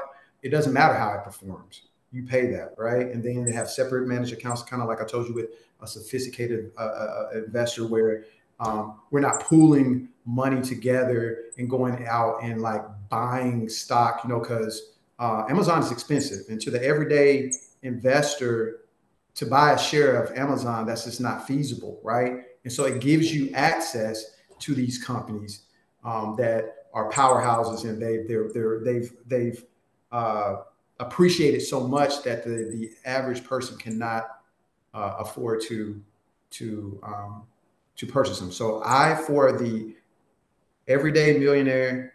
it 0.43 0.49
doesn't 0.49 0.73
matter 0.73 0.95
how 0.95 1.13
it 1.13 1.23
performs, 1.23 1.83
you 2.11 2.23
pay 2.23 2.47
that, 2.47 2.73
right? 2.77 3.07
And 3.07 3.23
then 3.23 3.45
they 3.45 3.51
have 3.51 3.69
separate 3.69 4.07
managed 4.07 4.33
accounts, 4.33 4.63
kind 4.63 4.81
of 4.81 4.87
like 4.87 5.01
I 5.01 5.05
told 5.05 5.27
you 5.27 5.33
with 5.33 5.47
a 5.81 5.87
sophisticated 5.87 6.71
uh, 6.77 6.81
uh, 6.81 7.29
uh 7.33 7.43
investor, 7.45 7.85
where 7.85 8.25
um, 8.59 8.99
we're 9.11 9.21
not 9.21 9.41
pooling 9.41 10.09
money 10.25 10.61
together 10.61 11.45
and 11.57 11.69
going 11.69 12.05
out 12.07 12.43
and 12.43 12.61
like 12.61 12.81
buying 13.09 13.69
stock, 13.69 14.21
you 14.23 14.29
know, 14.29 14.39
because 14.39 14.93
uh, 15.17 15.45
Amazon 15.49 15.81
is 15.81 15.91
expensive. 15.91 16.45
And 16.49 16.59
to 16.61 16.71
the 16.71 16.83
everyday 16.83 17.51
investor, 17.83 18.81
to 19.35 19.45
buy 19.45 19.73
a 19.73 19.79
share 19.79 20.21
of 20.21 20.37
Amazon, 20.37 20.85
that's 20.85 21.05
just 21.05 21.21
not 21.21 21.47
feasible, 21.47 21.99
right? 22.03 22.43
And 22.63 22.73
so 22.73 22.85
it 22.85 22.99
gives 22.99 23.33
you 23.33 23.51
access 23.53 24.35
to 24.59 24.75
these 24.75 25.01
companies 25.01 25.63
um, 26.03 26.35
that 26.37 26.87
are 26.93 27.09
powerhouses 27.09 27.87
and 27.87 28.01
they, 28.01 28.23
they're, 28.27 28.49
they're, 28.53 28.81
they've, 28.83 29.11
they've 29.25 29.63
uh, 30.11 30.57
appreciated 30.99 31.61
so 31.61 31.87
much 31.87 32.23
that 32.23 32.43
the, 32.43 32.69
the 32.71 32.91
average 33.05 33.43
person 33.43 33.77
cannot 33.77 34.41
uh, 34.93 35.15
afford 35.19 35.61
to, 35.61 36.01
to, 36.51 36.99
um, 37.03 37.43
to 37.95 38.05
purchase 38.05 38.39
them. 38.39 38.51
So 38.51 38.81
I, 38.85 39.15
for 39.15 39.57
the 39.57 39.95
everyday 40.87 41.37
millionaire 41.37 42.13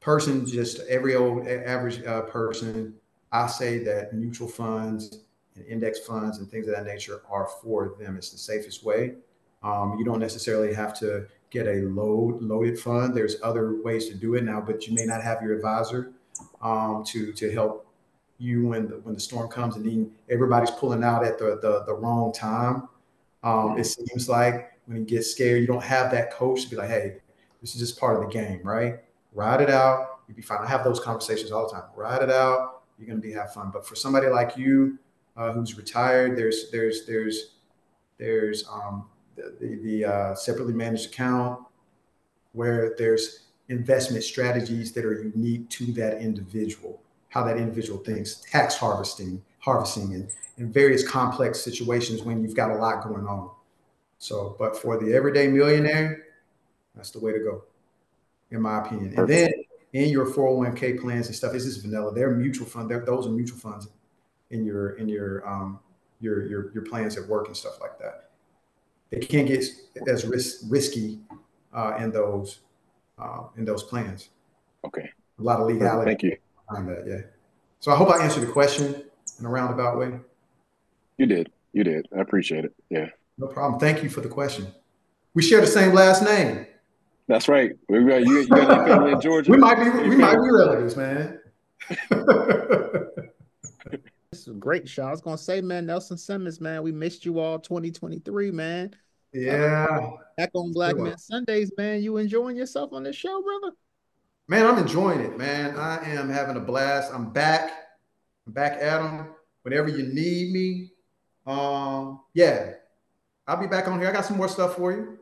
person, 0.00 0.44
just 0.44 0.80
every 0.88 1.14
old 1.14 1.46
average 1.46 2.04
uh, 2.04 2.22
person, 2.22 2.94
I 3.30 3.46
say 3.46 3.78
that 3.84 4.12
mutual 4.14 4.48
funds 4.48 5.20
and 5.54 5.64
index 5.66 6.00
funds 6.00 6.38
and 6.38 6.50
things 6.50 6.66
of 6.66 6.74
that 6.74 6.84
nature 6.84 7.22
are 7.30 7.48
for 7.62 7.94
them. 7.98 8.16
It's 8.16 8.30
the 8.30 8.38
safest 8.38 8.84
way. 8.84 9.14
Um, 9.62 9.96
you 9.98 10.04
don't 10.04 10.18
necessarily 10.18 10.74
have 10.74 10.98
to 10.98 11.26
get 11.50 11.66
a 11.66 11.82
load 11.82 12.42
loaded 12.42 12.78
fund. 12.78 13.14
There's 13.14 13.36
other 13.42 13.80
ways 13.82 14.08
to 14.08 14.14
do 14.14 14.34
it 14.34 14.42
now, 14.42 14.60
but 14.60 14.86
you 14.88 14.94
may 14.94 15.04
not 15.04 15.22
have 15.22 15.40
your 15.42 15.54
advisor 15.54 16.12
um, 16.60 17.04
to 17.06 17.32
to 17.32 17.50
help 17.50 17.86
you 18.38 18.66
when 18.66 18.88
the, 18.88 18.96
when 18.98 19.14
the 19.14 19.20
storm 19.20 19.48
comes 19.48 19.76
and 19.76 19.84
then 19.84 20.10
everybody's 20.28 20.70
pulling 20.70 21.04
out 21.04 21.24
at 21.24 21.38
the 21.38 21.58
the, 21.62 21.84
the 21.86 21.94
wrong 21.94 22.32
time. 22.32 22.88
Um, 23.42 23.78
it 23.78 23.84
seems 23.84 24.28
like 24.28 24.72
when 24.86 24.98
you 24.98 25.04
get 25.04 25.24
scared, 25.24 25.60
you 25.60 25.66
don't 25.66 25.82
have 25.82 26.10
that 26.12 26.32
coach 26.32 26.62
to 26.62 26.70
be 26.70 26.76
like, 26.76 26.88
hey, 26.88 27.16
this 27.60 27.74
is 27.74 27.80
just 27.80 27.98
part 27.98 28.16
of 28.16 28.22
the 28.22 28.32
game, 28.32 28.60
right? 28.62 29.00
Ride 29.32 29.60
it 29.60 29.70
out. 29.70 30.20
You'll 30.28 30.36
be 30.36 30.42
fine. 30.42 30.58
I 30.60 30.66
have 30.68 30.84
those 30.84 31.00
conversations 31.00 31.50
all 31.50 31.68
the 31.68 31.74
time. 31.74 31.84
Ride 31.96 32.22
it 32.22 32.30
out. 32.30 32.82
You're 32.98 33.08
gonna 33.08 33.20
be 33.20 33.32
have 33.32 33.52
fun. 33.52 33.70
But 33.72 33.86
for 33.86 33.94
somebody 33.94 34.28
like 34.28 34.56
you, 34.56 34.98
uh, 35.36 35.52
who's 35.52 35.76
retired, 35.76 36.36
there's 36.36 36.70
there's 36.70 37.06
there's 37.06 37.54
there's 38.18 38.68
um, 38.68 39.06
the 39.36 39.56
the, 39.60 39.76
the 39.76 40.04
uh, 40.04 40.34
separately 40.34 40.74
managed 40.74 41.12
account 41.12 41.60
where 42.52 42.94
there's 42.98 43.46
investment 43.72 44.22
strategies 44.22 44.92
that 44.92 45.04
are 45.04 45.22
unique 45.22 45.68
to 45.70 45.86
that 45.92 46.20
individual, 46.20 47.02
how 47.30 47.42
that 47.42 47.56
individual 47.56 47.98
thinks, 47.98 48.34
tax 48.50 48.76
harvesting, 48.76 49.42
harvesting, 49.58 50.14
and 50.14 50.28
in 50.58 50.70
various 50.70 51.06
complex 51.06 51.60
situations 51.60 52.22
when 52.22 52.42
you've 52.42 52.54
got 52.54 52.70
a 52.70 52.74
lot 52.74 53.02
going 53.02 53.26
on. 53.26 53.50
So, 54.18 54.54
but 54.58 54.76
for 54.76 55.02
the 55.02 55.14
everyday 55.14 55.48
millionaire, 55.48 56.26
that's 56.94 57.10
the 57.10 57.18
way 57.18 57.32
to 57.32 57.38
go, 57.38 57.64
in 58.50 58.60
my 58.60 58.84
opinion. 58.84 59.14
And 59.16 59.26
then 59.26 59.50
in 59.94 60.10
your 60.10 60.26
401k 60.26 61.00
plans 61.00 61.26
and 61.26 61.34
stuff, 61.34 61.52
this 61.52 61.64
is 61.64 61.78
vanilla. 61.78 62.14
They're 62.14 62.30
mutual 62.30 62.66
fund. 62.66 62.90
They're, 62.90 63.04
those 63.04 63.26
are 63.26 63.30
mutual 63.30 63.58
funds 63.58 63.88
in 64.50 64.66
your 64.66 64.90
in 64.96 65.08
your 65.08 65.48
um 65.48 65.80
your 66.20 66.46
your 66.46 66.72
your 66.72 66.84
plans 66.84 67.16
at 67.16 67.26
work 67.26 67.46
and 67.48 67.56
stuff 67.56 67.80
like 67.80 67.98
that. 67.98 68.28
They 69.10 69.18
can't 69.18 69.48
get 69.48 69.64
as 70.06 70.24
risk, 70.24 70.60
risky 70.68 71.18
uh, 71.74 71.96
in 71.98 72.12
those 72.12 72.60
uh, 73.18 73.44
in 73.56 73.64
those 73.64 73.82
plans. 73.82 74.30
Okay. 74.84 75.08
A 75.38 75.42
lot 75.42 75.60
of 75.60 75.66
legality. 75.66 76.10
Thank 76.10 76.22
you. 76.22 76.36
Behind 76.68 76.88
that, 76.88 77.04
yeah. 77.06 77.20
So 77.80 77.92
I 77.92 77.96
hope 77.96 78.10
I 78.10 78.22
answered 78.22 78.42
the 78.42 78.52
question 78.52 79.02
in 79.38 79.46
a 79.46 79.48
roundabout 79.48 79.98
way. 79.98 80.18
You 81.18 81.26
did. 81.26 81.50
You 81.72 81.84
did. 81.84 82.06
I 82.16 82.20
appreciate 82.20 82.64
it. 82.64 82.74
Yeah. 82.90 83.08
No 83.38 83.46
problem. 83.46 83.80
Thank 83.80 84.02
you 84.02 84.10
for 84.10 84.20
the 84.20 84.28
question. 84.28 84.66
We 85.34 85.42
share 85.42 85.60
the 85.60 85.66
same 85.66 85.92
last 85.92 86.22
name. 86.22 86.66
That's 87.28 87.48
right. 87.48 87.72
We 87.88 88.04
got 88.04 88.22
you, 88.22 88.40
you 88.40 88.48
got 88.48 88.86
family 88.86 89.12
in 89.12 89.20
Georgia. 89.20 89.50
we 89.50 89.56
might 89.56 89.76
be 89.76 90.08
we 90.08 90.16
might 90.16 90.34
be 90.34 90.50
relatives, 90.50 90.96
man. 90.96 91.38
This 94.32 94.40
is 94.40 94.48
a 94.48 94.52
great 94.52 94.88
show. 94.88 95.04
I 95.04 95.10
was 95.10 95.20
gonna 95.20 95.36
say, 95.36 95.60
man, 95.60 95.84
Nelson 95.84 96.16
Simmons, 96.16 96.58
man, 96.58 96.82
we 96.82 96.90
missed 96.90 97.26
you 97.26 97.38
all 97.38 97.58
2023, 97.58 98.50
man. 98.50 98.96
Yeah. 99.32 100.10
Back 100.36 100.50
on 100.54 100.72
Black 100.72 100.96
Men 100.96 101.18
Sundays, 101.18 101.72
man. 101.76 102.02
You 102.02 102.16
enjoying 102.16 102.56
yourself 102.56 102.92
on 102.92 103.02
this 103.02 103.16
show, 103.16 103.42
brother? 103.42 103.76
Man, 104.48 104.66
I'm 104.66 104.78
enjoying 104.78 105.20
it, 105.20 105.38
man. 105.38 105.76
I 105.76 106.04
am 106.10 106.28
having 106.28 106.56
a 106.56 106.60
blast. 106.60 107.12
I'm 107.12 107.32
back. 107.32 107.70
I'm 108.46 108.52
back 108.52 108.72
at 108.82 109.02
them. 109.02 109.28
Whenever 109.62 109.88
you 109.88 110.04
need 110.12 110.52
me. 110.52 110.90
Um, 111.46 112.20
yeah. 112.34 112.72
I'll 113.46 113.60
be 113.60 113.66
back 113.66 113.88
on 113.88 113.98
here. 114.00 114.08
I 114.08 114.12
got 114.12 114.24
some 114.24 114.36
more 114.36 114.48
stuff 114.48 114.76
for 114.76 114.92
you. 114.92 115.18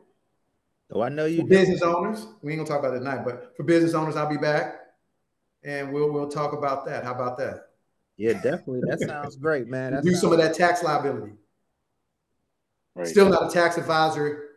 Oh, 0.93 1.01
I 1.01 1.09
know 1.09 1.25
you. 1.25 1.41
For 1.41 1.47
business 1.47 1.81
owners, 1.81 2.27
we 2.41 2.51
ain't 2.51 2.59
gonna 2.59 2.67
talk 2.67 2.79
about 2.79 2.95
it 2.95 2.99
tonight, 2.99 3.23
but 3.23 3.53
for 3.55 3.63
business 3.63 3.93
owners, 3.93 4.15
I'll 4.15 4.29
be 4.29 4.37
back, 4.37 4.75
and 5.63 5.93
we'll 5.93 6.11
we'll 6.11 6.27
talk 6.27 6.53
about 6.53 6.85
that. 6.85 7.03
How 7.05 7.13
about 7.13 7.37
that? 7.37 7.69
Yeah, 8.17 8.33
definitely. 8.33 8.81
That 8.87 8.99
sounds 8.99 9.37
great, 9.37 9.67
man. 9.67 9.93
That 9.93 10.03
do 10.03 10.13
some 10.13 10.31
of 10.31 10.37
that 10.39 10.53
tax 10.53 10.83
liability. 10.83 11.33
Right. 12.95 13.07
Still 13.07 13.29
not 13.29 13.49
a 13.49 13.53
tax 13.53 13.77
advisor 13.77 14.49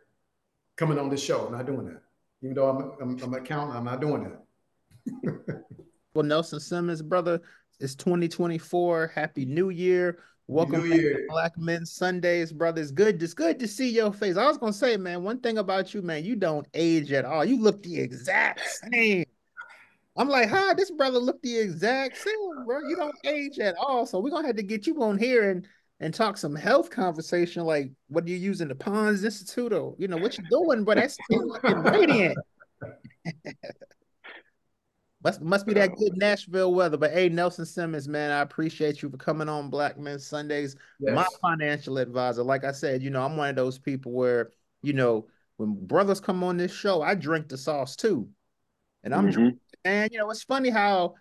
coming 0.76 0.99
on 0.99 1.09
this 1.09 1.22
show. 1.22 1.47
I'm 1.47 1.53
not 1.53 1.66
doing 1.66 1.87
that. 1.87 2.03
Even 2.43 2.55
though 2.55 2.68
I'm, 2.68 2.93
I'm, 3.01 3.22
I'm 3.22 3.35
an 3.35 3.41
accountant, 3.41 3.76
I'm 3.76 3.85
not 3.85 4.01
doing 4.01 4.24
that. 4.24 5.64
well, 6.14 6.24
Nelson 6.24 6.61
Simmons, 6.61 7.01
brother, 7.01 7.41
it's 7.80 7.95
2024. 7.95 9.12
Happy 9.14 9.45
New 9.45 9.70
Year. 9.70 10.18
Welcome 10.47 10.89
New 10.89 10.95
Year. 10.95 11.14
to 11.14 11.26
Black 11.30 11.57
Men 11.57 11.87
Sundays, 11.87 12.53
brothers. 12.53 12.91
Good, 12.91 13.22
it's 13.22 13.32
good 13.32 13.59
to 13.61 13.68
see 13.68 13.89
your 13.89 14.12
face. 14.12 14.37
I 14.37 14.47
was 14.47 14.59
gonna 14.59 14.74
say, 14.74 14.97
man, 14.99 15.22
one 15.22 15.41
thing 15.41 15.57
about 15.57 15.95
you, 15.95 16.03
man, 16.03 16.22
you 16.22 16.37
don't 16.37 16.66
age 16.74 17.12
at 17.12 17.24
all. 17.24 17.45
You 17.45 17.59
look 17.59 17.82
the 17.82 17.99
exact 17.99 18.61
same. 18.93 19.24
I'm 20.16 20.28
like, 20.28 20.51
huh, 20.51 20.74
this 20.76 20.91
brother 20.91 21.18
look 21.18 21.41
the 21.43 21.57
exact 21.57 22.18
same, 22.18 22.64
bro. 22.66 22.80
You 22.80 22.95
don't 22.95 23.16
age 23.24 23.59
at 23.59 23.74
all. 23.78 24.05
So 24.05 24.20
we're 24.20 24.30
gonna 24.30 24.47
have 24.47 24.57
to 24.57 24.62
get 24.62 24.87
you 24.87 25.03
on 25.03 25.18
here 25.18 25.51
and 25.51 25.66
and 26.05 26.13
talk 26.13 26.37
some 26.37 26.55
health 26.55 26.91
conversation, 26.91 27.65
like 27.65 27.91
what 28.09 28.25
are 28.25 28.29
you 28.29 28.37
using 28.37 28.69
the 28.69 28.75
Pons 28.75 29.25
Institute 29.25 29.73
or 29.73 29.95
you 29.97 30.07
know 30.07 30.19
what 30.19 30.37
you 30.37 30.45
doing, 30.51 30.85
but 30.85 30.99
that's 30.99 31.15
still 31.15 31.49
looking 31.49 31.83
radiant. 31.83 32.37
must 35.25 35.41
must 35.41 35.67
be 35.67 35.73
that 35.73 35.97
good 35.97 36.13
Nashville 36.17 36.75
weather. 36.75 36.99
But 36.99 37.13
hey, 37.13 37.31
Nelson 37.31 37.65
Simmons, 37.65 38.07
man, 38.07 38.31
I 38.31 38.41
appreciate 38.41 39.01
you 39.01 39.09
for 39.09 39.17
coming 39.17 39.49
on 39.49 39.71
Black 39.71 39.99
Men 39.99 40.19
Sundays. 40.19 40.77
Yes. 41.01 41.15
My 41.15 41.27
financial 41.41 41.97
advisor, 41.97 42.43
like 42.43 42.65
I 42.65 42.73
said, 42.73 43.03
you 43.03 43.09
know, 43.09 43.25
I'm 43.25 43.39
one 43.39 43.49
of 43.49 43.57
those 43.57 43.79
people 43.79 44.13
where 44.13 44.51
you 44.83 44.93
know 44.93 45.27
when 45.57 45.87
brothers 45.87 46.21
come 46.21 46.45
on 46.45 46.59
this 46.59 46.71
show, 46.75 47.01
I 47.01 47.15
drink 47.15 47.49
the 47.49 47.57
sauce 47.57 47.97
too, 47.97 48.29
and 49.05 49.15
I'm 49.15 49.33
mm-hmm. 49.33 49.57
and 49.87 50.13
you 50.13 50.19
know 50.19 50.29
it's 50.29 50.45
funny 50.45 50.69
how 50.69 51.15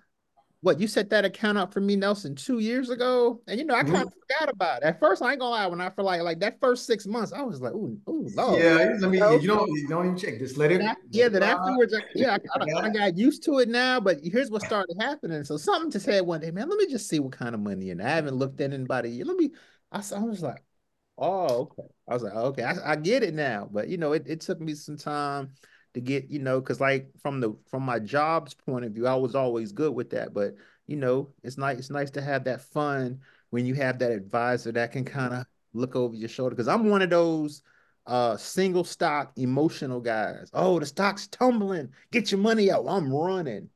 what 0.64 0.80
you 0.80 0.88
set 0.88 1.09
that 1.09 1.26
account 1.26 1.57
up 1.57 1.74
for 1.74 1.82
me, 1.82 1.97
Nelson, 1.97 2.36
two 2.36 2.59
years 2.59 2.89
ago, 2.89 3.41
and 3.47 3.59
you 3.59 3.66
know 3.66 3.76
I 3.76 3.84
kind 3.84 3.97
of 3.97 4.03
mm-hmm. 4.03 4.34
forgot 4.39 4.53
about 4.53 4.82
it. 4.82 4.86
At 4.86 4.99
first, 4.99 5.22
I 5.22 5.32
ain't 5.32 5.41
gonna 5.41 5.51
lie. 5.51 5.68
When 5.68 5.82
I 5.82 5.89
feel 5.89 6.05
like 6.05 6.22
like 6.22 6.39
that 6.39 6.61
first 6.61 6.86
six 6.86 7.05
months, 7.05 7.34
I 7.34 7.41
was 7.41 7.59
like, 7.59 7.74
ooh, 7.74 7.99
ooh, 8.07 8.30
Lord. 8.34 8.61
Yeah, 8.61 8.95
I 9.03 9.07
mean, 9.07 9.14
you 9.41 9.47
don't 9.47 9.68
you 9.74 9.88
don't 9.89 10.05
even 10.05 10.18
check. 10.18 10.39
Just 10.39 10.57
let 10.57 10.72
it. 10.72 10.80
That, 10.80 10.97
yeah, 11.11 11.28
that 11.28 11.43
afterwards, 11.43 11.93
I, 11.93 12.01
yeah, 12.16 12.38
I, 12.55 12.59
I, 12.59 12.86
I, 12.86 12.89
got 12.93 13.18
used 13.18 13.43
to 13.43 13.59
it 13.59 13.68
now. 13.68 13.99
But 13.99 14.20
here's 14.24 14.49
what 14.49 14.61
started 14.61 14.95
happening. 15.01 15.43
So 15.43 15.57
something 15.57 15.91
to 15.91 15.99
say 15.99 16.22
one 16.22 16.39
day, 16.39 16.51
man. 16.51 16.70
Let 16.70 16.80
me 16.80 16.88
just 16.88 17.09
see 17.09 17.20
what 17.20 17.34
kind 17.34 17.53
of 17.53 17.59
money, 17.59 17.89
and 17.89 18.01
I 18.01 18.09
haven't 18.09 18.36
looked 18.36 18.61
at 18.61 18.72
anybody. 18.72 19.22
Let 19.22 19.36
me. 19.36 19.51
I, 19.91 19.97
I 20.16 20.20
was 20.20 20.41
like, 20.41 20.64
oh, 21.18 21.57
okay. 21.64 21.89
I 22.07 22.14
was 22.14 22.24
like, 22.24 22.36
okay, 22.36 22.64
I, 22.64 22.93
I 22.93 22.95
get 22.95 23.24
it 23.24 23.34
now. 23.34 23.68
But 23.70 23.89
you 23.89 23.97
know, 23.97 24.14
it, 24.14 24.24
it 24.28 24.39
took 24.39 24.61
me 24.61 24.76
some 24.76 24.95
time 24.95 25.51
to 25.94 26.02
get, 26.02 26.30
you 26.30 26.39
know, 26.39 26.60
because 26.60 26.80
like 26.80 27.10
from 27.22 27.39
the 27.39 27.56
from 27.70 27.84
my 27.84 28.00
job's 28.00 28.54
point 28.54 28.86
of 28.86 28.94
view, 28.94 29.08
I 29.08 29.16
was 29.16 29.36
always 29.36 29.72
good 29.72 29.94
with 29.94 30.10
that, 30.12 30.34
but 30.34 30.56
you 30.88 30.98
know, 30.98 31.30
it's 31.44 31.58
nice. 31.58 31.78
It's 31.78 31.89
nice 31.89 32.12
to 32.12 32.22
have 32.22 32.44
that 32.46 32.62
fun 32.62 33.22
when 33.52 33.66
you 33.66 33.76
have 33.76 34.00
that 34.00 34.12
advisor 34.12 34.72
that 34.74 34.91
can 34.91 35.06
kind 35.06 35.34
of 35.34 35.46
look 35.74 35.96
over 35.96 36.16
your 36.16 36.30
shoulder. 36.30 36.56
Because 36.56 36.68
I'm 36.68 36.89
one 36.89 37.02
of 37.02 37.10
those 37.10 37.62
uh 38.06 38.36
single 38.36 38.84
stock 38.84 39.32
emotional 39.38 40.02
guys. 40.02 40.50
Oh, 40.54 40.80
the 40.80 40.86
stock's 40.86 41.28
tumbling. 41.28 41.89
Get 42.12 42.32
your 42.32 42.41
money 42.41 42.72
out. 42.72 42.86
I'm 42.88 43.14
running. 43.14 43.70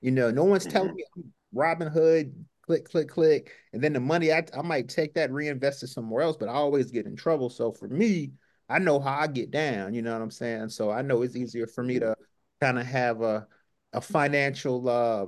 You 0.00 0.10
know, 0.10 0.30
no 0.30 0.44
one's 0.44 0.66
telling 0.66 0.90
mm-hmm. 0.90 0.96
me 0.96 1.04
I'm 1.16 1.32
Robinhood. 1.56 2.32
Click, 2.62 2.84
click, 2.88 3.08
click, 3.08 3.52
and 3.72 3.82
then 3.82 3.92
the 3.92 3.98
money 3.98 4.32
I, 4.32 4.44
I 4.56 4.62
might 4.62 4.88
take 4.88 5.14
that 5.14 5.32
reinvest 5.32 5.82
it 5.82 5.88
somewhere 5.88 6.22
else, 6.22 6.36
but 6.36 6.48
I 6.48 6.52
always 6.52 6.92
get 6.92 7.06
in 7.06 7.16
trouble. 7.16 7.50
So 7.50 7.72
for 7.72 7.88
me, 7.88 8.30
I 8.72 8.78
know 8.78 8.98
how 8.98 9.18
I 9.18 9.26
get 9.26 9.50
down. 9.50 9.94
You 9.94 10.02
know 10.02 10.12
what 10.12 10.22
I'm 10.22 10.30
saying? 10.30 10.70
So 10.70 10.90
I 10.90 11.02
know 11.02 11.22
it's 11.22 11.36
easier 11.36 11.66
for 11.66 11.84
me 11.84 11.98
to 11.98 12.16
kind 12.60 12.78
of 12.78 12.86
have 12.86 13.20
a 13.20 13.46
a 13.92 14.00
financial 14.00 14.88
uh, 14.88 15.26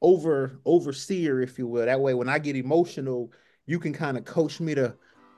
over 0.00 0.58
overseer, 0.64 1.42
if 1.42 1.58
you 1.58 1.66
will. 1.66 1.84
That 1.84 2.00
way, 2.00 2.14
when 2.14 2.28
I 2.28 2.38
get 2.38 2.56
emotional, 2.56 3.30
you 3.66 3.78
can 3.78 3.92
kind 3.92 4.16
of 4.16 4.24
coach 4.24 4.60
me 4.60 4.74
to 4.74 4.94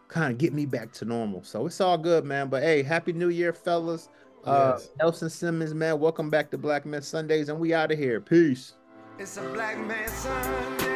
kind 0.09 0.33
of 0.33 0.39
get 0.39 0.53
me 0.53 0.67
back 0.67 0.93
to 0.93 1.05
normal. 1.05 1.43
So 1.43 1.67
it's 1.67 1.81
all 1.81 1.99
good, 1.99 2.25
man. 2.25 2.49
But 2.49 2.63
hey, 2.63 2.83
happy 2.83 3.13
New 3.13 3.31
Year, 3.31 3.53
fellas. 3.53 4.09
Uh, 4.45 4.75
yes. 4.77 4.91
Nelson 4.99 5.29
Simmons, 5.29 5.75
man. 5.75 5.99
Welcome 5.99 6.31
back 6.31 6.53
to 6.53 6.59
Black 6.59 6.87
Men 6.87 7.03
Sundays, 7.03 7.49
and 7.49 7.59
we 7.59 7.75
out 7.75 7.91
of 7.91 7.99
here. 7.99 8.21
Peace. 8.21 8.75
It's 9.19 9.37
a 9.37 9.43
Black 9.53 9.79
Man 9.79 10.09
Sunday. 10.09 10.96